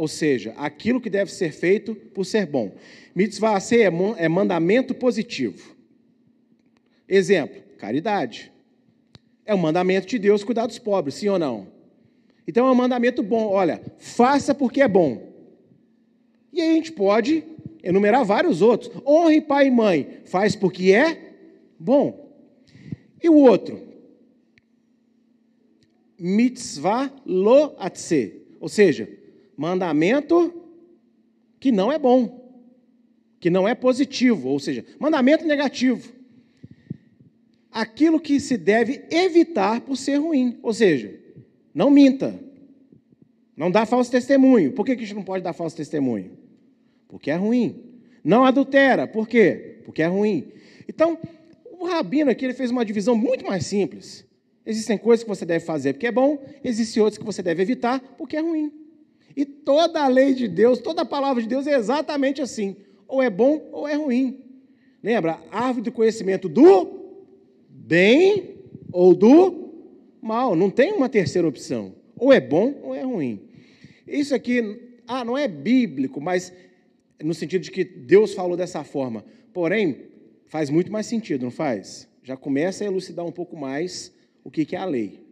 ou 0.00 0.08
seja, 0.08 0.54
aquilo 0.56 1.00
que 1.00 1.10
deve 1.10 1.30
ser 1.30 1.52
feito 1.52 1.94
por 1.94 2.24
ser 2.24 2.46
bom. 2.46 2.72
Mitzvah 3.14 3.60
ser 3.60 3.80
é, 3.80 4.24
é 4.24 4.28
mandamento 4.28 4.94
positivo. 4.94 5.76
Exemplo, 7.08 7.60
caridade. 7.76 8.52
É 9.44 9.54
um 9.54 9.58
mandamento 9.58 10.06
de 10.06 10.18
Deus 10.18 10.44
cuidar 10.44 10.66
dos 10.66 10.78
pobres, 10.78 11.16
sim 11.16 11.28
ou 11.28 11.38
não? 11.38 11.66
Então 12.46 12.66
é 12.66 12.70
um 12.70 12.74
mandamento 12.74 13.22
bom. 13.22 13.48
Olha, 13.48 13.82
faça 13.98 14.54
porque 14.54 14.80
é 14.80 14.88
bom. 14.88 15.28
E 16.52 16.60
aí 16.60 16.70
a 16.70 16.74
gente 16.76 16.92
pode 16.92 17.44
enumerar 17.82 18.24
vários 18.24 18.62
outros. 18.62 18.90
Honre 19.04 19.40
pai 19.40 19.66
e 19.66 19.70
mãe, 19.70 20.20
faz 20.24 20.56
porque 20.56 20.92
é 20.92 21.34
bom. 21.78 22.29
E 23.22 23.28
o 23.28 23.34
outro? 23.34 23.80
Mitzvah 26.18 27.10
lo 27.24 27.74
atse, 27.78 28.42
ou 28.60 28.68
seja, 28.68 29.08
mandamento 29.56 30.52
que 31.58 31.72
não 31.72 31.90
é 31.90 31.98
bom, 31.98 32.40
que 33.38 33.48
não 33.50 33.66
é 33.66 33.74
positivo, 33.74 34.48
ou 34.48 34.58
seja, 34.58 34.84
mandamento 34.98 35.46
negativo. 35.46 36.12
Aquilo 37.70 38.20
que 38.20 38.40
se 38.40 38.56
deve 38.56 39.04
evitar 39.10 39.80
por 39.80 39.96
ser 39.96 40.16
ruim, 40.16 40.58
ou 40.62 40.74
seja, 40.74 41.18
não 41.74 41.90
minta, 41.90 42.38
não 43.56 43.70
dá 43.70 43.86
falso 43.86 44.10
testemunho. 44.10 44.72
Por 44.72 44.84
que 44.84 44.92
a 44.92 44.96
gente 44.96 45.14
não 45.14 45.22
pode 45.22 45.44
dar 45.44 45.52
falso 45.52 45.76
testemunho? 45.76 46.32
Porque 47.06 47.30
é 47.30 47.36
ruim. 47.36 47.84
Não 48.24 48.44
adultera, 48.44 49.06
por 49.06 49.28
quê? 49.28 49.80
Porque 49.84 50.02
é 50.02 50.06
ruim. 50.06 50.48
Então, 50.88 51.18
o 51.80 51.86
rabino 51.86 52.30
aqui 52.30 52.44
ele 52.44 52.52
fez 52.52 52.70
uma 52.70 52.84
divisão 52.84 53.16
muito 53.16 53.46
mais 53.46 53.64
simples. 53.64 54.26
Existem 54.66 54.98
coisas 54.98 55.24
que 55.24 55.28
você 55.30 55.46
deve 55.46 55.64
fazer 55.64 55.94
porque 55.94 56.06
é 56.06 56.12
bom, 56.12 56.38
existem 56.62 57.02
outras 57.02 57.16
que 57.16 57.24
você 57.24 57.42
deve 57.42 57.62
evitar 57.62 57.98
porque 58.18 58.36
é 58.36 58.40
ruim. 58.40 58.70
E 59.34 59.46
toda 59.46 60.04
a 60.04 60.06
lei 60.06 60.34
de 60.34 60.46
Deus, 60.46 60.78
toda 60.78 61.00
a 61.00 61.06
palavra 61.06 61.42
de 61.42 61.48
Deus 61.48 61.66
é 61.66 61.74
exatamente 61.74 62.42
assim: 62.42 62.76
ou 63.08 63.22
é 63.22 63.30
bom 63.30 63.66
ou 63.72 63.88
é 63.88 63.94
ruim. 63.94 64.40
Lembra? 65.02 65.40
Árvore 65.50 65.84
do 65.84 65.92
conhecimento 65.92 66.50
do 66.50 67.00
bem 67.70 68.56
ou 68.92 69.14
do 69.14 69.70
mal. 70.20 70.54
Não 70.54 70.68
tem 70.68 70.92
uma 70.92 71.08
terceira 71.08 71.48
opção. 71.48 71.94
Ou 72.14 72.30
é 72.30 72.40
bom 72.40 72.78
ou 72.82 72.94
é 72.94 73.02
ruim. 73.02 73.40
Isso 74.06 74.34
aqui, 74.34 75.00
ah, 75.08 75.24
não 75.24 75.38
é 75.38 75.48
bíblico, 75.48 76.20
mas 76.20 76.52
no 77.22 77.32
sentido 77.32 77.62
de 77.62 77.70
que 77.70 77.84
Deus 77.84 78.34
falou 78.34 78.54
dessa 78.54 78.84
forma. 78.84 79.24
Porém, 79.54 80.09
faz 80.50 80.68
muito 80.68 80.90
mais 80.90 81.06
sentido, 81.06 81.44
não 81.44 81.50
faz? 81.50 82.08
Já 82.24 82.36
começa 82.36 82.82
a 82.82 82.86
elucidar 82.88 83.24
um 83.24 83.30
pouco 83.30 83.56
mais 83.56 84.12
o 84.42 84.50
que 84.50 84.74
é 84.74 84.78
a 84.78 84.84
lei. 84.84 85.24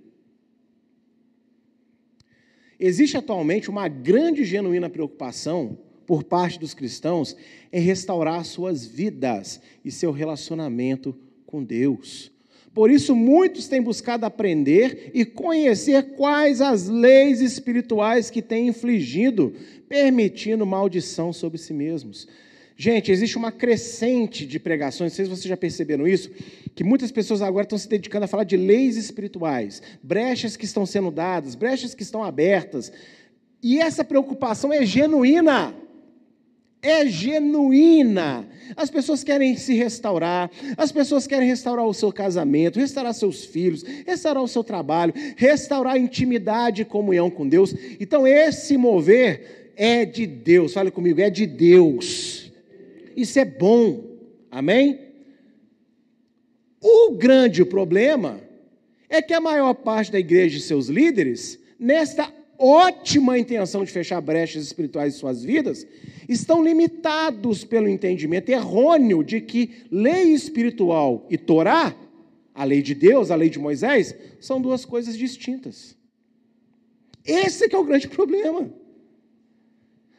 Existe 2.78 3.16
atualmente 3.16 3.68
uma 3.68 3.88
grande 3.88 4.42
e 4.42 4.44
genuína 4.44 4.88
preocupação 4.88 5.76
por 6.06 6.22
parte 6.22 6.60
dos 6.60 6.72
cristãos 6.72 7.36
em 7.72 7.80
restaurar 7.80 8.44
suas 8.44 8.86
vidas 8.86 9.60
e 9.84 9.90
seu 9.90 10.12
relacionamento 10.12 11.14
com 11.44 11.64
Deus. 11.64 12.30
Por 12.72 12.88
isso, 12.88 13.16
muitos 13.16 13.66
têm 13.66 13.82
buscado 13.82 14.24
aprender 14.24 15.10
e 15.12 15.24
conhecer 15.24 16.14
quais 16.14 16.60
as 16.60 16.86
leis 16.86 17.40
espirituais 17.40 18.30
que 18.30 18.40
têm 18.40 18.68
infligido, 18.68 19.52
permitindo 19.88 20.64
maldição 20.64 21.32
sobre 21.32 21.58
si 21.58 21.74
mesmos. 21.74 22.28
Gente, 22.80 23.10
existe 23.10 23.36
uma 23.36 23.50
crescente 23.50 24.46
de 24.46 24.60
pregações, 24.60 25.10
não 25.10 25.16
sei 25.16 25.24
se 25.24 25.30
vocês 25.32 25.48
já 25.48 25.56
perceberam 25.56 26.06
isso, 26.06 26.30
que 26.76 26.84
muitas 26.84 27.10
pessoas 27.10 27.42
agora 27.42 27.64
estão 27.64 27.76
se 27.76 27.88
dedicando 27.88 28.24
a 28.24 28.28
falar 28.28 28.44
de 28.44 28.56
leis 28.56 28.96
espirituais, 28.96 29.82
brechas 30.00 30.56
que 30.56 30.64
estão 30.64 30.86
sendo 30.86 31.10
dadas, 31.10 31.56
brechas 31.56 31.92
que 31.92 32.04
estão 32.04 32.22
abertas. 32.22 32.92
E 33.60 33.80
essa 33.80 34.04
preocupação 34.04 34.72
é 34.72 34.86
genuína. 34.86 35.74
É 36.80 37.04
genuína. 37.04 38.48
As 38.76 38.88
pessoas 38.88 39.24
querem 39.24 39.56
se 39.56 39.74
restaurar, 39.74 40.48
as 40.76 40.92
pessoas 40.92 41.26
querem 41.26 41.48
restaurar 41.48 41.84
o 41.84 41.92
seu 41.92 42.12
casamento, 42.12 42.78
restaurar 42.78 43.12
seus 43.12 43.44
filhos, 43.44 43.82
restaurar 44.06 44.44
o 44.44 44.46
seu 44.46 44.62
trabalho, 44.62 45.12
restaurar 45.36 45.94
a 45.94 45.98
intimidade 45.98 46.82
e 46.82 46.84
comunhão 46.84 47.28
com 47.28 47.48
Deus. 47.48 47.74
Então, 47.98 48.24
esse 48.24 48.76
mover 48.76 49.72
é 49.74 50.04
de 50.04 50.28
Deus. 50.28 50.74
Fale 50.74 50.92
comigo, 50.92 51.20
é 51.20 51.28
de 51.28 51.44
Deus. 51.44 52.47
Isso 53.18 53.36
é 53.40 53.44
bom. 53.44 54.16
Amém? 54.48 54.96
O 56.80 57.10
grande 57.16 57.64
problema 57.64 58.40
é 59.08 59.20
que 59.20 59.34
a 59.34 59.40
maior 59.40 59.74
parte 59.74 60.12
da 60.12 60.20
igreja 60.20 60.56
e 60.56 60.60
seus 60.60 60.86
líderes, 60.86 61.58
nesta 61.80 62.32
ótima 62.56 63.36
intenção 63.36 63.84
de 63.84 63.90
fechar 63.90 64.20
brechas 64.20 64.62
espirituais 64.62 65.16
em 65.16 65.18
suas 65.18 65.42
vidas, 65.42 65.84
estão 66.28 66.62
limitados 66.62 67.64
pelo 67.64 67.88
entendimento 67.88 68.50
errôneo 68.50 69.24
de 69.24 69.40
que 69.40 69.84
lei 69.90 70.32
espiritual 70.32 71.26
e 71.28 71.36
Torá, 71.36 71.96
a 72.54 72.62
lei 72.62 72.80
de 72.80 72.94
Deus, 72.94 73.32
a 73.32 73.36
lei 73.36 73.50
de 73.50 73.58
Moisés, 73.58 74.14
são 74.38 74.60
duas 74.60 74.84
coisas 74.84 75.18
distintas. 75.18 75.96
Esse 77.26 77.64
é 77.64 77.68
que 77.68 77.74
é 77.74 77.78
o 77.78 77.84
grande 77.84 78.06
problema. 78.08 78.70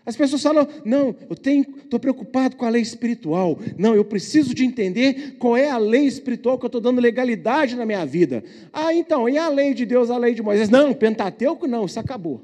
As 0.10 0.16
pessoas 0.16 0.41
falam: 0.41 0.68
não, 0.84 1.16
eu 1.30 1.36
estou 1.84 1.99
preocupado 1.99 2.55
com 2.55 2.66
a 2.66 2.70
lei 2.70 2.82
espiritual. 2.82 3.60
Não, 3.78 3.93
eu 3.93 4.03
preciso 4.03 4.55
de 4.55 4.66
entender 4.66 5.38
qual 5.38 5.55
é 5.55 5.70
a 5.70 5.78
lei 5.78 6.05
espiritual 6.05 6.57
que 6.57 6.66
eu 6.66 6.68
estou 6.68 6.82
dando 6.82 6.99
legalidade 6.99 7.76
na 7.76 7.86
minha 7.86 8.03
vida. 8.07 8.43
Ah, 8.74 8.91
então, 8.91 9.30
e 9.30 9.38
a 9.38 9.47
lei 9.47 9.72
de 9.76 9.86
Deus, 9.86 10.10
a 10.10 10.18
lei 10.18 10.34
de 10.34 10.41
Moisés? 10.41 10.68
Não, 10.68 10.95
Pentateuco 10.95 11.68
não, 11.68 11.86
isso 11.86 11.99
acabou. 11.99 12.43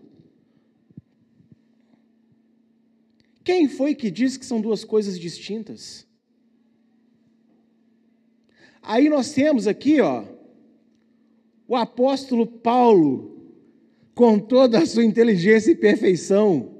Quem 3.44 3.68
foi 3.68 3.96
que 3.96 4.12
disse 4.12 4.38
que 4.38 4.46
são 4.46 4.62
duas 4.62 4.84
coisas 4.84 5.20
distintas? 5.20 6.06
Aí 8.80 9.10
nós 9.10 9.32
temos 9.32 9.66
aqui, 9.66 10.00
ó, 10.02 10.24
o 11.68 11.76
apóstolo 11.76 12.46
Paulo, 12.46 13.36
com 14.14 14.38
toda 14.38 14.78
a 14.78 14.86
sua 14.86 15.04
inteligência 15.04 15.72
e 15.72 15.76
perfeição, 15.76 16.75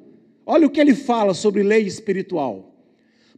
Olha 0.46 0.68
o 0.68 0.70
que 0.70 0.80
ele 0.80 0.94
fala 0.94 1.34
sobre 1.34 1.64
lei 1.64 1.84
espiritual. 1.84 2.74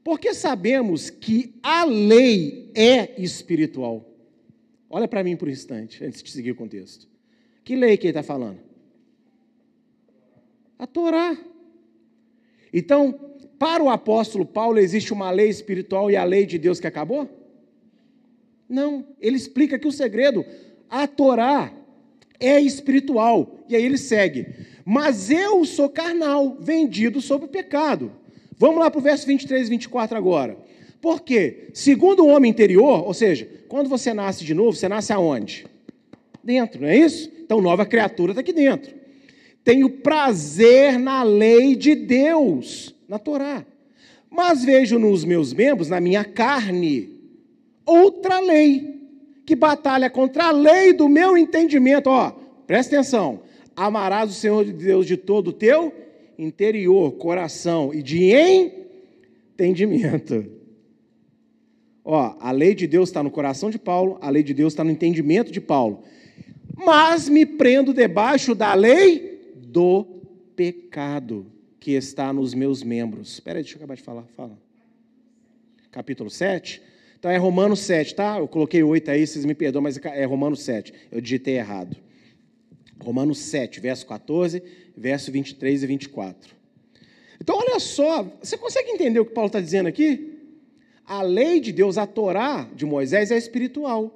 Porque 0.03 0.34
sabemos 0.34 1.10
que 1.10 1.55
a 1.64 1.84
lei 1.84 2.72
é 2.76 3.22
espiritual. 3.22 4.05
Olha 4.89 5.08
para 5.08 5.24
mim 5.24 5.36
por 5.36 5.47
um 5.47 5.51
instante, 5.51 6.03
antes 6.03 6.24
de 6.24 6.32
seguir 6.32 6.51
o 6.51 6.55
contexto. 6.55 7.08
Que 7.64 7.76
lei 7.76 7.97
que 7.97 8.08
ele 8.08 8.12
está 8.12 8.24
falando? 8.24 8.60
A 10.80 10.88
Torá. 10.88 11.38
Então, 12.72 13.20
para 13.60 13.84
o 13.84 13.89
apóstolo 13.89 14.45
Paulo, 14.45 14.80
existe 14.80 15.12
uma 15.12 15.32
lei 15.32 15.49
espiritual 15.49 16.10
e 16.12 16.16
a 16.16 16.24
lei 16.24 16.45
de 16.45 16.58
Deus 16.58 16.80
que 16.80 16.88
acabou? 16.88 17.30
Não. 18.70 19.05
Ele 19.20 19.36
explica 19.36 19.80
que 19.80 19.88
o 19.88 19.91
segredo, 19.91 20.45
a 20.89 21.08
Torá 21.08 21.74
é 22.39 22.60
espiritual. 22.60 23.60
E 23.68 23.76
aí 23.76 23.84
ele 23.84 23.97
segue. 23.97 24.45
Mas 24.90 25.30
eu 25.30 25.66
sou 25.66 25.90
carnal, 25.90 26.56
vendido 26.62 27.20
sob 27.20 27.44
o 27.44 27.50
pecado. 27.50 28.10
Vamos 28.58 28.80
lá 28.80 28.90
para 28.90 29.00
o 29.00 29.02
verso 29.02 29.28
23 29.28 29.68
e 29.68 29.70
24 29.72 30.18
agora. 30.18 30.58
Por 31.02 31.24
quê? 31.24 31.68
Segundo 31.74 32.24
o 32.24 32.28
homem 32.30 32.50
interior, 32.50 33.06
ou 33.06 33.14
seja, 33.14 33.50
quando 33.68 33.90
você 33.90 34.14
nasce 34.14 34.46
de 34.46 34.54
novo, 34.54 34.72
você 34.72 34.88
nasce 34.88 35.12
aonde? 35.12 35.68
Dentro, 36.42 36.80
não 36.80 36.88
é 36.88 36.96
isso? 36.96 37.30
Então, 37.38 37.60
nova 37.60 37.86
criatura 37.86 38.32
está 38.32 38.40
aqui 38.40 38.54
dentro. 38.54 38.96
Tenho 39.62 39.90
prazer 39.90 40.98
na 40.98 41.22
lei 41.22 41.76
de 41.76 41.94
Deus, 41.94 42.96
na 43.10 43.20
Torá. 43.20 43.66
Mas 44.30 44.64
vejo 44.64 44.98
nos 44.98 45.26
meus 45.26 45.52
membros, 45.52 45.90
na 45.90 46.00
minha 46.00 46.24
carne, 46.24 47.10
outra 47.86 48.40
lei, 48.40 49.02
que 49.46 49.54
batalha 49.54 50.10
contra 50.10 50.46
a 50.46 50.52
lei 50.52 50.94
do 50.94 51.10
meu 51.10 51.38
entendimento. 51.38 52.10
Ó, 52.10 52.32
presta 52.66 52.96
atenção. 52.96 53.42
Amarás 53.78 54.32
o 54.32 54.34
Senhor 54.34 54.66
de 54.66 54.74
Deus 54.74 55.06
de 55.06 55.16
todo 55.16 55.50
o 55.50 55.54
teu 55.54 55.94
interior, 56.36 57.12
coração 57.12 57.94
e 57.94 58.02
de 58.02 58.34
entendimento. 59.54 60.46
Ó, 62.04 62.36
a 62.40 62.50
lei 62.50 62.74
de 62.74 62.88
Deus 62.88 63.10
está 63.10 63.22
no 63.22 63.30
coração 63.30 63.70
de 63.70 63.78
Paulo, 63.78 64.18
a 64.20 64.32
lei 64.32 64.42
de 64.42 64.52
Deus 64.52 64.74
está 64.74 64.84
no 64.84 64.90
entendimento 64.90 65.52
de 65.52 65.62
Paulo. 65.62 66.02
Mas 66.76 67.30
me 67.30 67.46
prendo 67.46 67.94
debaixo 67.94 68.56
da 68.56 68.74
lei 68.74 69.54
do 69.56 70.06
pecado 70.56 71.46
que 71.80 71.92
está 71.92 72.34
nos 72.34 72.56
meus 72.56 72.82
membros. 72.82 73.34
Espera 73.34 73.60
aí, 73.60 73.64
deixa 73.64 73.78
eu 73.78 73.80
acabar 73.80 73.96
de 73.96 74.02
falar. 74.02 74.24
Fala. 74.36 74.58
Capítulo 75.92 76.32
7. 76.32 76.82
Então 77.20 77.30
é 77.30 77.38
Romanos 77.38 77.82
7, 77.82 78.16
tá? 78.16 78.40
Eu 78.40 78.48
coloquei 78.48 78.82
8 78.82 79.12
aí, 79.12 79.28
vocês 79.28 79.46
me 79.46 79.54
perdoam, 79.54 79.84
mas 79.84 79.98
é 79.98 80.26
Romanos 80.26 80.62
7. 80.64 80.92
Eu 81.12 81.22
digitei 81.22 81.58
errado. 81.58 81.96
Romanos 83.00 83.39
7, 83.39 83.80
verso 83.80 84.06
14, 84.06 84.62
verso 84.95 85.32
23 85.32 85.84
e 85.84 85.88
24. 85.88 86.56
Então, 87.41 87.58
olha 87.58 87.80
só, 87.80 88.24
você 88.41 88.58
consegue 88.58 88.89
entender 88.89 89.20
o 89.20 89.26
que 89.26 89.34
Paulo 89.34 89.48
está 89.48 89.62
dizendo 89.62 89.88
aqui? 89.88 90.34
A 91.06 91.22
lei 91.22 91.60
de 91.60 91.72
Deus, 91.72 91.98
a 91.98 92.06
Torá 92.06 92.68
de 92.76 92.86
Moisés 92.86 93.32
é 93.32 93.38
espiritual. 93.38 94.14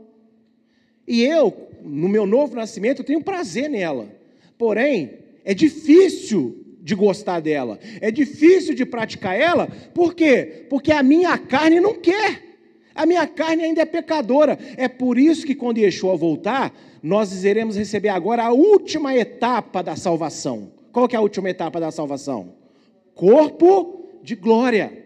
E 1.08 1.24
eu, 1.24 1.70
no 1.84 2.10
meu 2.10 2.26
novo 2.26 2.56
nascimento, 2.56 3.04
tenho 3.04 3.24
prazer 3.24 3.70
nela. 3.70 4.10
Porém, 4.58 5.20
é 5.46 5.54
difícil 5.54 6.62
de 6.82 6.96
gostar 6.96 7.40
dela. 7.40 7.80
É 8.02 8.12
difícil 8.12 8.74
de 8.74 8.86
praticar 8.86 9.40
ela. 9.40 9.68
Por 9.94 10.14
quê? 10.14 10.66
Porque 10.70 10.92
a 10.92 11.04
minha 11.04 11.38
carne 11.38 11.80
não 11.80 11.96
quer. 11.96 12.52
A 12.94 13.06
minha 13.06 13.26
carne 13.26 13.64
ainda 13.64 13.82
é 13.82 13.86
pecadora. 13.86 14.58
É 14.76 14.88
por 14.88 15.18
isso 15.18 15.46
que 15.46 15.56
quando 15.56 15.78
Yeshua 15.78 16.18
voltar, 16.18 16.74
nós 17.02 17.44
iremos 17.44 17.76
receber 17.76 18.10
agora 18.10 18.44
a 18.44 18.52
última 18.52 19.16
etapa 19.16 19.82
da 19.82 19.96
salvação. 19.96 20.72
Qual 20.92 21.08
que 21.08 21.16
é 21.16 21.20
a 21.20 21.22
última 21.22 21.50
etapa 21.50 21.80
da 21.80 21.92
salvação? 21.92 22.54
Corpo 23.16 24.20
de 24.24 24.36
glória. 24.36 25.02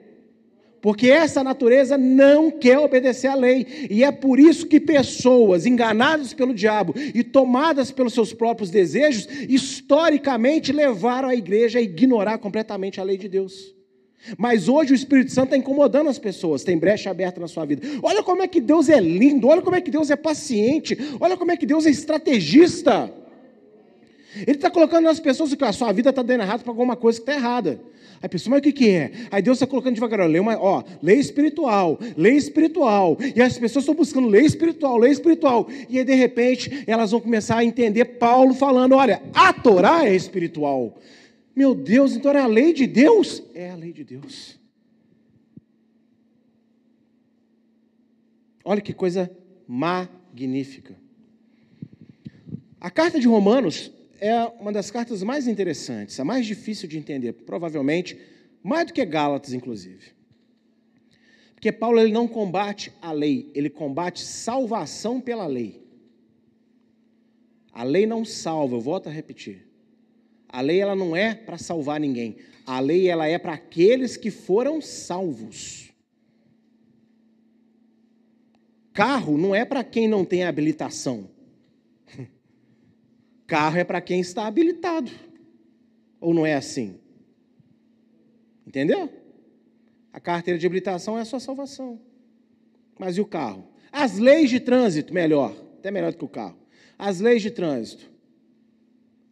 Porque 0.81 1.09
essa 1.09 1.43
natureza 1.43 1.97
não 1.97 2.51
quer 2.51 2.77
obedecer 2.77 3.27
à 3.27 3.35
lei. 3.35 3.87
E 3.89 4.03
é 4.03 4.11
por 4.11 4.39
isso 4.39 4.67
que 4.67 4.79
pessoas 4.79 5.65
enganadas 5.65 6.33
pelo 6.33 6.53
diabo 6.53 6.93
e 6.95 7.23
tomadas 7.23 7.91
pelos 7.91 8.13
seus 8.13 8.33
próprios 8.33 8.69
desejos, 8.69 9.27
historicamente 9.49 10.71
levaram 10.71 11.29
a 11.29 11.35
igreja 11.35 11.79
a 11.79 11.81
ignorar 11.81 12.37
completamente 12.37 13.01
a 13.01 13.03
lei 13.03 13.17
de 13.17 13.27
Deus. 13.27 13.74
Mas 14.37 14.67
hoje 14.67 14.93
o 14.93 14.95
Espírito 14.95 15.31
Santo 15.31 15.45
está 15.45 15.57
incomodando 15.57 16.09
as 16.09 16.17
pessoas, 16.17 16.63
tem 16.63 16.77
brecha 16.77 17.09
aberta 17.09 17.39
na 17.39 17.47
sua 17.47 17.65
vida. 17.65 17.87
Olha 18.01 18.23
como 18.23 18.41
é 18.41 18.47
que 18.47 18.59
Deus 18.59 18.89
é 18.89 18.99
lindo, 18.99 19.47
olha 19.47 19.61
como 19.61 19.75
é 19.75 19.81
que 19.81 19.91
Deus 19.91 20.09
é 20.09 20.15
paciente, 20.15 20.97
olha 21.19 21.37
como 21.37 21.51
é 21.51 21.57
que 21.57 21.65
Deus 21.65 21.85
é 21.85 21.89
estrategista. 21.89 23.11
Ele 24.35 24.57
está 24.57 24.69
colocando 24.69 25.05
nas 25.05 25.19
pessoas 25.19 25.53
que 25.53 25.63
a 25.63 25.71
sua 25.71 25.91
vida 25.93 26.09
está 26.09 26.21
dando 26.21 26.41
errado 26.41 26.63
para 26.63 26.71
alguma 26.71 26.95
coisa 26.95 27.19
que 27.19 27.29
está 27.29 27.39
errada. 27.39 27.79
Aí 28.21 28.27
a 28.27 28.29
pessoa, 28.29 28.51
mas 28.51 28.59
o 28.59 28.63
que, 28.63 28.71
que 28.71 28.89
é? 28.89 29.11
Aí 29.31 29.41
Deus 29.41 29.57
está 29.57 29.67
colocando 29.67 29.93
devagar, 29.93 30.21
ó, 30.21 30.25
lei, 30.25 30.39
uma, 30.39 30.57
ó, 30.57 30.83
lei 31.01 31.17
espiritual, 31.17 31.99
lei 32.17 32.33
espiritual. 32.33 33.17
E 33.35 33.41
as 33.41 33.57
pessoas 33.57 33.83
estão 33.83 33.95
buscando 33.95 34.27
lei 34.27 34.45
espiritual, 34.45 34.97
lei 34.97 35.11
espiritual. 35.11 35.67
E 35.89 35.99
aí, 35.99 36.03
de 36.03 36.15
repente, 36.15 36.83
elas 36.87 37.11
vão 37.11 37.21
começar 37.21 37.57
a 37.57 37.63
entender 37.63 38.05
Paulo 38.05 38.53
falando: 38.53 38.95
olha, 38.95 39.21
a 39.33 39.53
Torá 39.53 40.05
é 40.05 40.15
espiritual. 40.15 40.97
Meu 41.55 41.73
Deus, 41.73 42.15
então 42.15 42.31
é 42.31 42.41
a 42.41 42.47
lei 42.47 42.73
de 42.73 42.85
Deus? 42.85 43.41
É 43.53 43.71
a 43.71 43.75
lei 43.75 43.93
de 43.93 44.03
Deus. 44.03 44.59
Olha 48.63 48.81
que 48.81 48.93
coisa 48.93 49.31
magnífica. 49.67 50.95
A 52.81 52.91
carta 52.91 53.19
de 53.19 53.27
Romanos 53.27 53.91
é 54.19 54.43
uma 54.59 54.71
das 54.71 54.91
cartas 54.91 55.23
mais 55.23 55.47
interessantes, 55.47 56.19
a 56.19 56.25
mais 56.25 56.45
difícil 56.45 56.89
de 56.89 56.97
entender, 56.97 57.33
provavelmente, 57.33 58.19
mais 58.61 58.87
do 58.87 58.93
que 58.93 59.05
Gálatas, 59.05 59.53
inclusive. 59.53 60.13
Porque 61.53 61.71
Paulo 61.71 61.99
ele 61.99 62.11
não 62.11 62.27
combate 62.27 62.91
a 63.01 63.11
lei, 63.11 63.49
ele 63.55 63.69
combate 63.69 64.21
salvação 64.21 65.21
pela 65.21 65.47
lei. 65.47 65.83
A 67.71 67.83
lei 67.83 68.05
não 68.05 68.25
salva, 68.25 68.75
eu 68.75 68.81
volto 68.81 69.07
a 69.07 69.11
repetir. 69.11 69.64
A 70.55 70.61
lei 70.61 70.79
ela 70.79 70.95
não 70.95 71.13
é 71.13 71.35
para 71.35 71.57
salvar 71.57 71.99
ninguém. 71.99 72.37
A 72.65 72.79
lei 72.79 73.09
ela 73.09 73.27
é 73.27 73.37
para 73.37 73.51
aqueles 73.51 74.15
que 74.15 74.31
foram 74.31 74.79
salvos. 74.79 75.91
Carro 78.93 79.37
não 79.37 79.53
é 79.53 79.65
para 79.65 79.83
quem 79.83 80.07
não 80.07 80.23
tem 80.23 80.45
habilitação. 80.45 81.29
Carro 83.45 83.77
é 83.77 83.83
para 83.83 83.99
quem 83.99 84.21
está 84.21 84.47
habilitado. 84.47 85.11
Ou 86.21 86.33
não 86.33 86.45
é 86.45 86.53
assim? 86.53 87.01
Entendeu? 88.65 89.11
A 90.13 90.21
carteira 90.21 90.57
de 90.57 90.65
habilitação 90.65 91.17
é 91.17 91.21
a 91.23 91.25
sua 91.25 91.41
salvação. 91.41 91.99
Mas 92.97 93.17
e 93.17 93.21
o 93.21 93.25
carro? 93.25 93.67
As 93.91 94.17
leis 94.17 94.49
de 94.49 94.61
trânsito, 94.61 95.13
melhor, 95.13 95.53
até 95.77 95.91
melhor 95.91 96.13
do 96.13 96.17
que 96.17 96.23
o 96.23 96.29
carro. 96.29 96.57
As 96.97 97.19
leis 97.19 97.41
de 97.41 97.51
trânsito. 97.51 98.14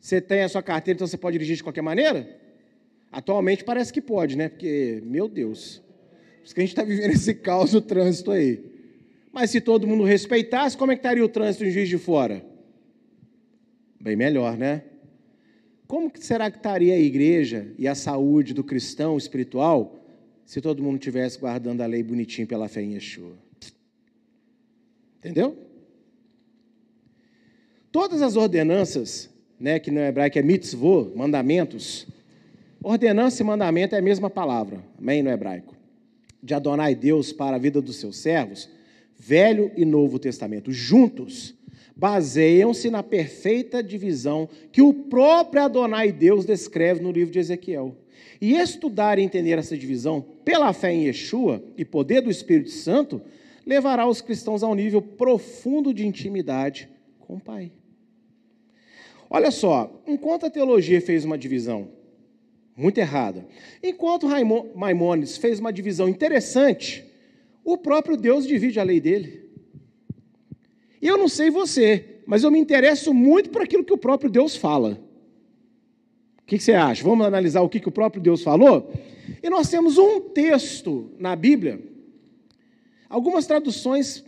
Você 0.03 0.19
tem 0.19 0.41
a 0.41 0.49
sua 0.49 0.61
carteira, 0.61 0.97
então 0.97 1.07
você 1.07 1.17
pode 1.17 1.35
dirigir 1.35 1.55
de 1.55 1.63
qualquer 1.63 1.81
maneira? 1.81 2.37
Atualmente 3.09 3.63
parece 3.63 3.93
que 3.93 4.01
pode, 4.01 4.35
né? 4.35 4.49
Porque, 4.49 5.01
meu 5.05 5.29
Deus, 5.29 5.81
por 6.39 6.43
isso 6.43 6.53
que 6.53 6.59
a 6.59 6.63
gente 6.63 6.73
está 6.73 6.83
vivendo 6.83 7.11
esse 7.15 7.33
caos 7.33 7.71
no 7.71 7.79
trânsito 7.79 8.29
aí. 8.31 8.61
Mas 9.31 9.49
se 9.49 9.61
todo 9.61 9.87
mundo 9.87 10.03
respeitasse, 10.03 10.75
como 10.75 10.91
é 10.91 10.95
que 10.95 10.99
estaria 10.99 11.23
o 11.23 11.29
trânsito 11.29 11.63
em 11.63 11.71
Juiz 11.71 11.87
de 11.87 11.97
Fora? 11.97 12.45
Bem 13.97 14.17
melhor, 14.17 14.57
né? 14.57 14.83
como 15.87 16.11
será 16.15 16.51
que 16.51 16.57
estaria 16.57 16.95
a 16.95 16.99
igreja 16.99 17.71
e 17.77 17.87
a 17.87 17.95
saúde 17.95 18.53
do 18.53 18.63
cristão 18.63 19.15
espiritual 19.15 20.03
se 20.43 20.59
todo 20.59 20.83
mundo 20.83 20.95
estivesse 20.95 21.39
guardando 21.39 21.79
a 21.79 21.85
lei 21.85 22.03
bonitinho 22.03 22.45
pela 22.45 22.67
fé 22.67 22.81
em 22.81 22.95
Yeshua? 22.95 23.37
Entendeu? 25.19 25.57
Todas 27.89 28.21
as 28.21 28.35
ordenanças, 28.35 29.29
né, 29.59 29.79
que 29.79 29.91
no 29.91 29.99
hebraico 29.99 30.37
é 30.37 30.41
mitzvot, 30.41 31.11
mandamentos, 31.15 32.07
ordenança 32.81 33.41
e 33.41 33.45
mandamento 33.45 33.95
é 33.95 33.99
a 33.99 34.01
mesma 34.01 34.29
palavra, 34.29 34.83
amém, 34.97 35.23
no 35.23 35.29
hebraico. 35.29 35.75
De 36.41 36.53
Adonai 36.53 36.93
Deus 36.95 37.31
para 37.31 37.55
a 37.55 37.59
vida 37.59 37.81
dos 37.81 37.97
seus 37.97 38.17
servos, 38.17 38.69
Velho 39.17 39.71
e 39.77 39.85
Novo 39.85 40.19
Testamento, 40.19 40.71
juntos, 40.71 41.55
baseiam-se 41.95 42.89
na 42.89 43.03
perfeita 43.03 43.81
divisão 43.81 44.49
que 44.71 44.81
o 44.81 44.93
próprio 44.93 45.63
Adonai 45.63 46.11
Deus 46.11 46.45
descreve 46.45 47.01
no 47.01 47.11
livro 47.11 47.31
de 47.31 47.39
Ezequiel. 47.39 47.95
E 48.41 48.55
estudar 48.55 49.17
e 49.17 49.21
entender 49.21 49.57
essa 49.57 49.77
divisão 49.77 50.25
pela 50.43 50.73
fé 50.73 50.91
em 50.91 51.05
Yeshua 51.05 51.63
e 51.77 51.85
poder 51.85 52.21
do 52.21 52.29
Espírito 52.29 52.71
Santo 52.71 53.21
levará 53.65 54.05
os 54.07 54.21
cristãos 54.21 54.63
a 54.63 54.67
um 54.67 54.75
nível 54.75 55.01
profundo 55.01 55.93
de 55.93 56.05
intimidade 56.05 56.89
com 57.19 57.35
o 57.35 57.39
Pai. 57.39 57.71
Olha 59.35 59.49
só, 59.49 59.91
enquanto 60.05 60.45
a 60.45 60.49
teologia 60.49 61.01
fez 61.01 61.25
uma 61.25 61.39
divisão 61.39 61.89
muito 62.77 62.99
errada, 62.99 63.47
enquanto 63.81 64.27
Maimônides 64.75 65.37
fez 65.37 65.59
uma 65.59 65.73
divisão 65.73 66.07
interessante, 66.07 67.03
o 67.65 67.75
próprio 67.75 68.15
Deus 68.15 68.45
divide 68.45 68.79
a 68.79 68.83
lei 68.83 69.01
dele. 69.01 69.49
E 71.01 71.07
eu 71.07 71.17
não 71.17 71.27
sei 71.27 71.49
você, 71.49 72.19
mas 72.27 72.43
eu 72.43 72.51
me 72.51 72.59
interesso 72.59 73.11
muito 73.11 73.49
por 73.49 73.63
aquilo 73.63 73.83
que 73.83 73.91
o 73.91 73.97
próprio 73.97 74.29
Deus 74.29 74.55
fala. 74.55 75.01
O 76.43 76.45
que, 76.45 76.59
você 76.59 76.73
acha? 76.73 77.03
Vamos 77.03 77.25
analisar 77.25 77.61
o 77.61 77.69
que, 77.69 77.79
o 77.79 77.91
próprio 77.91 78.21
Deus 78.21 78.43
falou? 78.43 78.93
E 79.41 79.49
nós 79.49 79.67
temos 79.67 79.97
um 79.97 80.21
texto 80.21 81.11
na 81.17 81.35
Bíblia, 81.35 81.81
algumas 83.09 83.47
traduções, 83.47 84.23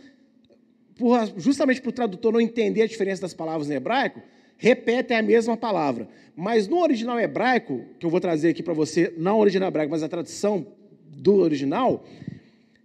justamente 1.36 1.80
para 1.80 1.90
o 1.90 1.92
tradutor 1.92 2.32
não 2.32 2.40
entender 2.40 2.82
a 2.82 2.88
diferença 2.88 3.22
das 3.22 3.34
palavras 3.34 3.70
em 3.70 3.74
hebraico, 3.74 4.20
repetem 4.56 5.16
a 5.16 5.22
mesma 5.22 5.56
palavra. 5.56 6.08
Mas 6.34 6.68
no 6.68 6.80
original 6.80 7.18
hebraico, 7.18 7.84
que 7.98 8.06
eu 8.06 8.10
vou 8.10 8.20
trazer 8.20 8.50
aqui 8.50 8.62
para 8.62 8.74
você, 8.74 9.12
não 9.16 9.36
o 9.38 9.40
original 9.40 9.68
hebraico, 9.68 9.90
mas 9.90 10.02
a 10.02 10.08
tradução 10.08 10.66
do 11.10 11.36
original, 11.36 12.04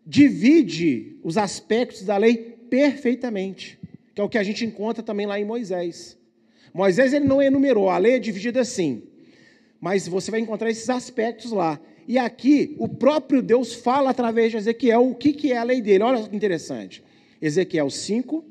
divide 0.05 1.17
os 1.23 1.37
aspectos 1.37 2.03
da 2.03 2.17
lei 2.17 2.37
perfeitamente 2.69 3.81
que 4.13 4.21
é 4.21 4.23
o 4.23 4.29
que 4.29 4.37
a 4.37 4.43
gente 4.43 4.65
encontra 4.65 5.01
também 5.01 5.25
lá 5.25 5.39
em 5.39 5.45
Moisés. 5.45 6.17
Moisés 6.73 7.13
ele 7.13 7.25
não 7.25 7.41
enumerou, 7.41 7.89
a 7.89 7.97
lei 7.97 8.15
é 8.15 8.19
dividida 8.19 8.61
assim, 8.61 9.03
mas 9.79 10.07
você 10.07 10.31
vai 10.31 10.39
encontrar 10.39 10.69
esses 10.69 10.89
aspectos 10.89 11.51
lá. 11.51 11.79
E 12.07 12.17
aqui, 12.17 12.75
o 12.77 12.87
próprio 12.87 13.41
Deus 13.41 13.73
fala 13.73 14.09
através 14.09 14.51
de 14.51 14.57
Ezequiel 14.57 15.09
o 15.09 15.15
que, 15.15 15.33
que 15.33 15.51
é 15.51 15.57
a 15.57 15.63
lei 15.63 15.81
dele. 15.81 16.03
Olha 16.03 16.27
que 16.27 16.35
interessante. 16.35 17.03
Ezequiel 17.41 17.89
5, 17.89 18.43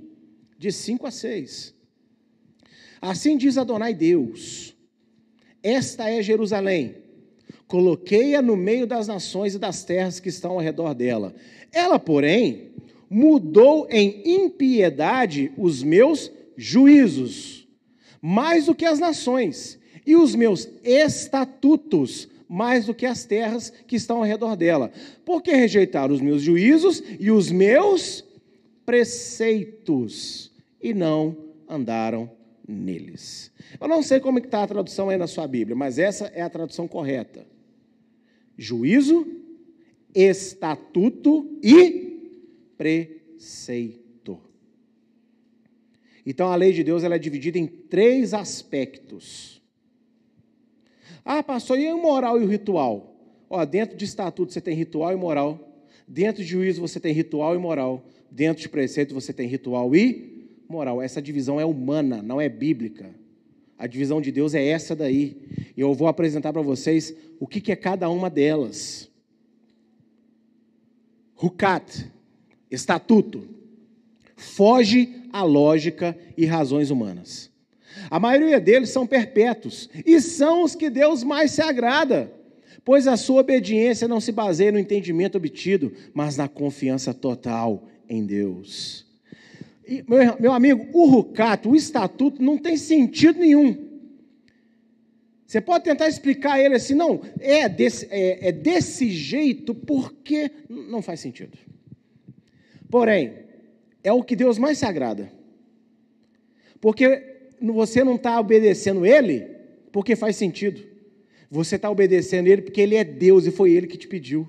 de 0.58 0.72
5 0.72 1.06
a 1.06 1.10
6. 1.10 1.74
Assim 3.00 3.36
diz 3.36 3.56
Adonai 3.56 3.94
Deus: 3.94 4.76
Esta 5.62 6.10
é 6.10 6.22
Jerusalém. 6.22 6.96
Coloquei-a 7.66 8.42
no 8.42 8.56
meio 8.56 8.86
das 8.86 9.06
nações 9.06 9.54
e 9.54 9.58
das 9.58 9.84
terras 9.84 10.18
que 10.18 10.28
estão 10.28 10.52
ao 10.52 10.58
redor 10.58 10.92
dela. 10.92 11.34
Ela, 11.72 11.98
porém, 11.98 12.72
mudou 13.08 13.86
em 13.88 14.22
impiedade 14.24 15.52
os 15.56 15.82
meus 15.82 16.30
juízos, 16.56 17.68
mais 18.20 18.66
do 18.66 18.74
que 18.74 18.84
as 18.84 18.98
nações, 18.98 19.78
e 20.04 20.16
os 20.16 20.34
meus 20.34 20.68
estatutos, 20.82 22.28
mais 22.48 22.86
do 22.86 22.94
que 22.94 23.06
as 23.06 23.24
terras 23.24 23.72
que 23.86 23.94
estão 23.94 24.18
ao 24.18 24.24
redor 24.24 24.56
dela. 24.56 24.90
Porque 25.24 25.52
rejeitaram 25.52 26.12
os 26.12 26.20
meus 26.20 26.42
juízos 26.42 27.00
e 27.20 27.30
os 27.30 27.52
meus 27.52 28.24
preceitos, 28.84 30.50
e 30.82 30.92
não 30.92 31.36
andaram 31.68 32.39
neles. 32.70 33.52
Eu 33.80 33.88
não 33.88 34.02
sei 34.02 34.20
como 34.20 34.38
está 34.38 34.62
a 34.62 34.66
tradução 34.66 35.08
aí 35.08 35.16
na 35.16 35.26
sua 35.26 35.46
Bíblia, 35.46 35.76
mas 35.76 35.98
essa 35.98 36.26
é 36.26 36.40
a 36.40 36.48
tradução 36.48 36.86
correta. 36.86 37.46
Juízo, 38.56 39.26
estatuto 40.14 41.58
e 41.62 42.10
preceito. 42.76 44.40
Então 46.24 46.52
a 46.52 46.56
lei 46.56 46.72
de 46.72 46.84
Deus 46.84 47.02
ela 47.02 47.16
é 47.16 47.18
dividida 47.18 47.58
em 47.58 47.66
três 47.66 48.32
aspectos. 48.32 49.60
Ah, 51.24 51.42
pastor, 51.42 51.78
e 51.78 51.92
o 51.92 52.00
moral 52.00 52.40
e 52.40 52.44
o 52.44 52.48
ritual? 52.48 53.16
Ó, 53.48 53.64
dentro 53.64 53.96
de 53.96 54.04
estatuto 54.04 54.52
você 54.52 54.60
tem 54.60 54.74
ritual 54.74 55.12
e 55.12 55.16
moral. 55.16 55.68
Dentro 56.06 56.42
de 56.42 56.48
juízo 56.48 56.80
você 56.80 57.00
tem 57.00 57.12
ritual 57.12 57.54
e 57.54 57.58
moral. 57.58 58.04
Dentro 58.30 58.62
de 58.62 58.68
preceito 58.68 59.14
você 59.14 59.32
tem 59.32 59.48
ritual 59.48 59.94
e 59.94 60.29
moral. 60.70 61.02
Essa 61.02 61.20
divisão 61.20 61.60
é 61.60 61.64
humana, 61.64 62.22
não 62.22 62.40
é 62.40 62.48
bíblica. 62.48 63.10
A 63.76 63.86
divisão 63.86 64.20
de 64.20 64.30
Deus 64.30 64.54
é 64.54 64.64
essa 64.64 64.94
daí. 64.94 65.36
E 65.76 65.80
eu 65.80 65.92
vou 65.92 66.06
apresentar 66.06 66.52
para 66.52 66.62
vocês 66.62 67.14
o 67.38 67.46
que, 67.46 67.60
que 67.60 67.72
é 67.72 67.76
cada 67.76 68.08
uma 68.08 68.30
delas. 68.30 69.10
Rukat, 71.34 72.10
estatuto, 72.70 73.48
foge 74.36 75.22
à 75.32 75.42
lógica 75.42 76.16
e 76.36 76.44
razões 76.44 76.90
humanas. 76.90 77.50
A 78.10 78.20
maioria 78.20 78.60
deles 78.60 78.90
são 78.90 79.06
perpétuos 79.06 79.88
e 80.06 80.20
são 80.20 80.62
os 80.62 80.74
que 80.74 80.88
Deus 80.90 81.24
mais 81.24 81.50
se 81.50 81.62
agrada, 81.62 82.32
pois 82.84 83.06
a 83.06 83.16
sua 83.16 83.40
obediência 83.40 84.06
não 84.06 84.20
se 84.20 84.30
baseia 84.30 84.70
no 84.70 84.78
entendimento 84.78 85.36
obtido, 85.36 85.92
mas 86.12 86.36
na 86.36 86.46
confiança 86.48 87.12
total 87.12 87.88
em 88.08 88.24
Deus. 88.24 89.09
Meu, 90.06 90.36
meu 90.38 90.52
amigo, 90.52 90.86
o 90.92 91.06
rucato, 91.06 91.70
o 91.70 91.76
estatuto, 91.76 92.40
não 92.40 92.56
tem 92.56 92.76
sentido 92.76 93.40
nenhum. 93.40 93.90
Você 95.44 95.60
pode 95.60 95.82
tentar 95.82 96.08
explicar 96.08 96.60
ele 96.60 96.76
assim, 96.76 96.94
não, 96.94 97.20
é 97.40 97.68
desse, 97.68 98.06
é, 98.08 98.48
é 98.48 98.52
desse 98.52 99.10
jeito 99.10 99.74
porque 99.74 100.48
não 100.68 101.02
faz 101.02 101.18
sentido. 101.18 101.58
Porém, 102.88 103.34
é 104.04 104.12
o 104.12 104.22
que 104.22 104.36
Deus 104.36 104.58
mais 104.58 104.78
se 104.78 104.86
agrada. 104.86 105.32
Porque 106.80 107.50
você 107.60 108.04
não 108.04 108.14
está 108.14 108.38
obedecendo 108.38 109.04
Ele 109.04 109.46
porque 109.90 110.14
faz 110.14 110.36
sentido. 110.36 110.86
Você 111.50 111.74
está 111.74 111.90
obedecendo 111.90 112.46
Ele 112.46 112.62
porque 112.62 112.80
Ele 112.80 112.94
é 112.94 113.02
Deus 113.02 113.44
e 113.44 113.50
foi 113.50 113.72
Ele 113.72 113.88
que 113.88 113.98
te 113.98 114.06
pediu. 114.06 114.48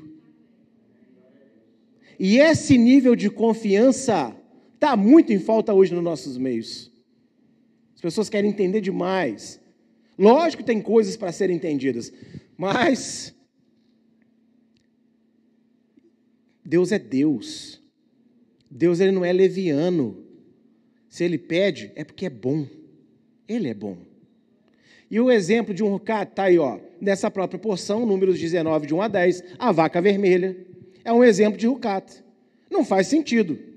E 2.20 2.38
esse 2.38 2.78
nível 2.78 3.16
de 3.16 3.28
confiança 3.28 4.36
está 4.82 4.98
muito 4.98 5.32
em 5.32 5.38
falta 5.38 5.72
hoje 5.76 5.94
nos 5.94 6.04
nossos 6.04 6.40
meios. 6.40 6.92
As 7.94 8.02
pessoas 8.02 8.30
querem 8.30 8.50
entender 8.50 8.82
demais. 8.82 9.62
Lógico 10.18 10.64
que 10.64 10.68
tem 10.68 10.82
coisas 10.82 11.16
para 11.16 11.32
serem 11.32 11.56
entendidas, 11.56 12.12
mas 12.58 13.32
Deus 16.66 16.92
é 16.92 16.98
Deus. 16.98 17.80
Deus 18.72 19.00
ele 19.00 19.12
não 19.12 19.24
é 19.24 19.32
leviano. 19.32 20.26
Se 21.08 21.24
ele 21.24 21.38
pede, 21.38 21.92
é 21.96 22.04
porque 22.04 22.26
é 22.26 22.30
bom. 22.30 22.66
Ele 23.48 23.68
é 23.68 23.74
bom. 23.76 23.98
E 25.12 25.20
o 25.20 25.30
exemplo 25.30 25.76
de 25.76 25.84
um 25.84 25.90
rucat 25.90 26.32
está 26.32 26.46
aí, 26.46 26.58
ó, 26.58 26.80
nessa 27.00 27.30
própria 27.30 27.60
porção, 27.60 28.06
números 28.06 28.40
19, 28.40 28.88
de 28.88 28.96
1 28.96 29.02
a 29.02 29.08
10, 29.08 29.44
a 29.60 29.72
vaca 29.72 30.02
vermelha. 30.02 30.58
É 31.04 31.14
um 31.14 31.24
exemplo 31.24 31.60
de 31.60 31.68
rucat. 31.68 32.24
Não 32.70 32.84
faz 32.84 33.08
sentido. 33.08 33.71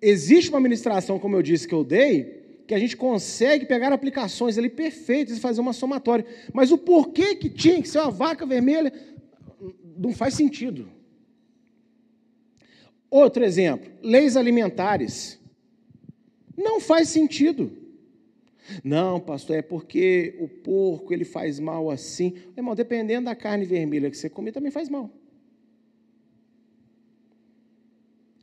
Existe 0.00 0.50
uma 0.50 0.60
ministração, 0.60 1.18
como 1.18 1.36
eu 1.36 1.42
disse, 1.42 1.66
que 1.66 1.74
eu 1.74 1.84
dei, 1.84 2.62
que 2.66 2.74
a 2.74 2.78
gente 2.78 2.96
consegue 2.96 3.64
pegar 3.64 3.92
aplicações 3.92 4.58
ali 4.58 4.68
perfeitas 4.68 5.36
e 5.36 5.40
fazer 5.40 5.60
uma 5.60 5.72
somatória. 5.72 6.26
Mas 6.52 6.70
o 6.70 6.78
porquê 6.78 7.34
que 7.34 7.48
tinha 7.48 7.80
que 7.80 7.88
ser 7.88 7.98
uma 7.98 8.10
vaca 8.10 8.44
vermelha 8.44 8.92
não 9.96 10.12
faz 10.12 10.34
sentido. 10.34 10.88
Outro 13.10 13.44
exemplo, 13.44 13.90
leis 14.02 14.36
alimentares. 14.36 15.38
Não 16.56 16.80
faz 16.80 17.08
sentido. 17.08 17.70
Não, 18.82 19.20
pastor, 19.20 19.56
é 19.56 19.62
porque 19.62 20.34
o 20.40 20.48
porco 20.48 21.12
ele 21.12 21.24
faz 21.24 21.60
mal 21.60 21.90
assim. 21.90 22.34
Irmão, 22.56 22.74
dependendo 22.74 23.26
da 23.26 23.34
carne 23.34 23.64
vermelha 23.64 24.10
que 24.10 24.16
você 24.16 24.28
come, 24.28 24.50
também 24.50 24.72
faz 24.72 24.88
mal. 24.88 25.10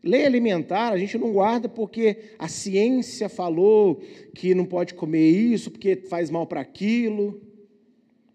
Lei 0.03 0.25
alimentar 0.25 0.91
a 0.91 0.97
gente 0.97 1.17
não 1.17 1.31
guarda 1.31 1.69
porque 1.69 2.17
a 2.37 2.49
ciência 2.49 3.29
falou 3.29 4.01
que 4.35 4.53
não 4.53 4.65
pode 4.65 4.93
comer 4.93 5.29
isso, 5.29 5.71
porque 5.71 5.95
faz 5.95 6.29
mal 6.29 6.45
para 6.45 6.59
aquilo. 6.59 7.41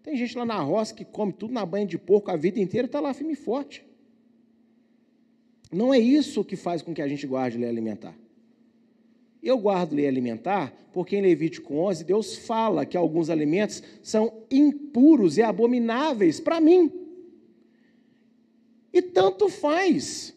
Tem 0.01 0.17
gente 0.17 0.35
lá 0.35 0.43
na 0.43 0.59
roça 0.59 0.95
que 0.95 1.05
come 1.05 1.31
tudo 1.31 1.53
na 1.53 1.63
banha 1.63 1.85
de 1.85 1.99
porco 1.99 2.31
a 2.31 2.35
vida 2.35 2.59
inteira 2.59 2.87
está 2.87 2.99
lá 2.99 3.13
firme 3.13 3.33
e 3.33 3.35
forte. 3.35 3.85
Não 5.71 5.93
é 5.93 5.99
isso 5.99 6.43
que 6.43 6.55
faz 6.55 6.81
com 6.81 6.91
que 6.91 7.03
a 7.03 7.07
gente 7.07 7.27
guarde 7.27 7.59
lei 7.59 7.69
alimentar. 7.69 8.17
Eu 9.43 9.59
guardo 9.59 9.93
lei 9.93 10.07
alimentar 10.07 10.73
porque 10.91 11.15
em 11.15 11.21
Levítico 11.21 11.75
11 11.75 12.03
Deus 12.03 12.35
fala 12.35 12.83
que 12.83 12.97
alguns 12.97 13.29
alimentos 13.29 13.83
são 14.01 14.33
impuros 14.49 15.37
e 15.37 15.43
abomináveis 15.43 16.39
para 16.39 16.59
mim. 16.59 16.91
E 18.91 19.03
tanto 19.03 19.47
faz 19.49 20.35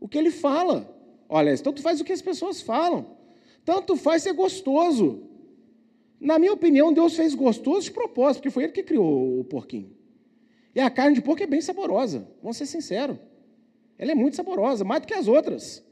o 0.00 0.08
que 0.08 0.18
ele 0.18 0.30
fala. 0.30 0.94
Olha, 1.28 1.56
tanto 1.58 1.82
faz 1.82 2.00
o 2.00 2.04
que 2.04 2.12
as 2.12 2.22
pessoas 2.22 2.62
falam. 2.62 3.16
Tanto 3.64 3.96
faz 3.96 4.22
ser 4.22 4.32
gostoso. 4.32 5.22
Na 6.20 6.38
minha 6.38 6.52
opinião, 6.52 6.92
Deus 6.92 7.14
fez 7.14 7.34
gostoso 7.34 7.82
de 7.82 7.90
propósito, 7.92 8.40
porque 8.40 8.50
foi 8.50 8.64
Ele 8.64 8.72
que 8.72 8.82
criou 8.82 9.40
o 9.40 9.44
porquinho. 9.44 9.96
E 10.74 10.80
a 10.80 10.90
carne 10.90 11.14
de 11.14 11.22
porco 11.22 11.42
é 11.42 11.46
bem 11.46 11.60
saborosa, 11.60 12.28
vamos 12.42 12.56
ser 12.56 12.66
sinceros. 12.66 13.18
Ela 13.96 14.12
é 14.12 14.14
muito 14.14 14.36
saborosa, 14.36 14.84
mais 14.84 15.00
do 15.00 15.06
que 15.06 15.14
as 15.14 15.26
outras. 15.26 15.84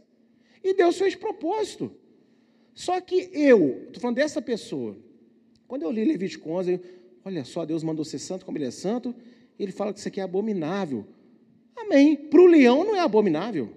E 0.62 0.74
Deus 0.74 0.96
fez 0.96 1.12
de 1.12 1.18
propósito. 1.18 1.90
Só 2.72 3.00
que 3.00 3.30
eu, 3.32 3.84
estou 3.86 4.00
falando 4.00 4.16
dessa 4.16 4.40
pessoa, 4.40 4.96
quando 5.66 5.82
eu 5.82 5.90
li 5.90 6.04
Levítico 6.04 6.50
11, 6.50 6.72
eu, 6.72 6.80
olha 7.24 7.44
só, 7.44 7.64
Deus 7.64 7.82
mandou 7.82 8.04
ser 8.04 8.18
santo 8.18 8.44
como 8.44 8.58
ele 8.58 8.66
é 8.66 8.70
santo, 8.70 9.14
ele 9.58 9.72
fala 9.72 9.92
que 9.92 9.98
isso 9.98 10.08
aqui 10.08 10.20
é 10.20 10.22
abominável. 10.22 11.06
Amém. 11.76 12.14
Para 12.16 12.40
o 12.40 12.46
leão 12.46 12.84
não 12.84 12.94
é 12.94 13.00
abominável. 13.00 13.70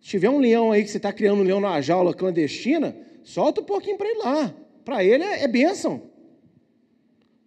Se 0.00 0.10
tiver 0.10 0.30
um 0.30 0.38
leão 0.38 0.72
aí 0.72 0.82
que 0.82 0.90
você 0.90 0.96
está 0.96 1.12
criando 1.12 1.40
um 1.40 1.44
leão 1.44 1.60
numa 1.60 1.80
jaula 1.80 2.14
clandestina, 2.14 2.96
solta 3.22 3.60
um 3.60 3.64
pouquinho 3.64 3.98
para 3.98 4.08
ele 4.08 4.18
lá. 4.20 4.54
Para 4.84 5.04
ele 5.04 5.24
é, 5.24 5.44
é 5.44 5.48
bênção. 5.48 6.02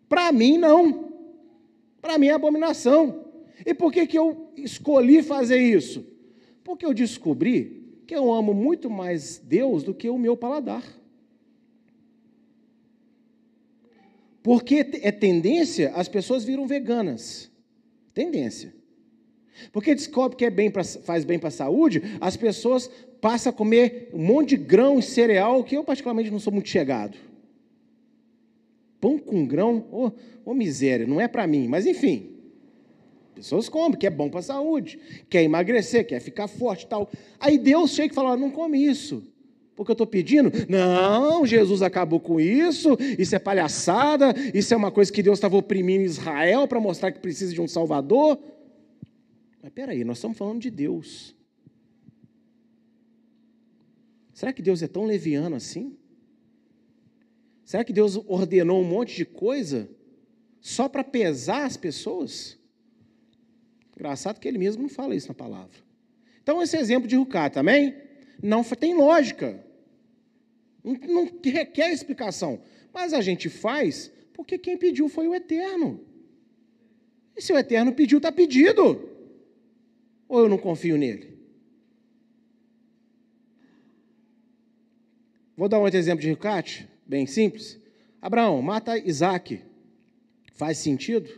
Para 0.07 0.31
mim, 0.31 0.57
não. 0.57 1.11
Para 2.01 2.17
mim 2.17 2.27
é 2.27 2.33
abominação. 2.33 3.25
E 3.65 3.73
por 3.73 3.91
que, 3.91 4.05
que 4.05 4.17
eu 4.17 4.51
escolhi 4.57 5.23
fazer 5.23 5.59
isso? 5.59 6.05
Porque 6.63 6.85
eu 6.85 6.93
descobri 6.93 8.01
que 8.05 8.15
eu 8.15 8.31
amo 8.31 8.53
muito 8.53 8.89
mais 8.89 9.37
Deus 9.37 9.83
do 9.83 9.93
que 9.93 10.09
o 10.09 10.17
meu 10.17 10.35
paladar. 10.35 10.83
Porque 14.43 14.85
é 15.01 15.11
tendência, 15.11 15.91
as 15.95 16.07
pessoas 16.07 16.43
viram 16.43 16.67
veganas. 16.67 17.51
Tendência. 18.13 18.73
Porque 19.71 19.95
descobre 19.95 20.37
que 20.37 20.45
é 20.45 20.49
bem 20.49 20.69
pra, 20.69 20.83
faz 20.83 21.23
bem 21.23 21.39
para 21.39 21.49
a 21.49 21.51
saúde, 21.51 22.01
as 22.19 22.37
pessoas 22.37 22.89
passam 23.19 23.51
a 23.51 23.53
comer 23.53 24.09
um 24.13 24.23
monte 24.23 24.49
de 24.49 24.57
grão 24.57 24.99
e 24.99 25.03
cereal 25.03 25.63
que 25.63 25.75
eu 25.75 25.83
particularmente 25.83 26.31
não 26.31 26.39
sou 26.39 26.51
muito 26.51 26.69
chegado. 26.69 27.17
Pão 28.99 29.17
com 29.17 29.45
grão, 29.45 29.85
ô 29.91 30.05
oh, 30.05 30.11
oh, 30.45 30.53
miséria, 30.53 31.07
não 31.07 31.19
é 31.19 31.27
para 31.27 31.47
mim, 31.47 31.67
mas 31.67 31.85
enfim. 31.85 32.29
Pessoas 33.33 33.67
comem, 33.67 33.97
que 33.97 34.05
é 34.05 34.09
bom 34.09 34.29
para 34.29 34.39
a 34.39 34.43
saúde, 34.43 34.99
quer 35.29 35.41
emagrecer, 35.41 36.05
quer 36.05 36.19
ficar 36.19 36.47
forte 36.47 36.85
tal. 36.85 37.09
Aí 37.39 37.57
Deus 37.57 37.91
chega 37.91 38.11
e 38.11 38.15
fala: 38.15 38.37
não 38.37 38.51
come 38.51 38.77
isso. 38.77 39.23
Porque 39.75 39.91
eu 39.91 39.93
estou 39.93 40.05
pedindo? 40.05 40.51
Não, 40.69 41.43
Jesus 41.43 41.81
acabou 41.81 42.19
com 42.19 42.39
isso, 42.39 42.95
isso 43.17 43.35
é 43.35 43.39
palhaçada, 43.39 44.31
isso 44.53 44.73
é 44.73 44.77
uma 44.77 44.91
coisa 44.91 45.11
que 45.11 45.23
Deus 45.23 45.39
estava 45.39 45.57
oprimindo 45.57 46.03
Israel 46.03 46.67
para 46.67 46.79
mostrar 46.79 47.11
que 47.11 47.19
precisa 47.19 47.51
de 47.51 47.59
um 47.59 47.67
Salvador. 47.67 48.37
Mas 49.61 49.71
peraí, 49.71 50.03
nós 50.03 50.17
estamos 50.17 50.37
falando 50.37 50.59
de 50.59 50.71
Deus. 50.71 51.35
Será 54.33 54.51
que 54.51 54.61
Deus 54.61 54.81
é 54.81 54.87
tão 54.87 55.05
leviano 55.05 55.55
assim? 55.55 55.95
Será 57.63 57.83
que 57.83 57.93
Deus 57.93 58.15
ordenou 58.27 58.81
um 58.81 58.83
monte 58.83 59.15
de 59.15 59.23
coisa 59.23 59.87
só 60.59 60.89
para 60.89 61.03
pesar 61.03 61.65
as 61.65 61.77
pessoas? 61.77 62.57
Engraçado 63.95 64.39
que 64.39 64.47
ele 64.47 64.57
mesmo 64.57 64.81
não 64.81 64.89
fala 64.89 65.15
isso 65.15 65.27
na 65.27 65.35
palavra. 65.35 65.77
Então, 66.41 66.61
esse 66.61 66.75
exemplo 66.75 67.07
de 67.07 67.15
Rucá 67.15 67.49
também 67.49 67.95
não 68.41 68.63
tem 68.63 68.95
lógica. 68.95 69.63
Não, 70.83 70.93
não 70.93 71.31
requer 71.43 71.93
explicação. 71.93 72.63
Mas 72.91 73.13
a 73.13 73.21
gente 73.21 73.47
faz 73.47 74.11
porque 74.33 74.57
quem 74.57 74.75
pediu 74.75 75.07
foi 75.07 75.27
o 75.27 75.35
Eterno. 75.35 76.03
E 77.37 77.41
se 77.43 77.53
o 77.53 77.57
Eterno 77.57 77.93
pediu, 77.93 78.17
está 78.17 78.31
pedido. 78.31 79.10
Ou 80.31 80.39
eu 80.39 80.47
não 80.47 80.57
confio 80.57 80.97
nele? 80.97 81.27
Vou 85.57 85.67
dar 85.67 85.77
um 85.77 85.81
outro 85.81 85.99
exemplo 85.99 86.21
de 86.21 86.29
Ricate, 86.29 86.87
bem 87.05 87.27
simples. 87.27 87.77
Abraão, 88.21 88.61
mata 88.61 88.97
Isaac. 88.97 89.59
Faz 90.53 90.77
sentido? 90.77 91.29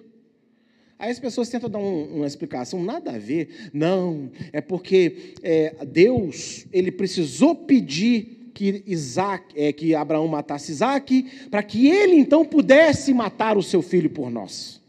Aí 0.99 1.09
as 1.09 1.19
pessoas 1.19 1.49
tentam 1.49 1.71
dar 1.71 1.79
um, 1.79 2.17
uma 2.17 2.27
explicação, 2.27 2.83
nada 2.83 3.15
a 3.15 3.17
ver. 3.17 3.71
Não, 3.73 4.31
é 4.51 4.61
porque 4.61 5.33
é, 5.41 5.83
Deus 5.85 6.67
ele 6.71 6.91
precisou 6.91 7.55
pedir 7.55 8.51
que 8.53 8.83
Isaac, 8.85 9.59
é, 9.59 9.73
que 9.73 9.95
Abraão 9.95 10.27
matasse 10.27 10.71
Isaac, 10.71 11.47
para 11.49 11.63
que 11.63 11.87
ele 11.87 12.13
então 12.13 12.45
pudesse 12.45 13.11
matar 13.11 13.57
o 13.57 13.63
seu 13.63 13.81
filho 13.81 14.11
por 14.11 14.29
nós. 14.29 14.79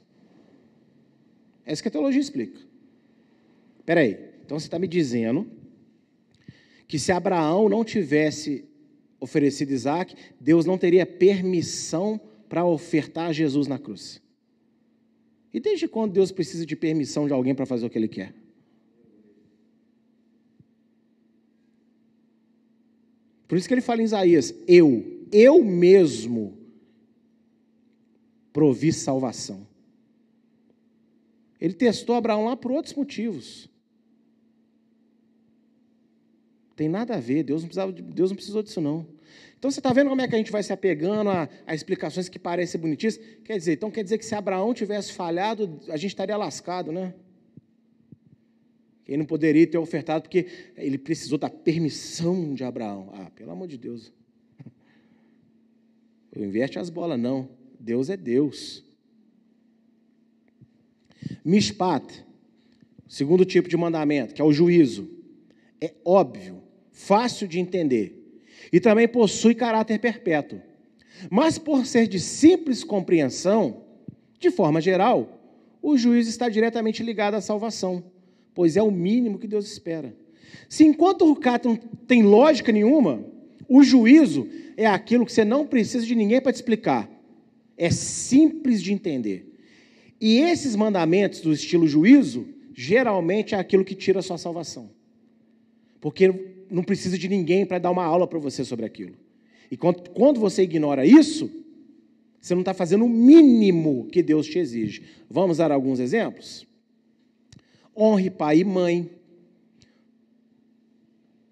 É 1.64 1.72
isso 1.72 1.80
que 1.80 1.88
a 1.88 1.92
teologia 1.92 2.20
explica. 2.20 2.73
Espera 3.84 4.00
aí, 4.00 4.18
então 4.42 4.58
você 4.58 4.66
está 4.66 4.78
me 4.78 4.88
dizendo 4.88 5.46
que 6.88 6.98
se 6.98 7.12
Abraão 7.12 7.68
não 7.68 7.84
tivesse 7.84 8.64
oferecido 9.20 9.72
Isaac, 9.72 10.16
Deus 10.40 10.64
não 10.64 10.78
teria 10.78 11.04
permissão 11.04 12.18
para 12.48 12.64
ofertar 12.64 13.30
Jesus 13.34 13.66
na 13.66 13.78
cruz. 13.78 14.22
E 15.52 15.60
desde 15.60 15.86
quando 15.86 16.12
Deus 16.12 16.32
precisa 16.32 16.64
de 16.64 16.74
permissão 16.74 17.26
de 17.26 17.34
alguém 17.34 17.54
para 17.54 17.66
fazer 17.66 17.84
o 17.84 17.90
que 17.90 17.98
Ele 17.98 18.08
quer? 18.08 18.34
Por 23.46 23.58
isso 23.58 23.68
que 23.68 23.74
ele 23.74 23.82
fala 23.82 24.00
em 24.00 24.04
Isaías: 24.04 24.54
Eu, 24.66 25.26
eu 25.30 25.62
mesmo 25.62 26.56
provi 28.50 28.94
salvação. 28.94 29.66
Ele 31.60 31.74
testou 31.74 32.16
Abraão 32.16 32.46
lá 32.46 32.56
por 32.56 32.72
outros 32.72 32.94
motivos. 32.94 33.68
Tem 36.76 36.88
nada 36.88 37.14
a 37.14 37.20
ver, 37.20 37.44
Deus 37.44 37.62
não, 37.62 37.68
precisava, 37.68 37.92
Deus 37.92 38.30
não 38.30 38.36
precisou 38.36 38.62
disso, 38.62 38.80
não. 38.80 39.06
Então 39.58 39.70
você 39.70 39.80
está 39.80 39.92
vendo 39.92 40.08
como 40.10 40.20
é 40.20 40.28
que 40.28 40.34
a 40.34 40.38
gente 40.38 40.52
vai 40.52 40.62
se 40.62 40.72
apegando 40.72 41.30
a, 41.30 41.48
a, 41.66 41.74
explicações 41.74 42.28
que 42.28 42.38
parecem 42.38 42.80
bonitinhas? 42.80 43.18
Quer 43.44 43.56
dizer, 43.56 43.72
então 43.74 43.90
quer 43.90 44.02
dizer 44.02 44.18
que 44.18 44.24
se 44.24 44.34
Abraão 44.34 44.74
tivesse 44.74 45.12
falhado, 45.12 45.80
a 45.88 45.96
gente 45.96 46.10
estaria 46.10 46.36
lascado, 46.36 46.92
né? 46.92 47.14
Ele 49.06 49.18
não 49.18 49.26
poderia 49.26 49.66
ter 49.66 49.78
ofertado 49.78 50.22
porque 50.22 50.46
ele 50.76 50.98
precisou 50.98 51.38
da 51.38 51.50
permissão 51.50 52.54
de 52.54 52.64
Abraão. 52.64 53.10
Ah, 53.12 53.30
pelo 53.30 53.50
amor 53.50 53.68
de 53.68 53.78
Deus. 53.78 54.12
Eu 56.32 56.44
inverte 56.44 56.78
as 56.78 56.90
bolas, 56.90 57.18
não. 57.18 57.48
Deus 57.78 58.08
é 58.08 58.16
Deus. 58.16 58.82
Mishpat, 61.44 62.24
segundo 63.06 63.44
tipo 63.44 63.68
de 63.68 63.76
mandamento, 63.76 64.34
que 64.34 64.40
é 64.40 64.44
o 64.44 64.52
juízo. 64.52 65.10
É 65.80 65.94
óbvio, 66.04 66.63
fácil 66.94 67.46
de 67.46 67.58
entender 67.58 68.38
e 68.72 68.80
também 68.80 69.06
possui 69.06 69.54
caráter 69.54 69.98
perpétuo. 69.98 70.60
Mas 71.28 71.58
por 71.58 71.84
ser 71.84 72.06
de 72.06 72.18
simples 72.18 72.82
compreensão, 72.82 73.82
de 74.38 74.50
forma 74.50 74.80
geral, 74.80 75.40
o 75.82 75.98
juízo 75.98 76.30
está 76.30 76.48
diretamente 76.48 77.02
ligado 77.02 77.34
à 77.34 77.40
salvação, 77.40 78.02
pois 78.54 78.76
é 78.76 78.82
o 78.82 78.90
mínimo 78.90 79.38
que 79.38 79.46
Deus 79.46 79.70
espera. 79.70 80.16
Se 80.68 80.84
enquanto 80.84 81.22
o 81.22 81.28
rucato 81.28 81.68
não 81.68 81.76
tem 81.76 82.22
lógica 82.22 82.72
nenhuma, 82.72 83.24
o 83.68 83.82
juízo 83.82 84.48
é 84.76 84.86
aquilo 84.86 85.26
que 85.26 85.32
você 85.32 85.44
não 85.44 85.66
precisa 85.66 86.06
de 86.06 86.14
ninguém 86.14 86.40
para 86.40 86.52
te 86.52 86.56
explicar. 86.56 87.10
É 87.76 87.90
simples 87.90 88.80
de 88.80 88.92
entender. 88.92 89.52
E 90.20 90.38
esses 90.38 90.76
mandamentos 90.76 91.40
do 91.40 91.52
estilo 91.52 91.88
juízo, 91.88 92.46
geralmente 92.72 93.54
é 93.54 93.58
aquilo 93.58 93.84
que 93.84 93.94
tira 93.94 94.20
a 94.20 94.22
sua 94.22 94.38
salvação. 94.38 94.90
Porque 96.00 96.53
não 96.70 96.82
precisa 96.82 97.18
de 97.18 97.28
ninguém 97.28 97.64
para 97.64 97.78
dar 97.78 97.90
uma 97.90 98.04
aula 98.04 98.26
para 98.26 98.38
você 98.38 98.64
sobre 98.64 98.84
aquilo. 98.84 99.14
E 99.70 99.76
quando, 99.76 100.10
quando 100.10 100.40
você 100.40 100.62
ignora 100.62 101.06
isso, 101.06 101.50
você 102.40 102.54
não 102.54 102.62
está 102.62 102.74
fazendo 102.74 103.04
o 103.04 103.08
mínimo 103.08 104.06
que 104.12 104.22
Deus 104.22 104.46
te 104.46 104.58
exige. 104.58 105.02
Vamos 105.30 105.58
dar 105.58 105.72
alguns 105.72 105.98
exemplos? 105.98 106.66
Honre 107.96 108.30
pai 108.30 108.58
e 108.58 108.64
mãe. 108.64 109.10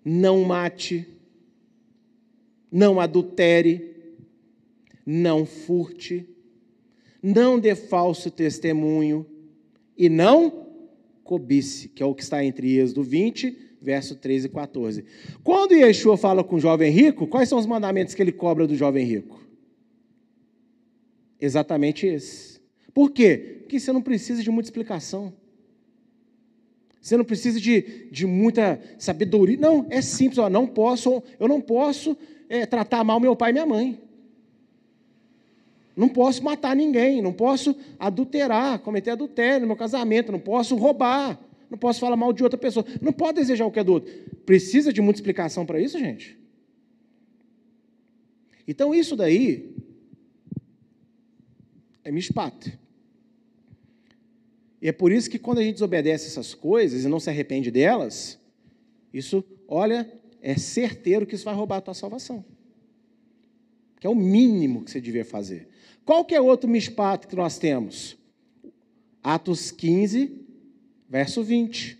Não 0.04 0.44
mate. 0.44 1.06
Não 2.70 3.00
adultere. 3.00 3.96
Não 5.04 5.46
furte. 5.46 6.28
Não 7.22 7.58
dê 7.58 7.74
falso 7.74 8.30
testemunho. 8.30 9.26
E 9.96 10.08
não 10.08 10.66
cobice, 11.24 11.88
que 11.88 12.02
é 12.02 12.06
o 12.06 12.14
que 12.14 12.22
está 12.22 12.44
entre 12.44 12.76
Êxodo 12.76 13.02
20 13.02 13.71
verso 13.82 14.14
13 14.14 14.46
e 14.46 14.50
14. 14.50 15.04
Quando 15.42 15.74
Yeshua 15.74 16.16
fala 16.16 16.44
com 16.44 16.56
o 16.56 16.60
jovem 16.60 16.90
rico, 16.90 17.26
quais 17.26 17.48
são 17.48 17.58
os 17.58 17.66
mandamentos 17.66 18.14
que 18.14 18.22
ele 18.22 18.32
cobra 18.32 18.66
do 18.66 18.76
jovem 18.76 19.04
rico? 19.04 19.40
Exatamente 21.40 22.06
esse. 22.06 22.60
Por 22.94 23.10
quê? 23.10 23.58
Porque 23.60 23.80
você 23.80 23.92
não 23.92 24.00
precisa 24.00 24.42
de 24.42 24.50
muita 24.50 24.68
explicação. 24.68 25.32
Você 27.00 27.16
não 27.16 27.24
precisa 27.24 27.60
de, 27.60 28.08
de 28.12 28.26
muita 28.26 28.80
sabedoria. 28.96 29.58
Não, 29.58 29.86
é 29.90 30.00
simples. 30.00 30.38
Ó, 30.38 30.48
não 30.48 30.68
posso, 30.68 31.20
eu 31.40 31.48
não 31.48 31.60
posso 31.60 32.16
é, 32.48 32.64
tratar 32.64 33.02
mal 33.02 33.18
meu 33.18 33.34
pai 33.34 33.50
e 33.50 33.52
minha 33.54 33.66
mãe. 33.66 34.00
Não 35.96 36.08
posso 36.08 36.42
matar 36.42 36.74
ninguém, 36.74 37.20
não 37.20 37.32
posso 37.32 37.76
adulterar, 37.98 38.78
cometer 38.78 39.10
adultério 39.10 39.62
no 39.62 39.66
meu 39.66 39.76
casamento, 39.76 40.32
não 40.32 40.38
posso 40.38 40.74
roubar, 40.74 41.38
não 41.72 41.78
posso 41.78 42.00
falar 42.00 42.16
mal 42.16 42.34
de 42.34 42.44
outra 42.44 42.58
pessoa, 42.58 42.84
não 43.00 43.14
pode 43.14 43.40
desejar 43.40 43.64
o 43.64 43.70
que 43.70 43.80
é 43.80 43.84
do 43.84 43.94
outro. 43.94 44.12
Precisa 44.44 44.92
de 44.92 45.00
muita 45.00 45.20
explicação 45.20 45.64
para 45.64 45.80
isso, 45.80 45.98
gente? 45.98 46.38
Então, 48.68 48.94
isso 48.94 49.16
daí 49.16 49.74
é 52.04 52.12
mishpat. 52.12 52.78
E 54.82 54.88
é 54.88 54.92
por 54.92 55.10
isso 55.10 55.30
que 55.30 55.38
quando 55.38 55.60
a 55.60 55.62
gente 55.62 55.76
desobedece 55.76 56.26
essas 56.26 56.52
coisas 56.52 57.04
e 57.04 57.08
não 57.08 57.18
se 57.18 57.30
arrepende 57.30 57.70
delas, 57.70 58.38
isso, 59.10 59.42
olha, 59.66 60.12
é 60.42 60.54
certeiro 60.58 61.24
que 61.24 61.34
isso 61.34 61.46
vai 61.46 61.54
roubar 61.54 61.78
a 61.78 61.80
tua 61.80 61.94
salvação. 61.94 62.44
Que 63.98 64.06
é 64.06 64.10
o 64.10 64.14
mínimo 64.14 64.84
que 64.84 64.90
você 64.90 65.00
devia 65.00 65.24
fazer. 65.24 65.68
Qual 66.04 66.22
que 66.22 66.34
é 66.34 66.40
outro 66.40 66.68
mishpat 66.68 67.26
que 67.26 67.34
nós 67.34 67.58
temos? 67.58 68.18
Atos 69.22 69.70
15, 69.70 70.42
verso 71.12 71.44
20. 71.44 71.98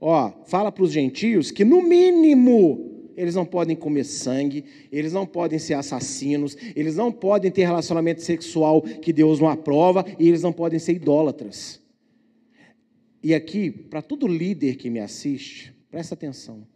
Ó, 0.00 0.32
fala 0.46 0.72
para 0.72 0.82
os 0.82 0.90
gentios 0.90 1.50
que 1.50 1.62
no 1.62 1.82
mínimo 1.82 3.12
eles 3.14 3.34
não 3.34 3.44
podem 3.44 3.76
comer 3.76 4.04
sangue, 4.04 4.64
eles 4.90 5.12
não 5.12 5.26
podem 5.26 5.58
ser 5.58 5.74
assassinos, 5.74 6.56
eles 6.74 6.96
não 6.96 7.12
podem 7.12 7.50
ter 7.50 7.66
relacionamento 7.66 8.22
sexual 8.22 8.80
que 8.80 9.12
Deus 9.12 9.38
não 9.38 9.48
aprova 9.48 10.06
e 10.18 10.26
eles 10.26 10.42
não 10.42 10.54
podem 10.54 10.78
ser 10.78 10.94
idólatras. 10.94 11.80
E 13.22 13.34
aqui, 13.34 13.70
para 13.70 14.00
todo 14.00 14.26
líder 14.26 14.76
que 14.76 14.88
me 14.88 15.00
assiste, 15.00 15.74
presta 15.90 16.14
atenção. 16.14 16.66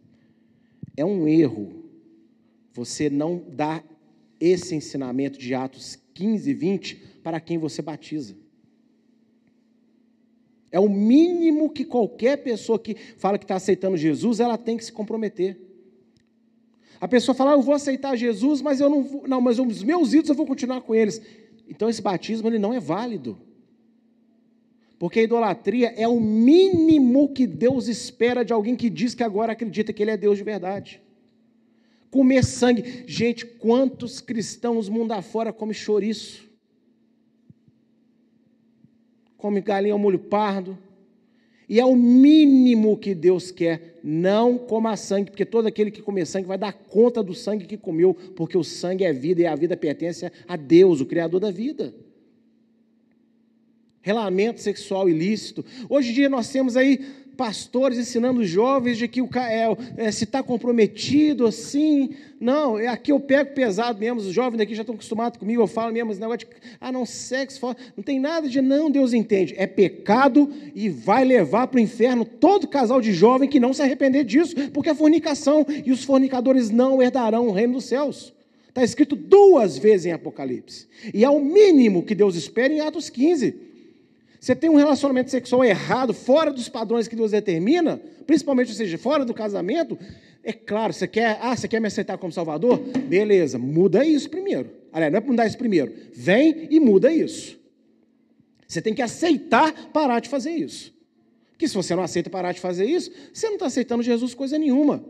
É 0.95 1.03
um 1.03 1.27
erro 1.27 1.83
você 2.73 3.09
não 3.09 3.43
dar 3.49 3.83
esse 4.39 4.75
ensinamento 4.75 5.39
de 5.39 5.55
Atos 5.55 5.97
15 6.13 6.49
e 6.49 6.53
20 6.53 6.95
para 7.23 7.39
quem 7.39 7.57
você 7.57 7.81
batiza. 7.81 8.35
É 10.71 10.79
o 10.79 10.89
mínimo 10.89 11.69
que 11.69 11.83
qualquer 11.83 12.37
pessoa 12.37 12.77
que 12.77 12.95
fala 13.17 13.37
que 13.37 13.45
está 13.45 13.55
aceitando 13.55 13.97
Jesus, 13.97 14.39
ela 14.39 14.57
tem 14.57 14.77
que 14.77 14.85
se 14.85 14.91
comprometer. 14.91 15.59
A 17.01 17.07
pessoa 17.07 17.33
fala, 17.33 17.51
ah, 17.51 17.53
eu 17.53 17.61
vou 17.61 17.73
aceitar 17.73 18.15
Jesus, 18.15 18.61
mas 18.61 18.79
eu 18.79 18.89
não 18.89 19.03
vou, 19.03 19.27
não, 19.27 19.39
mas 19.39 19.57
os 19.57 19.83
meus 19.83 20.13
ídolos 20.13 20.29
eu 20.29 20.35
vou 20.35 20.45
continuar 20.45 20.81
com 20.81 20.93
eles. 20.93 21.21
Então 21.67 21.89
esse 21.89 22.01
batismo 22.01 22.47
ele 22.49 22.59
não 22.59 22.73
é 22.73 22.79
válido. 22.79 23.37
Porque 24.97 25.21
a 25.21 25.23
idolatria 25.23 25.93
é 25.95 26.07
o 26.07 26.19
mínimo 26.19 27.29
que 27.29 27.47
Deus 27.47 27.87
espera 27.87 28.43
de 28.43 28.51
alguém 28.51 28.75
que 28.75 28.89
diz 28.89 29.15
que 29.15 29.23
agora 29.23 29.53
acredita 29.53 29.93
que 29.93 30.03
ele 30.03 30.11
é 30.11 30.17
Deus 30.17 30.37
de 30.37 30.43
verdade. 30.43 31.01
Comer 32.11 32.43
sangue. 32.43 33.05
Gente, 33.07 33.45
quantos 33.45 34.19
cristãos 34.19 34.89
mundo 34.89 35.13
afora 35.13 35.53
comem 35.53 35.73
chouriço? 35.73 36.48
Come 39.39 39.61
galinha 39.61 39.93
ao 39.93 39.99
molho 39.99 40.19
pardo, 40.19 40.77
e 41.69 41.79
é 41.79 41.85
o 41.85 41.95
mínimo 41.95 42.97
que 42.97 43.13
Deus 43.13 43.51
quer. 43.51 43.99
Não 44.03 44.57
coma 44.57 44.97
sangue, 44.97 45.29
porque 45.29 45.45
todo 45.45 45.67
aquele 45.67 45.91
que 45.91 46.01
comer 46.01 46.25
sangue 46.25 46.47
vai 46.47 46.57
dar 46.57 46.73
conta 46.73 47.21
do 47.21 47.35
sangue 47.35 47.65
que 47.65 47.77
comeu, 47.77 48.15
porque 48.35 48.57
o 48.57 48.63
sangue 48.63 49.03
é 49.03 49.13
vida 49.13 49.41
e 49.41 49.45
a 49.45 49.55
vida 49.55 49.77
pertence 49.77 50.31
a 50.47 50.55
Deus, 50.55 50.99
o 50.99 51.05
Criador 51.05 51.39
da 51.39 51.51
vida. 51.51 51.93
Relamento 54.01 54.61
sexual 54.61 55.07
ilícito. 55.07 55.63
Hoje 55.87 56.09
em 56.09 56.13
dia 56.13 56.29
nós 56.29 56.51
temos 56.51 56.75
aí 56.75 57.05
pastores 57.39 57.97
ensinando 57.97 58.43
jovens 58.43 58.97
de 58.97 59.07
que 59.07 59.21
o 59.21 59.29
é, 59.33 59.69
é, 59.95 60.11
se 60.11 60.25
está 60.25 60.43
comprometido 60.43 61.47
assim. 61.47 62.09
Não, 62.37 62.77
é, 62.77 62.87
aqui 62.87 63.13
eu 63.13 63.19
pego 63.19 63.53
pesado 63.53 63.97
mesmo, 63.97 64.19
os 64.19 64.33
jovens 64.33 64.57
daqui 64.57 64.75
já 64.75 64.81
estão 64.81 64.93
acostumados 64.93 65.39
comigo, 65.39 65.61
eu 65.61 65.67
falo 65.67 65.93
mesmo 65.93 66.11
esse 66.11 66.19
negócio 66.19 66.39
de, 66.39 66.47
ah, 66.81 66.91
não, 66.91 67.05
sexo, 67.05 67.73
não 67.95 68.03
tem 68.03 68.19
nada 68.19 68.49
de 68.49 68.61
não, 68.61 68.91
Deus 68.91 69.13
entende. 69.13 69.55
É 69.57 69.65
pecado 69.65 70.51
e 70.75 70.89
vai 70.89 71.23
levar 71.23 71.67
para 71.67 71.77
o 71.77 71.81
inferno 71.81 72.25
todo 72.25 72.67
casal 72.67 72.99
de 72.99 73.13
jovem 73.13 73.47
que 73.47 73.57
não 73.57 73.71
se 73.71 73.81
arrepender 73.81 74.25
disso, 74.25 74.53
porque 74.73 74.89
é 74.89 74.93
fornicação, 74.93 75.65
e 75.85 75.93
os 75.93 76.03
fornicadores 76.03 76.69
não 76.69 77.01
herdarão 77.01 77.47
o 77.47 77.53
reino 77.53 77.75
dos 77.75 77.85
céus. 77.85 78.33
Está 78.67 78.83
escrito 78.83 79.15
duas 79.15 79.77
vezes 79.77 80.07
em 80.07 80.11
Apocalipse. 80.11 80.87
E 81.13 81.23
é 81.23 81.29
o 81.29 81.39
mínimo 81.39 82.03
que 82.03 82.13
Deus 82.13 82.35
espera 82.35 82.73
em 82.73 82.81
Atos 82.81 83.09
15. 83.09 83.68
Você 84.39 84.55
tem 84.55 84.69
um 84.69 84.75
relacionamento 84.75 85.29
sexual 85.29 85.63
errado, 85.63 86.13
fora 86.13 86.51
dos 86.51 86.69
padrões 86.69 87.07
que 87.07 87.15
Deus 87.15 87.31
determina, 87.31 87.99
principalmente, 88.25 88.69
ou 88.69 88.75
seja, 88.75 88.97
fora 88.97 89.25
do 89.25 89.33
casamento, 89.33 89.99
é 90.43 90.53
claro, 90.53 90.93
você 90.93 91.07
quer, 91.07 91.37
ah, 91.41 91.55
você 91.55 91.67
quer 91.67 91.81
me 91.81 91.87
aceitar 91.87 92.17
como 92.17 92.31
Salvador? 92.31 92.79
Beleza, 92.79 93.57
muda 93.59 94.05
isso 94.05 94.29
primeiro. 94.29 94.69
Aliás, 94.93 95.11
não 95.11 95.17
é 95.17 95.21
para 95.21 95.31
mudar 95.31 95.45
isso 95.45 95.57
primeiro. 95.57 95.93
Vem 96.13 96.67
e 96.71 96.79
muda 96.79 97.11
isso. 97.11 97.59
Você 98.65 98.81
tem 98.81 98.93
que 98.93 99.01
aceitar 99.01 99.89
parar 99.91 100.19
de 100.19 100.29
fazer 100.29 100.51
isso. 100.51 100.93
Porque 101.51 101.67
se 101.67 101.73
você 101.73 101.93
não 101.93 102.03
aceita 102.03 102.29
parar 102.29 102.53
de 102.53 102.61
fazer 102.61 102.85
isso, 102.85 103.11
você 103.33 103.47
não 103.47 103.55
está 103.55 103.65
aceitando 103.65 104.01
Jesus 104.01 104.33
coisa 104.33 104.57
nenhuma. 104.57 105.03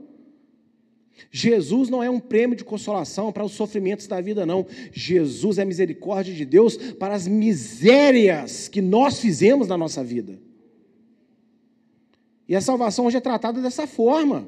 Jesus 1.31 1.89
não 1.89 2.01
é 2.01 2.09
um 2.09 2.19
prêmio 2.19 2.55
de 2.55 2.63
consolação 2.63 3.31
para 3.31 3.43
os 3.43 3.51
sofrimentos 3.51 4.07
da 4.07 4.19
vida, 4.21 4.45
não. 4.45 4.65
Jesus 4.91 5.57
é 5.57 5.65
misericórdia 5.65 6.33
de 6.33 6.45
Deus 6.45 6.77
para 6.77 7.13
as 7.13 7.27
misérias 7.27 8.67
que 8.67 8.81
nós 8.81 9.19
fizemos 9.19 9.67
na 9.67 9.77
nossa 9.77 10.03
vida. 10.03 10.39
E 12.47 12.55
a 12.55 12.61
salvação 12.61 13.05
hoje 13.05 13.17
é 13.17 13.21
tratada 13.21 13.61
dessa 13.61 13.85
forma. 13.85 14.47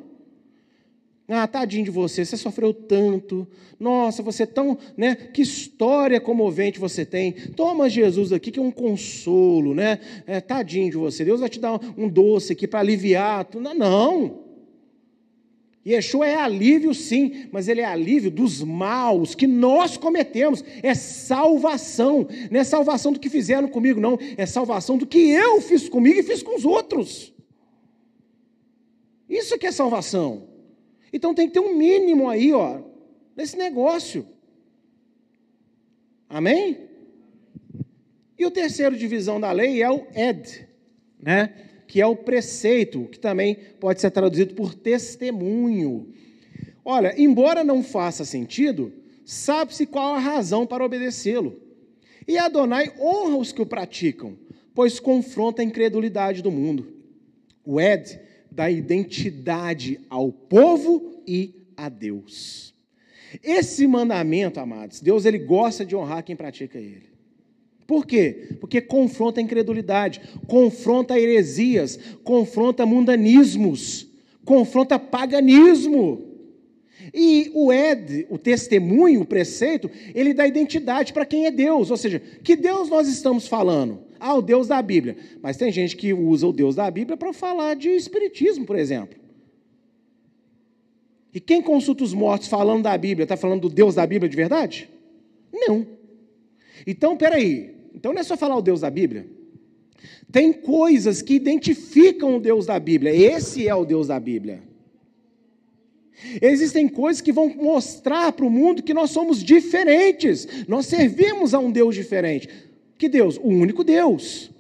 Ah, 1.28 1.48
tadinho 1.48 1.86
de 1.86 1.92
você, 1.92 2.26
você 2.26 2.36
sofreu 2.36 2.74
tanto. 2.74 3.48
Nossa, 3.80 4.22
você 4.22 4.44
é 4.44 4.46
tão, 4.46 4.78
né? 4.98 5.16
Que 5.16 5.42
história 5.42 6.20
comovente 6.20 6.78
você 6.78 7.06
tem. 7.06 7.32
Toma 7.32 7.90
Jesus 7.90 8.34
aqui, 8.34 8.52
que 8.52 8.60
é 8.60 8.62
um 8.62 8.72
consolo, 8.72 9.74
né? 9.74 10.00
É, 10.28 10.42
tadinho 10.42 10.92
de 10.92 10.98
você. 10.98 11.24
Deus 11.24 11.40
vai 11.40 11.48
te 11.48 11.60
dar 11.60 11.80
um 11.98 12.10
doce 12.10 12.52
aqui 12.52 12.68
para 12.68 12.82
aliviar. 12.82 13.48
Não, 13.56 13.74
não. 13.74 14.41
Yeshua 15.86 16.28
é 16.28 16.36
alívio, 16.36 16.94
sim, 16.94 17.48
mas 17.52 17.68
ele 17.68 17.82
é 17.82 17.86
alívio 17.86 18.30
dos 18.30 18.62
maus 18.62 19.34
que 19.34 19.48
nós 19.48 19.98
cometemos. 19.98 20.64
É 20.84 20.94
salvação. 20.94 22.28
Não 22.52 22.60
é 22.60 22.64
salvação 22.64 23.12
do 23.12 23.20
que 23.20 23.30
fizeram 23.30 23.68
comigo, 23.68 24.00
não. 24.00 24.18
É 24.38 24.46
salvação 24.46 24.98
do 24.98 25.08
que 25.08 25.18
eu 25.32 25.60
fiz 25.60 25.90
comigo 25.90 26.20
e 26.20 26.24
fiz 26.24 26.44
com 26.44 26.56
os 26.56 26.66
outros. 26.66 27.34
Isso 29.28 29.58
que 29.58 29.66
é 29.66 29.72
salvação. 29.72 30.50
Então 31.12 31.34
tem 31.34 31.48
que 31.48 31.54
ter 31.54 31.60
um 31.60 31.76
mínimo 31.76 32.30
aí, 32.30 32.54
ó, 32.54 32.82
nesse 33.36 33.58
negócio. 33.58 34.28
Amém? 36.30 36.90
E 38.38 38.46
o 38.46 38.52
terceiro 38.52 38.96
divisão 38.96 39.40
da 39.40 39.52
lei 39.52 39.82
é 39.82 39.90
o 39.90 40.06
ed, 40.16 40.68
né? 41.20 41.71
Que 41.92 42.00
é 42.00 42.08
o 42.08 42.16
preceito, 42.16 43.04
que 43.12 43.20
também 43.20 43.54
pode 43.78 44.00
ser 44.00 44.12
traduzido 44.12 44.54
por 44.54 44.74
testemunho. 44.74 46.08
Olha, 46.86 47.14
embora 47.22 47.66
não 47.66 47.84
faça 47.84 48.24
sentido, 48.24 48.94
sabe-se 49.26 49.86
qual 49.86 50.14
a 50.14 50.20
razão 50.20 50.66
para 50.66 50.86
obedecê-lo. 50.86 51.60
E 52.26 52.38
Adonai 52.38 52.94
honra 52.98 53.36
os 53.36 53.52
que 53.52 53.62
o 53.62 53.66
praticam, 53.66 54.38
pois 54.74 55.02
confronta 55.02 55.62
a 55.62 55.66
incredulidade 55.66 56.42
do 56.42 56.50
mundo. 56.50 56.94
O 57.66 57.82
Ed 57.82 58.22
dá 58.50 58.72
identidade 58.72 60.00
ao 60.10 60.32
povo 60.32 61.22
e 61.28 61.68
a 61.76 61.90
Deus. 61.90 62.74
Esse 63.44 63.86
mandamento, 63.86 64.62
amados, 64.62 65.02
Deus 65.02 65.26
ele 65.26 65.40
gosta 65.40 65.86
de 65.86 65.94
honrar 65.94 66.24
quem 66.24 66.38
pratica 66.38 66.80
ele. 66.80 67.11
Por 67.86 68.06
quê? 68.06 68.56
Porque 68.60 68.80
confronta 68.80 69.40
a 69.40 69.44
incredulidade, 69.44 70.22
confronta 70.48 71.20
heresias, 71.20 72.00
confronta 72.24 72.86
mundanismos, 72.86 74.08
confronta 74.46 74.98
paganismo. 74.98 76.32
E 77.14 77.52
o 77.54 77.74
Ed, 77.74 78.28
o 78.30 78.38
testemunho, 78.38 79.22
o 79.22 79.26
preceito, 79.26 79.90
ele 80.14 80.34
dá 80.34 80.48
identidade 80.48 81.12
para 81.12 81.26
quem 81.26 81.46
é 81.46 81.52
Deus. 81.52 81.90
Ou 81.90 81.98
seja, 81.98 82.22
que 82.44 82.56
Deus 82.56 82.90
nós 82.90 83.08
estamos 83.08 83.48
falando? 83.48 84.00
Ah, 84.20 84.36
o 84.36 84.42
Deus 84.42 84.68
da 84.68 84.82
Bíblia. 84.82 85.18
Mas 85.42 85.58
tem 85.58 85.72
gente 85.72 85.98
que 85.98 86.14
usa 86.14 86.48
o 86.48 86.54
Deus 86.54 86.76
da 86.76 86.90
Bíblia 86.90 87.18
para 87.18 87.34
falar 87.34 87.76
de 87.76 87.90
espiritismo, 87.90 88.66
por 88.66 88.78
exemplo. 88.78 89.20
E 91.34 91.40
quem 91.40 91.62
consulta 91.62 92.04
os 92.04 92.14
mortos 92.14 92.48
falando 92.48 92.84
da 92.84 92.98
Bíblia, 92.98 93.24
está 93.24 93.36
falando 93.36 93.62
do 93.62 93.70
Deus 93.70 93.96
da 93.96 94.06
Bíblia 94.06 94.30
de 94.30 94.36
verdade? 94.36 94.90
Não. 95.52 95.88
Então, 96.86 97.18
peraí, 97.18 97.76
então 97.94 98.14
não 98.14 98.22
é 98.22 98.24
só 98.24 98.36
falar 98.38 98.56
o 98.56 98.62
Deus 98.62 98.82
da 98.82 98.90
Bíblia. 98.90 99.28
Tem 100.32 100.54
coisas 100.54 101.22
que 101.22 101.34
identificam 101.34 102.38
o 102.38 102.40
Deus 102.40 102.66
da 102.66 102.80
Bíblia. 102.80 103.14
Esse 103.14 103.68
é 103.68 103.76
o 103.76 103.86
Deus 103.86 104.08
da 104.08 104.20
Bíblia. 104.20 104.64
Existem 106.42 106.88
coisas 106.88 107.22
que 107.22 107.32
vão 107.32 107.50
mostrar 107.50 108.32
para 108.32 108.46
o 108.46 108.50
mundo 108.50 108.84
que 108.84 108.94
nós 108.94 109.12
somos 109.12 109.44
diferentes. 109.44 110.48
Nós 110.68 110.86
servimos 110.86 111.54
a 111.54 111.60
um 111.60 111.72
Deus 111.72 111.96
diferente. 111.96 112.48
Que 112.98 113.10
Deus? 113.10 113.38
O 113.38 113.48
único 113.48 113.84
Deus. 113.84 114.52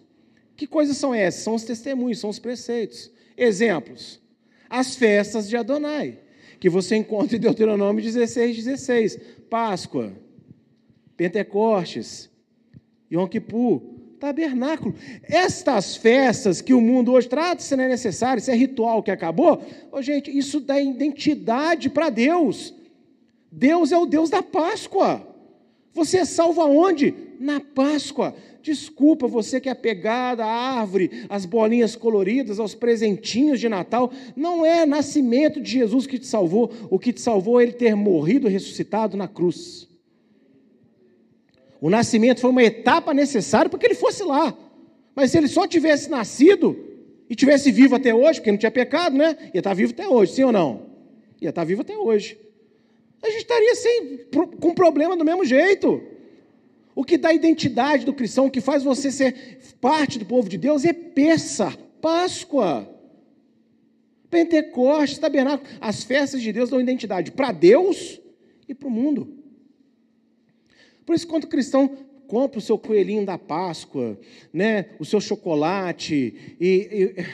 Que 0.58 0.68
coisas 0.68 0.98
são 0.98 1.14
essas? 1.14 1.44
São 1.44 1.56
os 1.56 1.64
testemunhos, 1.64 2.20
são 2.20 2.30
os 2.30 2.40
preceitos. 2.40 3.12
Exemplos: 3.38 4.20
as 4.70 4.96
festas 4.96 5.48
de 5.48 5.56
Adonai, 5.56 6.20
que 6.60 6.70
você 6.70 6.96
encontra 6.96 7.38
em 7.38 7.40
Deuteronômio 7.40 8.04
16, 8.04 8.58
16. 8.58 9.20
Páscoa, 9.50 10.14
Pentecostes, 11.22 12.32
Yom 13.12 13.28
Kippur, 13.28 13.80
tabernáculo. 14.20 14.96
Estas 15.22 15.96
festas 15.96 16.62
que 16.62 16.74
o 16.74 16.82
mundo 16.82 17.12
hoje 17.12 17.30
trata, 17.30 17.62
se 17.62 17.76
não 17.76 17.84
é 17.84 17.88
necessário, 17.88 18.42
se 18.42 18.50
é 18.50 18.56
ritual 18.56 19.04
que 19.04 19.12
acabou, 19.12 19.62
oh, 19.92 20.02
gente, 20.02 20.36
isso 20.36 20.60
dá 20.60 20.82
identidade 20.82 21.92
para 21.92 22.10
Deus. 22.10 22.74
Deus 23.52 23.92
é 23.92 23.98
o 24.00 24.08
Deus 24.08 24.32
da 24.32 24.42
Páscoa. 24.42 25.22
Você 25.94 26.18
é 26.18 26.26
salvo 26.26 26.60
aonde? 26.60 27.14
Na 27.40 27.60
Páscoa. 27.60 28.34
Desculpa, 28.64 29.28
você 29.28 29.62
que 29.62 29.70
é 29.70 29.74
apegado 29.74 30.42
à 30.42 30.48
árvore, 30.48 31.28
às 31.30 31.46
bolinhas 31.46 31.96
coloridas, 31.96 32.60
aos 32.60 32.74
presentinhos 32.74 33.60
de 33.60 33.70
Natal. 33.70 34.12
Não 34.36 34.66
é 34.66 34.88
nascimento 34.88 35.62
de 35.62 35.70
Jesus 35.70 36.08
que 36.08 36.18
te 36.18 36.26
salvou. 36.26 36.72
O 36.90 36.98
que 36.98 37.14
te 37.14 37.22
salvou 37.22 37.60
é 37.60 37.64
ele 37.64 37.74
ter 37.74 37.96
morrido 37.96 38.48
e 38.48 38.52
ressuscitado 38.52 39.16
na 39.16 39.28
cruz. 39.28 39.91
O 41.82 41.90
nascimento 41.90 42.40
foi 42.40 42.52
uma 42.52 42.64
etapa 42.64 43.12
necessária 43.12 43.68
para 43.68 43.80
que 43.80 43.88
ele 43.88 43.96
fosse 43.96 44.24
lá. 44.24 44.56
Mas 45.16 45.32
se 45.32 45.38
ele 45.40 45.48
só 45.48 45.66
tivesse 45.66 46.12
nascido 46.12 46.78
e 47.28 47.36
tivesse 47.36 47.72
vivo 47.72 47.96
até 47.96 48.14
hoje, 48.14 48.40
porque 48.40 48.52
não 48.52 48.58
tinha 48.60 48.72
pecado, 48.72 49.18
né? 49.18 49.36
Ia 49.52 49.60
estar 49.60 49.74
vivo 49.74 49.92
até 49.92 50.08
hoje, 50.08 50.34
sim 50.34 50.44
ou 50.44 50.52
não? 50.52 50.86
Ia 51.42 51.50
estar 51.50 51.64
vivo 51.64 51.82
até 51.82 51.98
hoje. 51.98 52.38
A 53.24 53.30
gente 53.32 53.42
estaria 53.42 53.76
sem, 53.76 54.18
com 54.60 54.76
problema 54.76 55.18
do 55.18 55.26
mesmo 55.26 55.44
jeito. 55.44 56.04
O 56.94 57.04
que 57.04 57.18
dá 57.18 57.30
a 57.30 57.34
identidade 57.34 58.06
do 58.06 58.14
cristão, 58.14 58.46
o 58.46 58.52
que 58.52 58.62
faz 58.62 58.84
você 58.84 59.12
ser 59.12 59.60
parte 59.82 60.20
do 60.20 60.26
povo 60.26 60.48
de 60.48 60.58
Deus 60.58 60.86
é 60.86 60.94
peça, 60.94 61.76
Páscoa, 62.00 62.88
Pentecostes, 64.30 65.18
Tabernáculo. 65.18 65.68
As 65.80 66.04
festas 66.04 66.42
de 66.42 66.54
Deus 66.54 66.70
dão 66.70 66.80
identidade 66.80 67.32
para 67.32 67.52
Deus 67.52 68.22
e 68.68 68.76
para 68.76 68.88
o 68.88 68.92
mundo. 68.92 69.41
Por 71.06 71.16
isso, 71.16 71.28
quando 71.28 71.46
o 71.46 71.48
cristão 71.48 71.98
compra 72.28 72.60
o 72.60 72.62
seu 72.62 72.78
coelhinho 72.78 73.26
da 73.26 73.38
Páscoa, 73.38 74.18
né, 74.54 74.92
o 75.00 75.04
seu 75.04 75.20
chocolate 75.20 76.56
e, 76.60 77.16
e... 77.18 77.26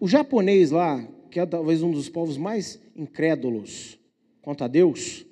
o 0.00 0.08
japonês 0.08 0.70
lá, 0.70 1.06
que 1.30 1.38
é 1.38 1.44
talvez 1.44 1.82
um 1.82 1.90
dos 1.90 2.08
povos 2.08 2.38
mais 2.38 2.80
incrédulos 2.96 3.98
quanto 4.40 4.64
a 4.64 4.68
Deus, 4.68 5.26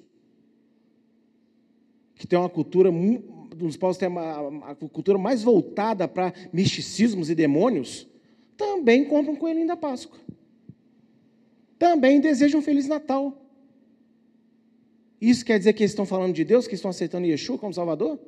que 2.16 2.26
tem 2.26 2.38
uma 2.38 2.50
cultura, 2.50 2.90
um 2.90 3.48
dos 3.56 3.76
povos 3.76 3.96
tem 3.96 4.08
a 4.08 4.74
cultura 4.74 5.16
mais 5.16 5.42
voltada 5.42 6.06
para 6.06 6.34
misticismos 6.52 7.30
e 7.30 7.34
demônios, 7.34 8.06
também 8.56 9.04
compra 9.06 9.32
um 9.32 9.36
coelhinho 9.36 9.66
da 9.66 9.76
Páscoa 9.76 10.23
também 11.84 12.18
desejam 12.18 12.60
um 12.60 12.62
Feliz 12.62 12.88
Natal. 12.88 13.46
Isso 15.20 15.44
quer 15.44 15.58
dizer 15.58 15.74
que 15.74 15.82
eles 15.82 15.90
estão 15.90 16.06
falando 16.06 16.32
de 16.32 16.42
Deus, 16.42 16.66
que 16.66 16.74
estão 16.74 16.90
aceitando 16.90 17.26
Yeshua 17.26 17.58
como 17.58 17.74
Salvador? 17.74 18.18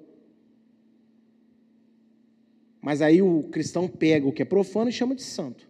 Mas 2.82 3.00
aí 3.00 3.22
o 3.22 3.44
cristão 3.44 3.88
pega 3.88 4.28
o 4.28 4.32
que 4.32 4.42
é 4.42 4.44
profano 4.44 4.90
e 4.90 4.92
chama 4.92 5.14
de 5.14 5.22
santo. 5.22 5.66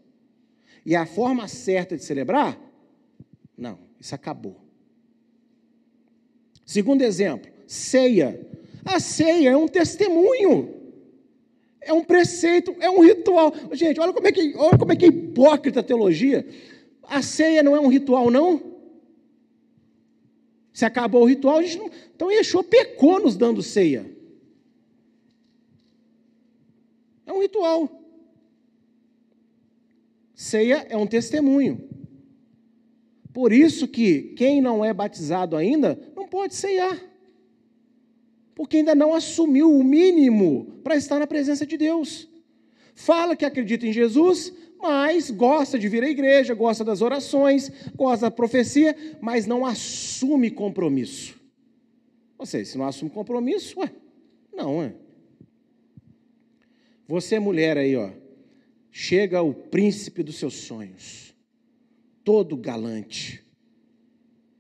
E 0.85 0.97
a 0.97 1.07
forma 1.07 1.47
certa 1.47 1.97
de 1.97 2.03
celebrar? 2.03 2.59
Não, 3.57 3.79
isso 4.01 4.17
acabou. 4.17 4.57
Segundo 6.65 7.03
exemplo, 7.03 7.49
ceia. 7.69 8.45
A 8.85 8.99
ceia 8.99 9.51
é 9.51 9.57
um 9.57 9.69
testemunho. 9.69 10.75
É 11.81 11.93
um 11.93 12.03
preceito, 12.03 12.75
é 12.81 12.91
um 12.91 13.01
ritual. 13.01 13.55
Gente, 13.71 14.01
olha 14.01 14.13
como 14.13 14.27
é 14.27 14.33
que, 14.33 14.55
olha 14.57 14.77
como 14.77 14.91
é, 14.91 14.97
que 14.97 15.05
é 15.05 15.09
hipócrita 15.09 15.79
a 15.79 15.85
teologia. 15.85 16.45
A 17.09 17.23
ceia 17.23 17.63
não 17.63 17.77
é 17.77 17.81
um 17.81 17.89
ritual, 17.89 18.31
não? 18.31 18.77
Se 20.73 20.85
acabou 20.85 21.23
o 21.23 21.27
ritual, 21.27 21.59
a 21.59 21.63
gente 21.63 21.79
não... 21.79 21.91
então 22.15 22.31
Yeshua 22.31 22.63
pecou 22.63 23.21
nos 23.21 23.37
dando 23.37 23.63
ceia. 23.63 24.15
É 27.25 27.33
um 27.33 27.41
ritual. 27.41 28.03
Ceia 30.35 30.87
é 30.91 30.97
um 30.97 31.07
testemunho. 31.07 31.89
Por 33.33 33.53
isso 33.53 33.89
que 33.89 34.35
quem 34.37 34.61
não 34.61 34.85
é 34.85 34.93
batizado 34.93 35.57
ainda 35.57 35.99
não 36.15 36.29
pode 36.29 36.55
ceiar. 36.55 36.99
Porque 38.55 38.79
ainda 38.79 38.95
não 38.95 39.15
assumiu 39.15 39.71
o 39.71 39.85
mínimo 39.85 40.81
para 40.83 40.97
estar 40.97 41.19
na 41.19 41.27
presença 41.27 41.67
de 41.67 41.77
Deus. 41.77 42.29
Fala 42.95 43.37
que 43.37 43.45
acredita 43.45 43.87
em 43.87 43.93
Jesus, 43.93 44.53
mas 44.81 45.31
gosta 45.31 45.79
de 45.79 45.89
vir 45.89 46.03
à 46.03 46.09
igreja, 46.09 46.55
gosta 46.55 46.85
das 46.85 47.03
orações, 47.03 47.71
gosta 47.95 48.27
da 48.27 48.31
profecia, 48.31 48.97
mas 49.21 49.47
não 49.47 49.65
assume 49.65 50.51
compromisso. 50.51 51.41
Você, 52.39 52.65
se 52.65 52.77
não 52.77 52.87
assume 52.87 53.11
compromisso, 53.11 53.81
ué, 53.81 53.91
não, 54.55 54.83
é. 54.83 54.95
Você, 57.09 57.39
mulher 57.39 57.79
aí, 57.79 57.97
ó, 57.97 58.11
chega 58.91 59.43
o 59.43 59.55
príncipe 59.55 60.23
dos 60.23 60.37
seus 60.37 60.55
sonhos, 60.55 61.35
todo 62.25 62.57
galante. 62.57 63.45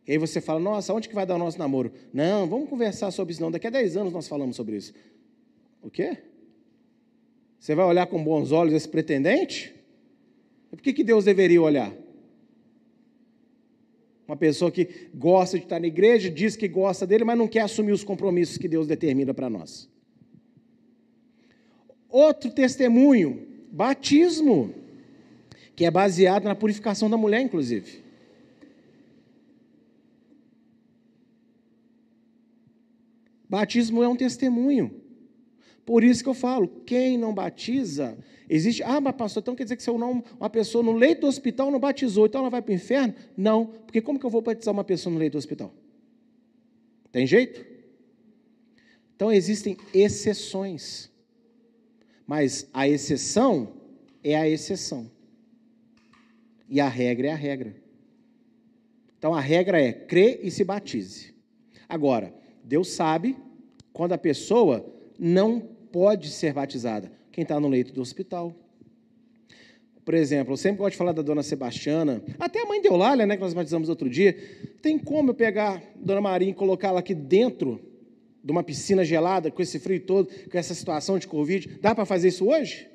E 0.06 0.12
aí 0.12 0.18
você 0.18 0.40
fala, 0.40 0.60
nossa, 0.60 0.94
onde 0.94 1.08
que 1.08 1.14
vai 1.14 1.26
dar 1.26 1.34
o 1.34 1.38
nosso 1.38 1.58
namoro? 1.58 1.92
Não, 2.12 2.46
vamos 2.46 2.68
conversar 2.70 3.10
sobre 3.10 3.32
isso 3.32 3.42
não, 3.42 3.50
daqui 3.50 3.66
a 3.66 3.70
10 3.70 3.96
anos 3.96 4.12
nós 4.12 4.28
falamos 4.28 4.54
sobre 4.54 4.76
isso. 4.76 4.94
O 5.82 5.90
quê? 5.90 6.18
Você 7.58 7.74
vai 7.74 7.84
olhar 7.84 8.06
com 8.06 8.22
bons 8.22 8.52
olhos 8.52 8.72
esse 8.72 8.88
pretendente? 8.88 9.75
Por 10.76 10.82
que, 10.82 10.92
que 10.92 11.02
Deus 11.02 11.24
deveria 11.24 11.60
olhar? 11.60 11.90
Uma 14.28 14.36
pessoa 14.36 14.70
que 14.70 15.08
gosta 15.14 15.56
de 15.56 15.64
estar 15.64 15.80
na 15.80 15.86
igreja, 15.86 16.28
diz 16.28 16.54
que 16.54 16.68
gosta 16.68 17.06
dele, 17.06 17.24
mas 17.24 17.38
não 17.38 17.48
quer 17.48 17.60
assumir 17.60 17.92
os 17.92 18.04
compromissos 18.04 18.58
que 18.58 18.68
Deus 18.68 18.86
determina 18.86 19.32
para 19.32 19.48
nós. 19.48 19.88
Outro 22.10 22.50
testemunho, 22.50 23.46
batismo, 23.72 24.74
que 25.74 25.86
é 25.86 25.90
baseado 25.90 26.44
na 26.44 26.54
purificação 26.54 27.08
da 27.08 27.16
mulher, 27.16 27.40
inclusive. 27.40 28.04
Batismo 33.48 34.02
é 34.02 34.08
um 34.08 34.16
testemunho. 34.16 35.00
Por 35.86 36.04
isso 36.04 36.22
que 36.22 36.28
eu 36.28 36.34
falo, 36.34 36.68
quem 36.84 37.16
não 37.16 37.32
batiza, 37.32 38.18
existe. 38.48 38.82
Ah, 38.82 39.00
mas 39.00 39.14
pastor, 39.14 39.40
então 39.40 39.54
quer 39.54 39.64
dizer 39.64 39.76
que 39.76 39.82
se 39.82 39.90
eu 39.90 39.98
não, 39.98 40.22
uma 40.38 40.50
pessoa 40.50 40.82
no 40.82 40.92
leito 40.92 41.22
do 41.22 41.26
hospital 41.26 41.70
não 41.70 41.78
batizou, 41.78 42.26
então 42.26 42.40
ela 42.40 42.50
vai 42.50 42.62
para 42.62 42.72
o 42.72 42.74
inferno? 42.74 43.14
Não, 43.36 43.66
porque 43.66 44.00
como 44.00 44.18
que 44.18 44.26
eu 44.26 44.30
vou 44.30 44.42
batizar 44.42 44.72
uma 44.72 44.84
pessoa 44.84 45.12
no 45.12 45.18
leito 45.18 45.32
do 45.32 45.38
hospital? 45.38 45.72
Tem 47.10 47.26
jeito? 47.26 47.64
Então 49.14 49.32
existem 49.32 49.76
exceções. 49.94 51.10
Mas 52.26 52.68
a 52.74 52.86
exceção 52.88 53.72
é 54.22 54.36
a 54.36 54.48
exceção. 54.48 55.10
E 56.68 56.80
a 56.80 56.88
regra 56.88 57.28
é 57.28 57.32
a 57.32 57.36
regra. 57.36 57.76
Então 59.18 59.34
a 59.34 59.40
regra 59.40 59.80
é 59.80 59.92
crê 59.92 60.40
e 60.42 60.50
se 60.50 60.64
batize. 60.64 61.34
Agora, 61.88 62.34
Deus 62.62 62.90
sabe 62.90 63.36
quando 63.92 64.12
a 64.12 64.18
pessoa 64.18 64.84
não 65.18 65.60
pode 65.60 66.30
ser 66.30 66.52
batizada? 66.52 67.10
Quem 67.36 67.42
está 67.42 67.60
no 67.60 67.68
leito 67.68 67.92
do 67.92 68.00
hospital. 68.00 68.56
Por 70.06 70.14
exemplo, 70.14 70.54
eu 70.54 70.56
sempre 70.56 70.78
gosto 70.78 70.92
de 70.92 70.96
falar 70.96 71.12
da 71.12 71.20
dona 71.20 71.42
Sebastiana, 71.42 72.22
até 72.38 72.62
a 72.62 72.64
mãe 72.64 72.80
de 72.80 72.88
Eulália, 72.88 73.26
né, 73.26 73.36
que 73.36 73.42
nós 73.42 73.52
batizamos 73.52 73.90
outro 73.90 74.08
dia. 74.08 74.34
Tem 74.80 74.98
como 74.98 75.28
eu 75.28 75.34
pegar 75.34 75.82
dona 75.96 76.22
Maria 76.22 76.48
e 76.48 76.54
colocá-la 76.54 77.00
aqui 77.00 77.14
dentro 77.14 77.78
de 78.42 78.50
uma 78.50 78.62
piscina 78.62 79.04
gelada, 79.04 79.50
com 79.50 79.60
esse 79.60 79.78
frio 79.78 80.00
todo, 80.00 80.30
com 80.50 80.56
essa 80.56 80.72
situação 80.72 81.18
de 81.18 81.26
Covid? 81.26 81.78
Dá 81.78 81.94
para 81.94 82.06
fazer 82.06 82.28
isso 82.28 82.48
hoje? 82.48 82.88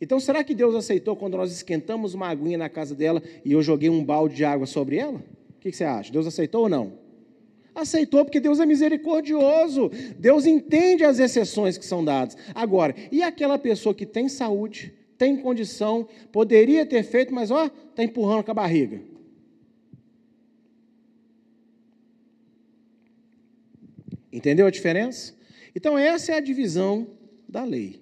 Então, 0.00 0.20
será 0.20 0.44
que 0.44 0.54
Deus 0.54 0.76
aceitou 0.76 1.16
quando 1.16 1.36
nós 1.36 1.50
esquentamos 1.50 2.14
uma 2.14 2.28
aguinha 2.28 2.58
na 2.58 2.68
casa 2.68 2.94
dela 2.94 3.20
e 3.44 3.50
eu 3.50 3.60
joguei 3.60 3.90
um 3.90 4.04
balde 4.04 4.36
de 4.36 4.44
água 4.44 4.66
sobre 4.66 4.98
ela? 4.98 5.20
O 5.50 5.58
que 5.58 5.72
você 5.72 5.82
acha? 5.82 6.12
Deus 6.12 6.28
aceitou 6.28 6.62
ou 6.62 6.68
não? 6.68 7.05
Aceitou 7.76 8.24
porque 8.24 8.40
Deus 8.40 8.58
é 8.58 8.64
misericordioso. 8.64 9.90
Deus 10.18 10.46
entende 10.46 11.04
as 11.04 11.18
exceções 11.18 11.76
que 11.76 11.84
são 11.84 12.02
dadas. 12.02 12.34
Agora, 12.54 12.94
e 13.12 13.22
aquela 13.22 13.58
pessoa 13.58 13.94
que 13.94 14.06
tem 14.06 14.30
saúde, 14.30 14.94
tem 15.18 15.36
condição, 15.36 16.08
poderia 16.32 16.86
ter 16.86 17.02
feito, 17.02 17.34
mas 17.34 17.50
ó, 17.50 17.66
está 17.66 18.02
empurrando 18.02 18.44
com 18.44 18.50
a 18.50 18.54
barriga. 18.54 19.02
Entendeu 24.32 24.66
a 24.66 24.70
diferença? 24.70 25.34
Então, 25.74 25.98
essa 25.98 26.32
é 26.32 26.36
a 26.36 26.40
divisão 26.40 27.06
da 27.46 27.62
lei. 27.62 28.00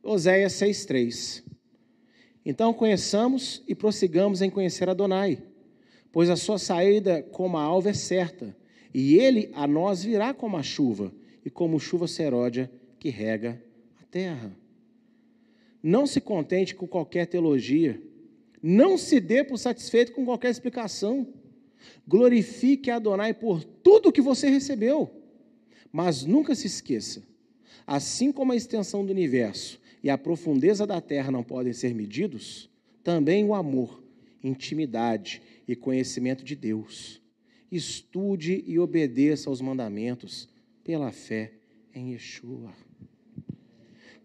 Oséias 0.00 0.52
6,3. 0.52 1.42
Então, 2.46 2.72
conheçamos 2.72 3.64
e 3.66 3.74
prossigamos 3.74 4.42
em 4.42 4.50
conhecer 4.50 4.88
Adonai 4.88 5.51
pois 6.12 6.28
a 6.28 6.36
sua 6.36 6.58
saída 6.58 7.22
como 7.22 7.56
a 7.56 7.62
alva 7.62 7.90
é 7.90 7.94
certa, 7.94 8.54
e 8.94 9.16
ele 9.16 9.50
a 9.54 9.66
nós 9.66 10.04
virá 10.04 10.34
como 10.34 10.56
a 10.56 10.62
chuva, 10.62 11.12
e 11.44 11.50
como 11.50 11.80
chuva 11.80 12.06
seródia 12.06 12.70
que 12.98 13.08
rega 13.08 13.60
a 14.00 14.04
terra. 14.04 14.54
Não 15.82 16.06
se 16.06 16.20
contente 16.20 16.74
com 16.74 16.86
qualquer 16.86 17.26
teologia, 17.26 18.00
não 18.62 18.96
se 18.96 19.18
dê 19.18 19.42
por 19.42 19.58
satisfeito 19.58 20.12
com 20.12 20.24
qualquer 20.24 20.50
explicação. 20.50 21.26
Glorifique 22.06 22.90
a 22.90 22.96
Adonai 22.96 23.34
por 23.34 23.64
tudo 23.64 24.12
que 24.12 24.20
você 24.20 24.48
recebeu, 24.48 25.10
mas 25.90 26.24
nunca 26.24 26.54
se 26.54 26.68
esqueça: 26.68 27.24
assim 27.84 28.30
como 28.30 28.52
a 28.52 28.56
extensão 28.56 29.04
do 29.04 29.10
universo 29.10 29.80
e 30.02 30.08
a 30.08 30.18
profundeza 30.18 30.86
da 30.86 31.00
terra 31.00 31.32
não 31.32 31.42
podem 31.42 31.72
ser 31.72 31.92
medidos, 31.92 32.70
também 33.02 33.44
o 33.44 33.54
amor, 33.54 34.00
intimidade 34.44 35.42
e 35.66 35.76
conhecimento 35.76 36.44
de 36.44 36.54
Deus. 36.54 37.20
Estude 37.70 38.62
e 38.66 38.78
obedeça 38.78 39.48
aos 39.48 39.60
mandamentos 39.60 40.48
pela 40.84 41.10
fé 41.10 41.52
em 41.94 42.12
Yeshua. 42.12 42.72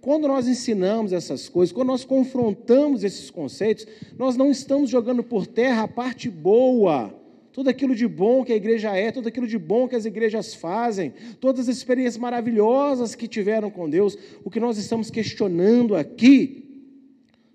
Quando 0.02 0.28
nós 0.28 0.48
ensinamos 0.48 1.12
essas 1.12 1.50
coisas, 1.50 1.74
quando 1.74 1.88
nós 1.88 2.06
confrontamos 2.06 3.04
esses 3.04 3.30
conceitos, 3.30 3.88
nós 4.18 4.38
não 4.38 4.52
estamos 4.52 4.90
jogando 4.90 5.24
por 5.24 5.48
terra 5.48 5.84
a 5.84 5.88
parte 5.88 6.30
boa, 6.30 7.14
tudo 7.52 7.70
aquilo 7.70 7.96
de 7.96 8.08
bom 8.08 8.44
que 8.44 8.54
a 8.54 8.56
igreja 8.56 8.96
é, 8.96 9.12
tudo 9.12 9.28
aquilo 9.28 9.48
de 9.48 9.58
bom 9.58 9.88
que 9.88 9.96
as 9.96 10.06
igrejas 10.06 10.54
fazem, 10.54 11.14
todas 11.40 11.68
as 11.68 11.76
experiências 11.76 12.18
maravilhosas 12.18 13.16
que 13.16 13.28
tiveram 13.28 13.72
com 13.72 13.90
Deus. 13.90 14.18
O 14.44 14.52
que 14.52 14.60
nós 14.60 14.78
estamos 14.78 15.10
questionando 15.10 15.96
aqui 15.96 16.86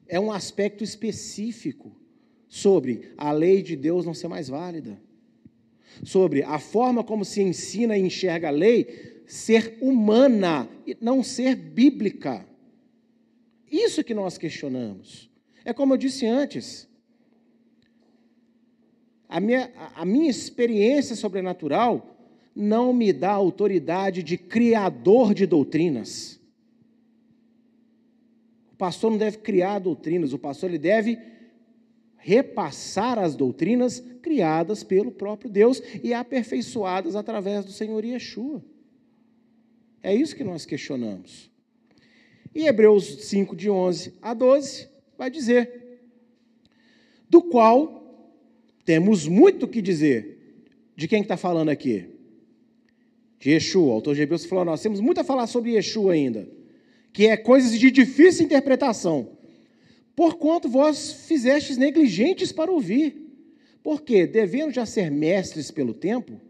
é 0.08 0.18
um 0.18 0.32
aspecto 0.32 0.82
específico 0.82 2.01
sobre 2.52 3.14
a 3.16 3.32
lei 3.32 3.62
de 3.62 3.74
Deus 3.74 4.04
não 4.04 4.12
ser 4.12 4.28
mais 4.28 4.46
válida, 4.46 5.00
sobre 6.04 6.42
a 6.42 6.58
forma 6.58 7.02
como 7.02 7.24
se 7.24 7.40
ensina 7.40 7.96
e 7.96 8.02
enxerga 8.02 8.48
a 8.48 8.50
lei 8.50 9.22
ser 9.26 9.78
humana 9.80 10.68
e 10.86 10.94
não 11.00 11.22
ser 11.22 11.56
bíblica. 11.56 12.46
Isso 13.70 14.04
que 14.04 14.12
nós 14.12 14.36
questionamos. 14.36 15.30
É 15.64 15.72
como 15.72 15.94
eu 15.94 15.96
disse 15.96 16.26
antes. 16.26 16.86
A 19.26 19.40
minha, 19.40 19.72
a 19.94 20.04
minha 20.04 20.28
experiência 20.28 21.16
sobrenatural 21.16 22.18
não 22.54 22.92
me 22.92 23.14
dá 23.14 23.30
autoridade 23.30 24.22
de 24.22 24.36
criador 24.36 25.32
de 25.32 25.46
doutrinas. 25.46 26.38
O 28.74 28.76
pastor 28.76 29.10
não 29.10 29.16
deve 29.16 29.38
criar 29.38 29.78
doutrinas, 29.78 30.34
o 30.34 30.38
pastor 30.38 30.68
ele 30.68 30.78
deve 30.78 31.32
repassar 32.22 33.18
as 33.18 33.34
doutrinas 33.34 34.00
criadas 34.22 34.84
pelo 34.84 35.10
próprio 35.10 35.50
Deus 35.50 35.82
e 36.02 36.14
aperfeiçoadas 36.14 37.16
através 37.16 37.64
do 37.64 37.72
Senhor 37.72 38.04
Yeshua. 38.04 38.64
É 40.02 40.14
isso 40.14 40.36
que 40.36 40.44
nós 40.44 40.64
questionamos. 40.64 41.50
E 42.54 42.66
Hebreus 42.66 43.24
5, 43.24 43.56
de 43.56 43.68
11 43.68 44.14
a 44.22 44.32
12, 44.34 44.88
vai 45.18 45.30
dizer: 45.30 46.00
do 47.28 47.42
qual 47.42 48.02
temos 48.84 49.26
muito 49.26 49.66
que 49.66 49.82
dizer. 49.82 50.38
De 50.94 51.08
quem 51.08 51.22
está 51.22 51.36
falando 51.36 51.70
aqui? 51.70 52.06
De 53.40 53.50
Yeshua. 53.50 53.86
O 53.86 53.92
autor 53.92 54.14
de 54.14 54.22
Hebreus 54.22 54.44
falou: 54.44 54.64
nós 54.64 54.82
temos 54.82 55.00
muito 55.00 55.20
a 55.20 55.24
falar 55.24 55.46
sobre 55.46 55.72
Yeshua 55.72 56.12
ainda, 56.12 56.48
que 57.12 57.26
é 57.26 57.36
coisas 57.36 57.78
de 57.78 57.90
difícil 57.90 58.44
interpretação. 58.44 59.41
Porquanto 60.14 60.68
vós 60.68 61.12
fizestes 61.26 61.76
negligentes 61.76 62.52
para 62.52 62.70
ouvir. 62.70 63.16
Porque, 63.82 64.26
devendo 64.26 64.72
já 64.72 64.86
ser 64.86 65.10
mestres 65.10 65.70
pelo 65.70 65.94
tempo, 65.94 66.40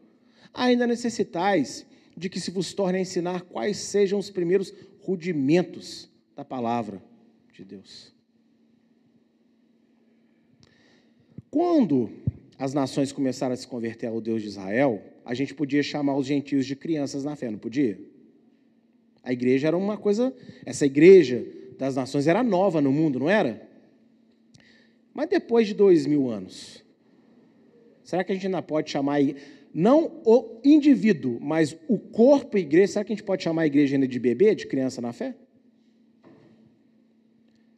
ainda 0.52 0.86
necessitais 0.86 1.86
de 2.16 2.28
que 2.28 2.40
se 2.40 2.50
vos 2.50 2.74
torne 2.74 2.98
a 2.98 3.00
ensinar 3.00 3.42
quais 3.42 3.78
sejam 3.78 4.18
os 4.18 4.28
primeiros 4.28 4.72
rudimentos 5.00 6.10
da 6.36 6.44
palavra 6.44 7.02
de 7.52 7.64
Deus. 7.64 8.12
Quando 11.50 12.10
as 12.58 12.74
nações 12.74 13.12
começaram 13.12 13.54
a 13.54 13.56
se 13.56 13.66
converter 13.66 14.06
ao 14.06 14.20
Deus 14.20 14.42
de 14.42 14.48
Israel, 14.48 15.02
a 15.24 15.34
gente 15.34 15.54
podia 15.54 15.82
chamar 15.82 16.16
os 16.16 16.26
gentios 16.26 16.66
de 16.66 16.76
crianças 16.76 17.24
na 17.24 17.36
fé, 17.36 17.50
não 17.50 17.58
podia? 17.58 17.98
A 19.22 19.32
igreja 19.32 19.68
era 19.68 19.76
uma 19.76 19.96
coisa, 19.96 20.34
essa 20.64 20.84
igreja 20.84 21.46
das 21.78 21.96
nações 21.96 22.26
era 22.26 22.42
nova 22.42 22.80
no 22.80 22.92
mundo, 22.92 23.18
não 23.18 23.28
era? 23.28 23.68
Mas 25.12 25.28
depois 25.28 25.66
de 25.66 25.74
dois 25.74 26.06
mil 26.06 26.30
anos, 26.30 26.84
será 28.02 28.24
que 28.24 28.32
a 28.32 28.34
gente 28.34 28.46
ainda 28.46 28.62
pode 28.62 28.90
chamar 28.90 29.20
não 29.74 30.20
o 30.24 30.60
indivíduo, 30.62 31.38
mas 31.40 31.76
o 31.88 31.98
corpo 31.98 32.58
e 32.58 32.60
igreja. 32.60 32.92
Será 32.92 33.04
que 33.04 33.12
a 33.12 33.16
gente 33.16 33.24
pode 33.24 33.42
chamar 33.42 33.62
a 33.62 33.66
igreja 33.66 33.96
ainda 33.96 34.06
de 34.06 34.18
bebê, 34.18 34.54
de 34.54 34.66
criança 34.66 35.00
na 35.00 35.12
fé? 35.12 35.34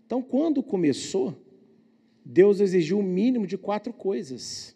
Então, 0.04 0.20
quando 0.20 0.62
começou, 0.62 1.34
Deus 2.24 2.60
exigiu 2.60 2.98
o 2.98 3.02
mínimo 3.02 3.46
de 3.46 3.56
quatro 3.56 3.92
coisas. 3.92 4.74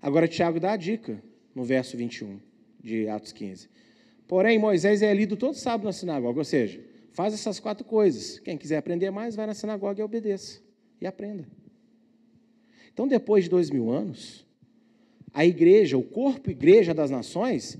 Agora, 0.00 0.28
Tiago 0.28 0.60
dá 0.60 0.72
a 0.72 0.76
dica 0.76 1.22
no 1.54 1.64
verso 1.64 1.96
21 1.96 2.38
de 2.82 3.08
Atos 3.08 3.32
15. 3.32 3.68
Porém, 4.26 4.58
Moisés 4.58 5.02
é 5.02 5.12
lido 5.12 5.36
todo 5.36 5.54
sábado 5.54 5.84
na 5.84 5.92
sinagoga, 5.92 6.38
ou 6.38 6.44
seja, 6.44 6.80
faz 7.18 7.34
essas 7.34 7.58
quatro 7.58 7.84
coisas. 7.84 8.38
Quem 8.38 8.56
quiser 8.56 8.76
aprender 8.76 9.10
mais, 9.10 9.34
vai 9.34 9.44
na 9.44 9.52
sinagoga 9.52 10.00
e 10.00 10.04
obedeça. 10.04 10.62
E 11.00 11.04
aprenda. 11.04 11.48
Então, 12.92 13.08
depois 13.08 13.42
de 13.42 13.50
dois 13.50 13.70
mil 13.70 13.90
anos, 13.90 14.46
a 15.34 15.44
igreja, 15.44 15.98
o 15.98 16.02
corpo 16.04 16.48
igreja 16.48 16.94
das 16.94 17.10
nações, 17.10 17.76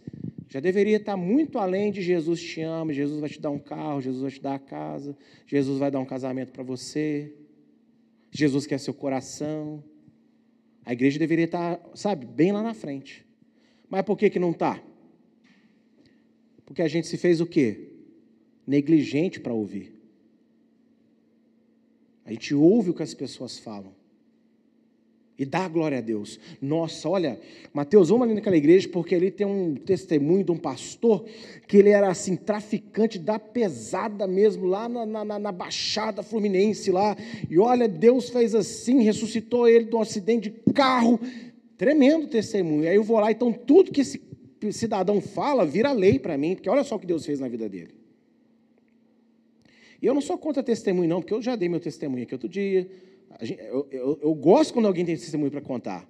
já 0.49 0.59
deveria 0.59 0.97
estar 0.97 1.17
muito 1.17 1.57
além 1.57 1.93
de 1.93 2.03
Jesus 2.03 2.43
te 2.43 2.63
ama, 2.63 2.93
Jesus 2.93 3.21
vai 3.21 3.31
te 3.31 3.41
dar 3.41 3.51
um 3.51 3.61
carro, 3.61 4.01
Jesus 4.01 4.23
vai 4.23 4.31
te 4.33 4.43
dar 4.43 4.55
a 4.57 4.59
casa, 4.59 5.17
Jesus 5.47 5.79
vai 5.79 5.89
dar 5.89 6.01
um 6.01 6.05
casamento 6.05 6.51
para 6.51 6.65
você, 6.65 7.33
Jesus 8.33 8.67
quer 8.67 8.81
seu 8.81 8.93
coração. 8.93 9.85
A 10.85 10.93
igreja 10.93 11.17
deveria 11.17 11.45
estar, 11.45 11.81
sabe, 11.95 12.27
bem 12.27 12.51
lá 12.51 12.61
na 12.61 12.75
frente. 12.75 13.25
Mas 13.89 14.03
por 14.03 14.19
que, 14.19 14.31
que 14.31 14.41
não 14.41 14.51
está? 14.51 14.83
Porque 16.67 16.83
a 16.83 16.89
gente 16.89 17.07
se 17.07 17.17
fez 17.17 17.41
o 17.41 17.47
quê? 17.47 17.88
Negligente 18.69 19.41
para 19.41 19.55
ouvir. 19.55 19.99
A 22.27 22.31
gente 22.31 22.55
ouve 22.55 22.91
o 22.91 22.95
que 22.95 23.03
as 23.03 23.15
pessoas 23.15 23.59
falam. 23.59 23.97
E 25.39 25.47
dá 25.47 25.67
glória 25.67 25.97
a 25.97 26.01
Deus. 26.03 26.39
Nossa, 26.61 27.09
olha, 27.09 27.41
Mateus, 27.73 28.11
vamos 28.11 28.25
ali 28.25 28.35
naquela 28.35 28.59
igreja, 28.59 28.87
porque 28.89 29.15
ali 29.15 29.31
tem 29.31 29.47
um 29.47 29.75
testemunho 29.75 30.45
de 30.45 30.53
um 30.53 30.59
pastor 30.59 31.25
que 31.67 31.79
ele 31.79 31.89
era 31.89 32.11
assim, 32.11 32.37
traficante 32.37 33.19
da 33.19 33.39
pesada 33.39 34.27
mesmo, 34.27 34.67
lá 34.67 34.87
na, 34.87 35.07
na, 35.07 35.39
na 35.39 35.53
Baixada 35.53 36.23
Fluminense 36.23 36.91
lá. 36.91 37.17
E 37.49 37.59
olha, 37.59 37.89
Deus 37.89 38.29
fez 38.29 38.55
assim, 38.55 39.01
ressuscitou 39.01 39.67
ele 39.67 39.87
de 39.87 39.97
um 39.97 40.03
acidente 40.03 40.51
de 40.51 40.73
carro. 40.75 41.19
Tremendo 41.79 42.27
testemunho. 42.27 42.87
Aí 42.87 42.97
eu 42.97 43.05
vou 43.05 43.19
lá, 43.19 43.33
então 43.33 43.51
tudo 43.51 43.91
que 43.91 44.03
esse 44.03 44.21
cidadão 44.73 45.23
fala 45.23 45.65
vira 45.65 45.93
lei 45.93 46.19
para 46.19 46.37
mim, 46.37 46.57
porque 46.57 46.69
olha 46.69 46.85
só 46.85 46.97
o 46.97 46.99
que 46.99 47.07
Deus 47.07 47.25
fez 47.25 47.41
na 47.41 47.49
vida 47.49 47.67
dele. 47.71 47.98
E 50.01 50.07
eu 50.07 50.15
não 50.15 50.21
sou 50.21 50.39
contra 50.39 50.63
testemunho, 50.63 51.09
não, 51.09 51.21
porque 51.21 51.35
eu 51.35 51.43
já 51.43 51.57
dei 51.57 51.69
meu 51.69 51.81
testemunho 51.81 52.23
aqui 52.23 52.35
outro 52.35 52.49
dia 52.49 52.89
eu, 53.41 53.87
eu, 53.91 54.19
eu, 54.23 54.35
gosto 54.35 54.73
quando 54.73 54.87
alguém 54.87 55.05
tem 55.05 55.17
testemunho 55.17 55.51
para 55.51 55.61
contar, 55.61 56.09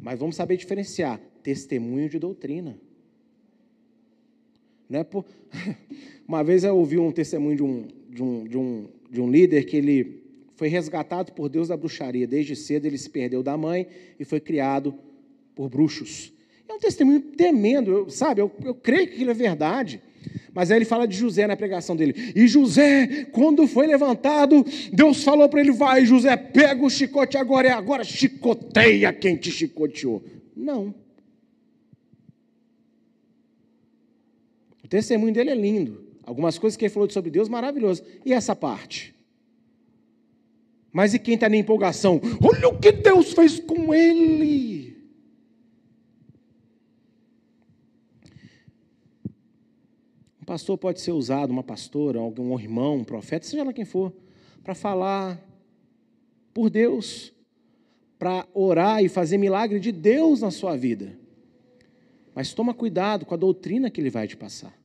mas 0.00 0.18
vamos 0.18 0.34
saber 0.34 0.56
diferenciar 0.56 1.20
testemunho 1.42 2.08
de 2.08 2.18
doutrina. 2.18 2.78
Não 4.88 5.00
é 5.00 5.04
por... 5.04 5.24
Uma 6.26 6.42
vez 6.42 6.64
eu 6.64 6.76
ouvi 6.76 6.98
um 6.98 7.12
testemunho 7.12 7.56
de 7.56 7.62
um, 7.62 7.88
de, 8.08 8.22
um, 8.22 8.44
de, 8.44 8.58
um, 8.58 8.88
de 9.10 9.20
um 9.20 9.30
líder 9.30 9.64
que 9.64 9.76
ele 9.76 10.22
foi 10.56 10.68
resgatado 10.68 11.32
por 11.32 11.48
Deus 11.48 11.68
da 11.68 11.76
bruxaria. 11.76 12.26
Desde 12.26 12.56
cedo 12.56 12.86
ele 12.86 12.96
se 12.96 13.10
perdeu 13.10 13.42
da 13.42 13.56
mãe 13.56 13.86
e 14.18 14.24
foi 14.24 14.40
criado 14.40 14.94
por 15.54 15.68
bruxos. 15.68 16.32
É 16.66 16.72
um 16.72 16.78
testemunho 16.78 17.20
tremendo, 17.20 17.90
eu, 17.90 18.10
sabe? 18.10 18.40
Eu, 18.40 18.50
eu 18.64 18.74
creio 18.74 19.06
que 19.06 19.14
aquilo 19.14 19.30
é 19.30 19.34
verdade. 19.34 20.02
Mas 20.54 20.70
aí 20.70 20.78
ele 20.78 20.84
fala 20.84 21.06
de 21.06 21.16
José 21.16 21.46
na 21.48 21.56
pregação 21.56 21.96
dele. 21.96 22.32
E 22.34 22.46
José, 22.46 23.24
quando 23.32 23.66
foi 23.66 23.88
levantado, 23.88 24.64
Deus 24.92 25.24
falou 25.24 25.48
para 25.48 25.60
ele: 25.60 25.72
vai, 25.72 26.06
José, 26.06 26.36
pega 26.36 26.84
o 26.84 26.88
chicote 26.88 27.36
agora, 27.36 27.68
é 27.68 27.72
agora 27.72 28.04
chicoteia 28.04 29.12
quem 29.12 29.36
te 29.36 29.50
chicoteou. 29.50 30.22
Não. 30.56 30.94
O 34.84 34.88
testemunho 34.88 35.34
dele 35.34 35.50
é 35.50 35.54
lindo. 35.56 36.04
Algumas 36.22 36.56
coisas 36.56 36.76
que 36.76 36.84
ele 36.84 36.94
falou 36.94 37.10
sobre 37.10 37.30
Deus, 37.30 37.48
maravilhoso. 37.48 38.04
E 38.24 38.32
essa 38.32 38.54
parte? 38.54 39.12
Mas 40.92 41.12
e 41.12 41.18
quem 41.18 41.34
está 41.34 41.48
na 41.48 41.56
empolgação? 41.56 42.20
Olha 42.40 42.68
o 42.68 42.78
que 42.78 42.92
Deus 42.92 43.32
fez 43.32 43.58
com 43.58 43.92
ele. 43.92 44.73
Um 50.44 50.46
pastor 50.46 50.76
pode 50.76 51.00
ser 51.00 51.12
usado, 51.12 51.50
uma 51.50 51.62
pastora, 51.62 52.18
algum 52.18 52.60
irmão, 52.60 52.96
um 52.96 53.04
profeta, 53.04 53.46
seja 53.46 53.64
lá 53.64 53.72
quem 53.72 53.86
for, 53.86 54.12
para 54.62 54.74
falar 54.74 55.42
por 56.52 56.68
Deus, 56.68 57.32
para 58.18 58.46
orar 58.52 59.02
e 59.02 59.08
fazer 59.08 59.38
milagre 59.38 59.80
de 59.80 59.90
Deus 59.90 60.42
na 60.42 60.50
sua 60.50 60.76
vida. 60.76 61.18
Mas 62.34 62.52
toma 62.52 62.74
cuidado 62.74 63.24
com 63.24 63.32
a 63.32 63.38
doutrina 63.38 63.90
que 63.90 64.02
ele 64.02 64.10
vai 64.10 64.28
te 64.28 64.36
passar. 64.36 64.78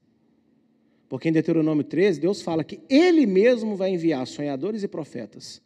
Porque 1.10 1.28
em 1.28 1.34
Deuteronômio 1.34 1.84
13, 1.84 2.22
Deus 2.22 2.42
fala 2.42 2.64
que 2.64 2.80
ele 2.90 3.26
mesmo 3.26 3.76
vai 3.76 3.90
enviar 3.90 4.26
sonhadores 4.28 4.82
e 4.82 4.88
profetas 4.88 5.62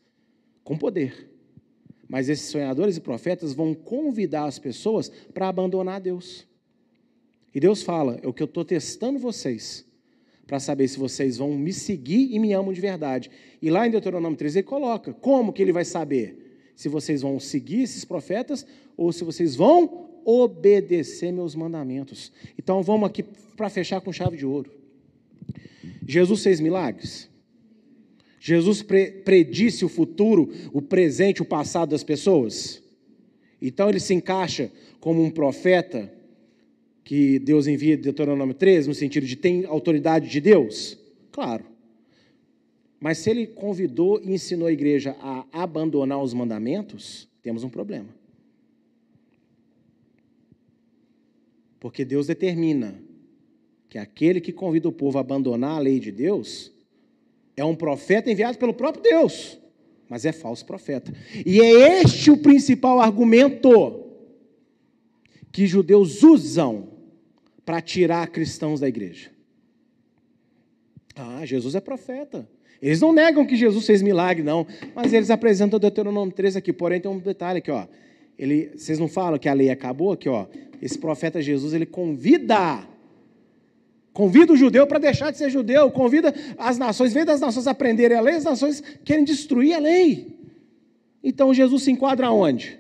com 0.64 0.76
poder. 0.76 1.30
Mas 2.10 2.30
esses 2.30 2.50
sonhadores 2.50 2.98
e 2.98 3.00
profetas 3.00 3.54
vão 3.54 3.76
convidar 3.76 4.46
as 4.46 4.58
pessoas 4.58 5.10
para 5.32 5.50
abandonar 5.50 6.02
Deus. 6.02 6.48
E 7.54 7.60
Deus 7.60 7.84
fala: 7.84 8.20
é 8.24 8.28
o 8.28 8.34
que 8.34 8.42
eu 8.42 8.46
estou 8.46 8.66
testando 8.66 9.20
vocês, 9.20 9.86
para 10.48 10.60
saber 10.60 10.88
se 10.88 10.98
vocês 10.98 11.38
vão 11.38 11.54
me 11.56 11.72
seguir 11.72 12.34
e 12.34 12.40
me 12.40 12.54
amam 12.54 12.74
de 12.74 12.82
verdade. 12.82 13.30
E 13.62 13.70
lá 13.70 13.88
em 13.88 13.92
Deuteronômio 13.92 14.38
13 14.38 14.60
ele 14.60 14.68
coloca: 14.68 15.14
como 15.14 15.54
que 15.54 15.62
ele 15.62 15.72
vai 15.72 15.86
saber? 15.86 16.72
Se 16.76 16.90
vocês 16.90 17.22
vão 17.22 17.40
seguir 17.40 17.84
esses 17.84 18.04
profetas 18.04 18.66
ou 18.98 19.12
se 19.12 19.24
vocês 19.24 19.56
vão 19.56 20.10
obedecer 20.26 21.32
meus 21.32 21.54
mandamentos. 21.54 22.32
Então 22.58 22.82
vamos 22.82 23.08
aqui 23.08 23.24
para 23.56 23.70
fechar 23.70 24.02
com 24.02 24.12
chave 24.12 24.38
de 24.38 24.46
ouro. 24.46 24.72
Jesus 26.06 26.44
fez 26.44 26.60
milagres. 26.60 27.30
Jesus 28.40 28.82
pre 28.82 29.12
predisse 29.12 29.86
o 29.86 29.90
futuro, 29.90 30.52
o 30.74 30.82
presente, 30.82 31.42
o 31.42 31.46
passado 31.46 31.90
das 31.90 32.04
pessoas. 32.04 32.82
Então 33.62 33.88
ele 33.88 34.00
se 34.00 34.14
encaixa 34.14 34.72
como 35.00 35.24
um 35.24 35.30
profeta 35.30 36.12
que 37.04 37.38
Deus 37.40 37.68
envia 37.68 37.98
de 37.98 38.04
Deuteronômio 38.04 38.56
13, 38.56 38.88
no 38.88 38.96
sentido 38.96 39.26
de 39.26 39.36
tem 39.36 39.66
autoridade 39.66 40.30
de 40.30 40.40
Deus? 40.40 40.98
Claro. 41.32 41.66
Mas 43.00 43.18
se 43.18 43.30
ele 43.30 43.46
convidou 43.46 44.22
e 44.24 44.32
ensinou 44.32 44.68
a 44.68 44.72
igreja 44.72 45.16
a 45.20 45.46
abandonar 45.52 46.22
os 46.22 46.34
mandamentos, 46.34 47.28
temos 47.42 47.64
um 47.64 47.70
problema. 47.70 48.08
Porque 51.82 52.06
Deus 52.06 52.28
determina 52.28 52.96
que 53.90 53.98
aquele 53.98 54.40
que 54.40 54.54
convida 54.54 54.88
o 54.88 54.94
povo 54.94 55.18
a 55.18 55.22
abandonar 55.22 55.76
a 55.76 55.80
lei 55.80 56.00
de 56.00 56.14
Deus 56.14 56.72
é 57.58 57.66
um 57.66 57.76
profeta 57.76 58.32
enviado 58.32 58.58
pelo 58.58 58.74
próprio 58.74 59.04
Deus, 59.04 59.60
mas 60.08 60.24
é 60.24 60.32
falso 60.32 60.66
profeta. 60.66 61.14
E 61.46 61.60
é 61.60 62.02
este 62.02 62.32
o 62.32 62.38
principal 62.38 63.02
argumento 63.02 64.02
que 65.52 65.68
judeus 65.68 66.24
usam 66.24 66.93
para 67.66 67.82
tirar 67.82 68.28
cristãos 68.28 68.80
da 68.80 68.88
igreja. 68.88 69.32
Ah, 71.16 71.46
Jesus 71.46 71.76
é 71.76 71.80
profeta. 71.80 72.48
Eles 72.82 73.00
não 73.00 73.14
negam 73.14 73.46
que 73.46 73.56
Jesus 73.56 73.86
fez 73.86 74.02
milagre, 74.02 74.44
não, 74.44 74.68
mas 74.94 75.14
eles 75.14 75.30
apresentam 75.30 75.78
o 75.78 75.80
Deuteronômio 75.80 76.34
13 76.34 76.58
aqui. 76.58 76.74
Porém, 76.74 77.00
tem 77.00 77.10
um 77.10 77.20
detalhe 77.20 77.60
aqui, 77.60 77.72
ó. 77.72 77.88
Ele, 78.38 78.72
vocês 78.76 79.00
não 79.00 79.08
falam 79.08 79.40
que 79.40 79.48
a 79.48 79.54
lei 79.54 79.70
acabou 79.70 80.12
aqui, 80.12 80.28
ó 80.28 80.48
esse 80.84 80.98
profeta 80.98 81.42
Jesus, 81.42 81.74
ele 81.74 81.86
convida, 81.86 82.86
convida 84.12 84.52
o 84.52 84.58
judeu 84.58 84.86
para 84.86 85.00
deixar 85.00 85.32
de 85.32 85.38
ser 85.38 85.50
judeu, 85.50 85.90
convida 85.90 86.34
as 86.58 86.78
nações, 86.78 87.14
vem 87.14 87.24
das 87.24 87.40
nações 87.40 87.68
aprenderem 87.68 88.18
a 88.18 88.20
lei, 88.20 88.36
as 88.36 88.44
nações 88.44 88.84
querem 89.06 89.24
destruir 89.24 89.76
a 89.76 89.80
lei. 89.80 90.38
Então 91.24 91.54
Jesus 91.54 91.84
se 91.84 91.92
enquadra 91.92 92.30
onde? 92.32 92.78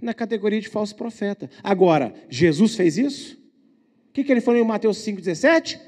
Na 0.00 0.14
categoria 0.14 0.60
de 0.60 0.68
falso 0.68 0.94
profeta. 0.94 1.50
Agora, 1.62 2.14
Jesus 2.28 2.74
fez 2.74 2.96
isso? 2.96 3.34
O 4.10 4.12
que, 4.12 4.24
que 4.24 4.32
ele 4.32 4.40
falou 4.40 4.60
em 4.60 4.64
Mateus 4.64 4.98
5,17? 4.98 5.80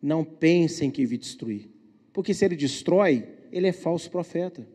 Não 0.00 0.24
pensem 0.24 0.90
que 0.90 1.04
vi 1.04 1.18
destruir. 1.18 1.68
Porque 2.12 2.34
se 2.34 2.44
ele 2.44 2.56
destrói, 2.56 3.26
ele 3.50 3.66
é 3.66 3.72
falso 3.72 4.10
profeta. 4.10 4.66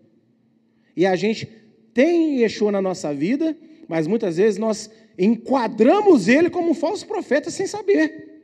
E 0.96 1.06
a 1.06 1.16
gente 1.16 1.48
tem 1.94 2.42
Yeshua 2.42 2.72
na 2.72 2.82
nossa 2.82 3.14
vida, 3.14 3.58
mas 3.88 4.08
muitas 4.08 4.38
vezes 4.38 4.60
nós 4.60 4.90
enquadramos 5.18 6.28
ele 6.28 6.50
como 6.50 6.72
um 6.72 6.74
falso 6.74 7.08
profeta 7.08 7.50
sem 7.50 7.66
saber. 7.66 8.42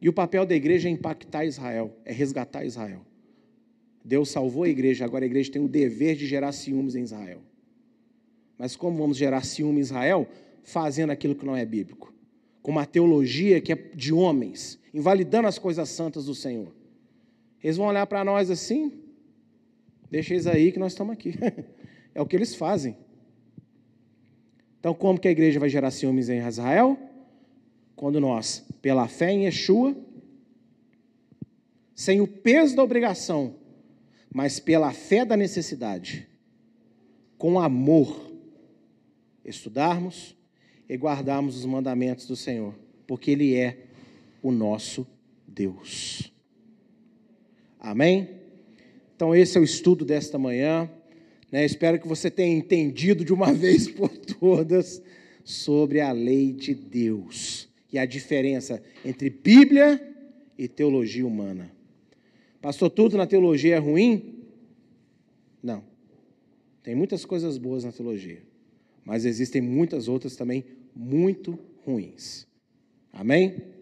E 0.00 0.08
o 0.08 0.12
papel 0.12 0.44
da 0.44 0.54
igreja 0.54 0.88
é 0.88 0.92
impactar 0.92 1.44
Israel, 1.44 1.96
é 2.04 2.12
resgatar 2.12 2.64
Israel. 2.64 3.02
Deus 4.04 4.30
salvou 4.30 4.64
a 4.64 4.68
igreja, 4.68 5.04
agora 5.04 5.24
a 5.24 5.26
igreja 5.26 5.52
tem 5.52 5.62
o 5.62 5.68
dever 5.68 6.16
de 6.16 6.26
gerar 6.26 6.52
ciúmes 6.52 6.96
em 6.96 7.02
Israel. 7.02 7.40
Mas 8.62 8.76
como 8.76 8.96
vamos 8.96 9.16
gerar 9.16 9.44
ciúme 9.44 9.78
em 9.78 9.80
Israel? 9.80 10.28
Fazendo 10.62 11.10
aquilo 11.10 11.34
que 11.34 11.44
não 11.44 11.56
é 11.56 11.66
bíblico. 11.66 12.14
Com 12.62 12.70
uma 12.70 12.86
teologia 12.86 13.60
que 13.60 13.72
é 13.72 13.74
de 13.74 14.14
homens, 14.14 14.78
invalidando 14.94 15.48
as 15.48 15.58
coisas 15.58 15.88
santas 15.88 16.26
do 16.26 16.34
Senhor. 16.36 16.72
Eles 17.60 17.76
vão 17.76 17.88
olhar 17.88 18.06
para 18.06 18.24
nós 18.24 18.52
assim, 18.52 19.02
deixa 20.08 20.34
eles 20.34 20.46
aí 20.46 20.70
que 20.70 20.78
nós 20.78 20.92
estamos 20.92 21.12
aqui. 21.12 21.34
é 22.14 22.22
o 22.22 22.24
que 22.24 22.36
eles 22.36 22.54
fazem. 22.54 22.96
Então, 24.78 24.94
como 24.94 25.18
que 25.18 25.26
a 25.26 25.32
igreja 25.32 25.58
vai 25.58 25.68
gerar 25.68 25.90
ciúmes 25.90 26.28
em 26.28 26.38
Israel? 26.38 26.96
Quando 27.96 28.20
nós, 28.20 28.64
pela 28.80 29.08
fé 29.08 29.32
em 29.32 29.46
Yeshua, 29.46 29.96
sem 31.96 32.20
o 32.20 32.28
peso 32.28 32.76
da 32.76 32.84
obrigação, 32.84 33.56
mas 34.32 34.60
pela 34.60 34.92
fé 34.92 35.24
da 35.24 35.36
necessidade, 35.36 36.28
com 37.36 37.58
amor, 37.58 38.30
estudarmos 39.44 40.36
e 40.88 40.96
guardarmos 40.96 41.56
os 41.56 41.64
mandamentos 41.64 42.26
do 42.26 42.36
Senhor, 42.36 42.74
porque 43.06 43.30
Ele 43.30 43.54
é 43.54 43.86
o 44.42 44.50
nosso 44.50 45.06
Deus. 45.46 46.32
Amém? 47.78 48.28
Então, 49.16 49.34
esse 49.34 49.56
é 49.56 49.60
o 49.60 49.64
estudo 49.64 50.04
desta 50.04 50.38
manhã. 50.38 50.90
Né? 51.50 51.64
Espero 51.64 52.00
que 52.00 52.08
você 52.08 52.30
tenha 52.30 52.56
entendido 52.56 53.24
de 53.24 53.32
uma 53.32 53.52
vez 53.54 53.88
por 53.88 54.08
todas 54.08 55.02
sobre 55.44 56.00
a 56.00 56.12
lei 56.12 56.52
de 56.52 56.74
Deus 56.74 57.68
e 57.92 57.98
a 57.98 58.06
diferença 58.06 58.82
entre 59.04 59.28
Bíblia 59.28 60.00
e 60.56 60.66
teologia 60.66 61.26
humana. 61.26 61.70
Pastor, 62.60 62.88
tudo 62.90 63.16
na 63.16 63.26
teologia 63.26 63.76
é 63.76 63.78
ruim? 63.78 64.44
Não. 65.62 65.84
Tem 66.82 66.94
muitas 66.94 67.24
coisas 67.24 67.58
boas 67.58 67.84
na 67.84 67.92
teologia, 67.92 68.42
mas 69.04 69.24
existem 69.24 69.60
muitas 69.60 70.08
outras 70.08 70.36
também 70.36 70.64
muito 70.94 71.58
ruins. 71.84 72.46
Amém? 73.12 73.72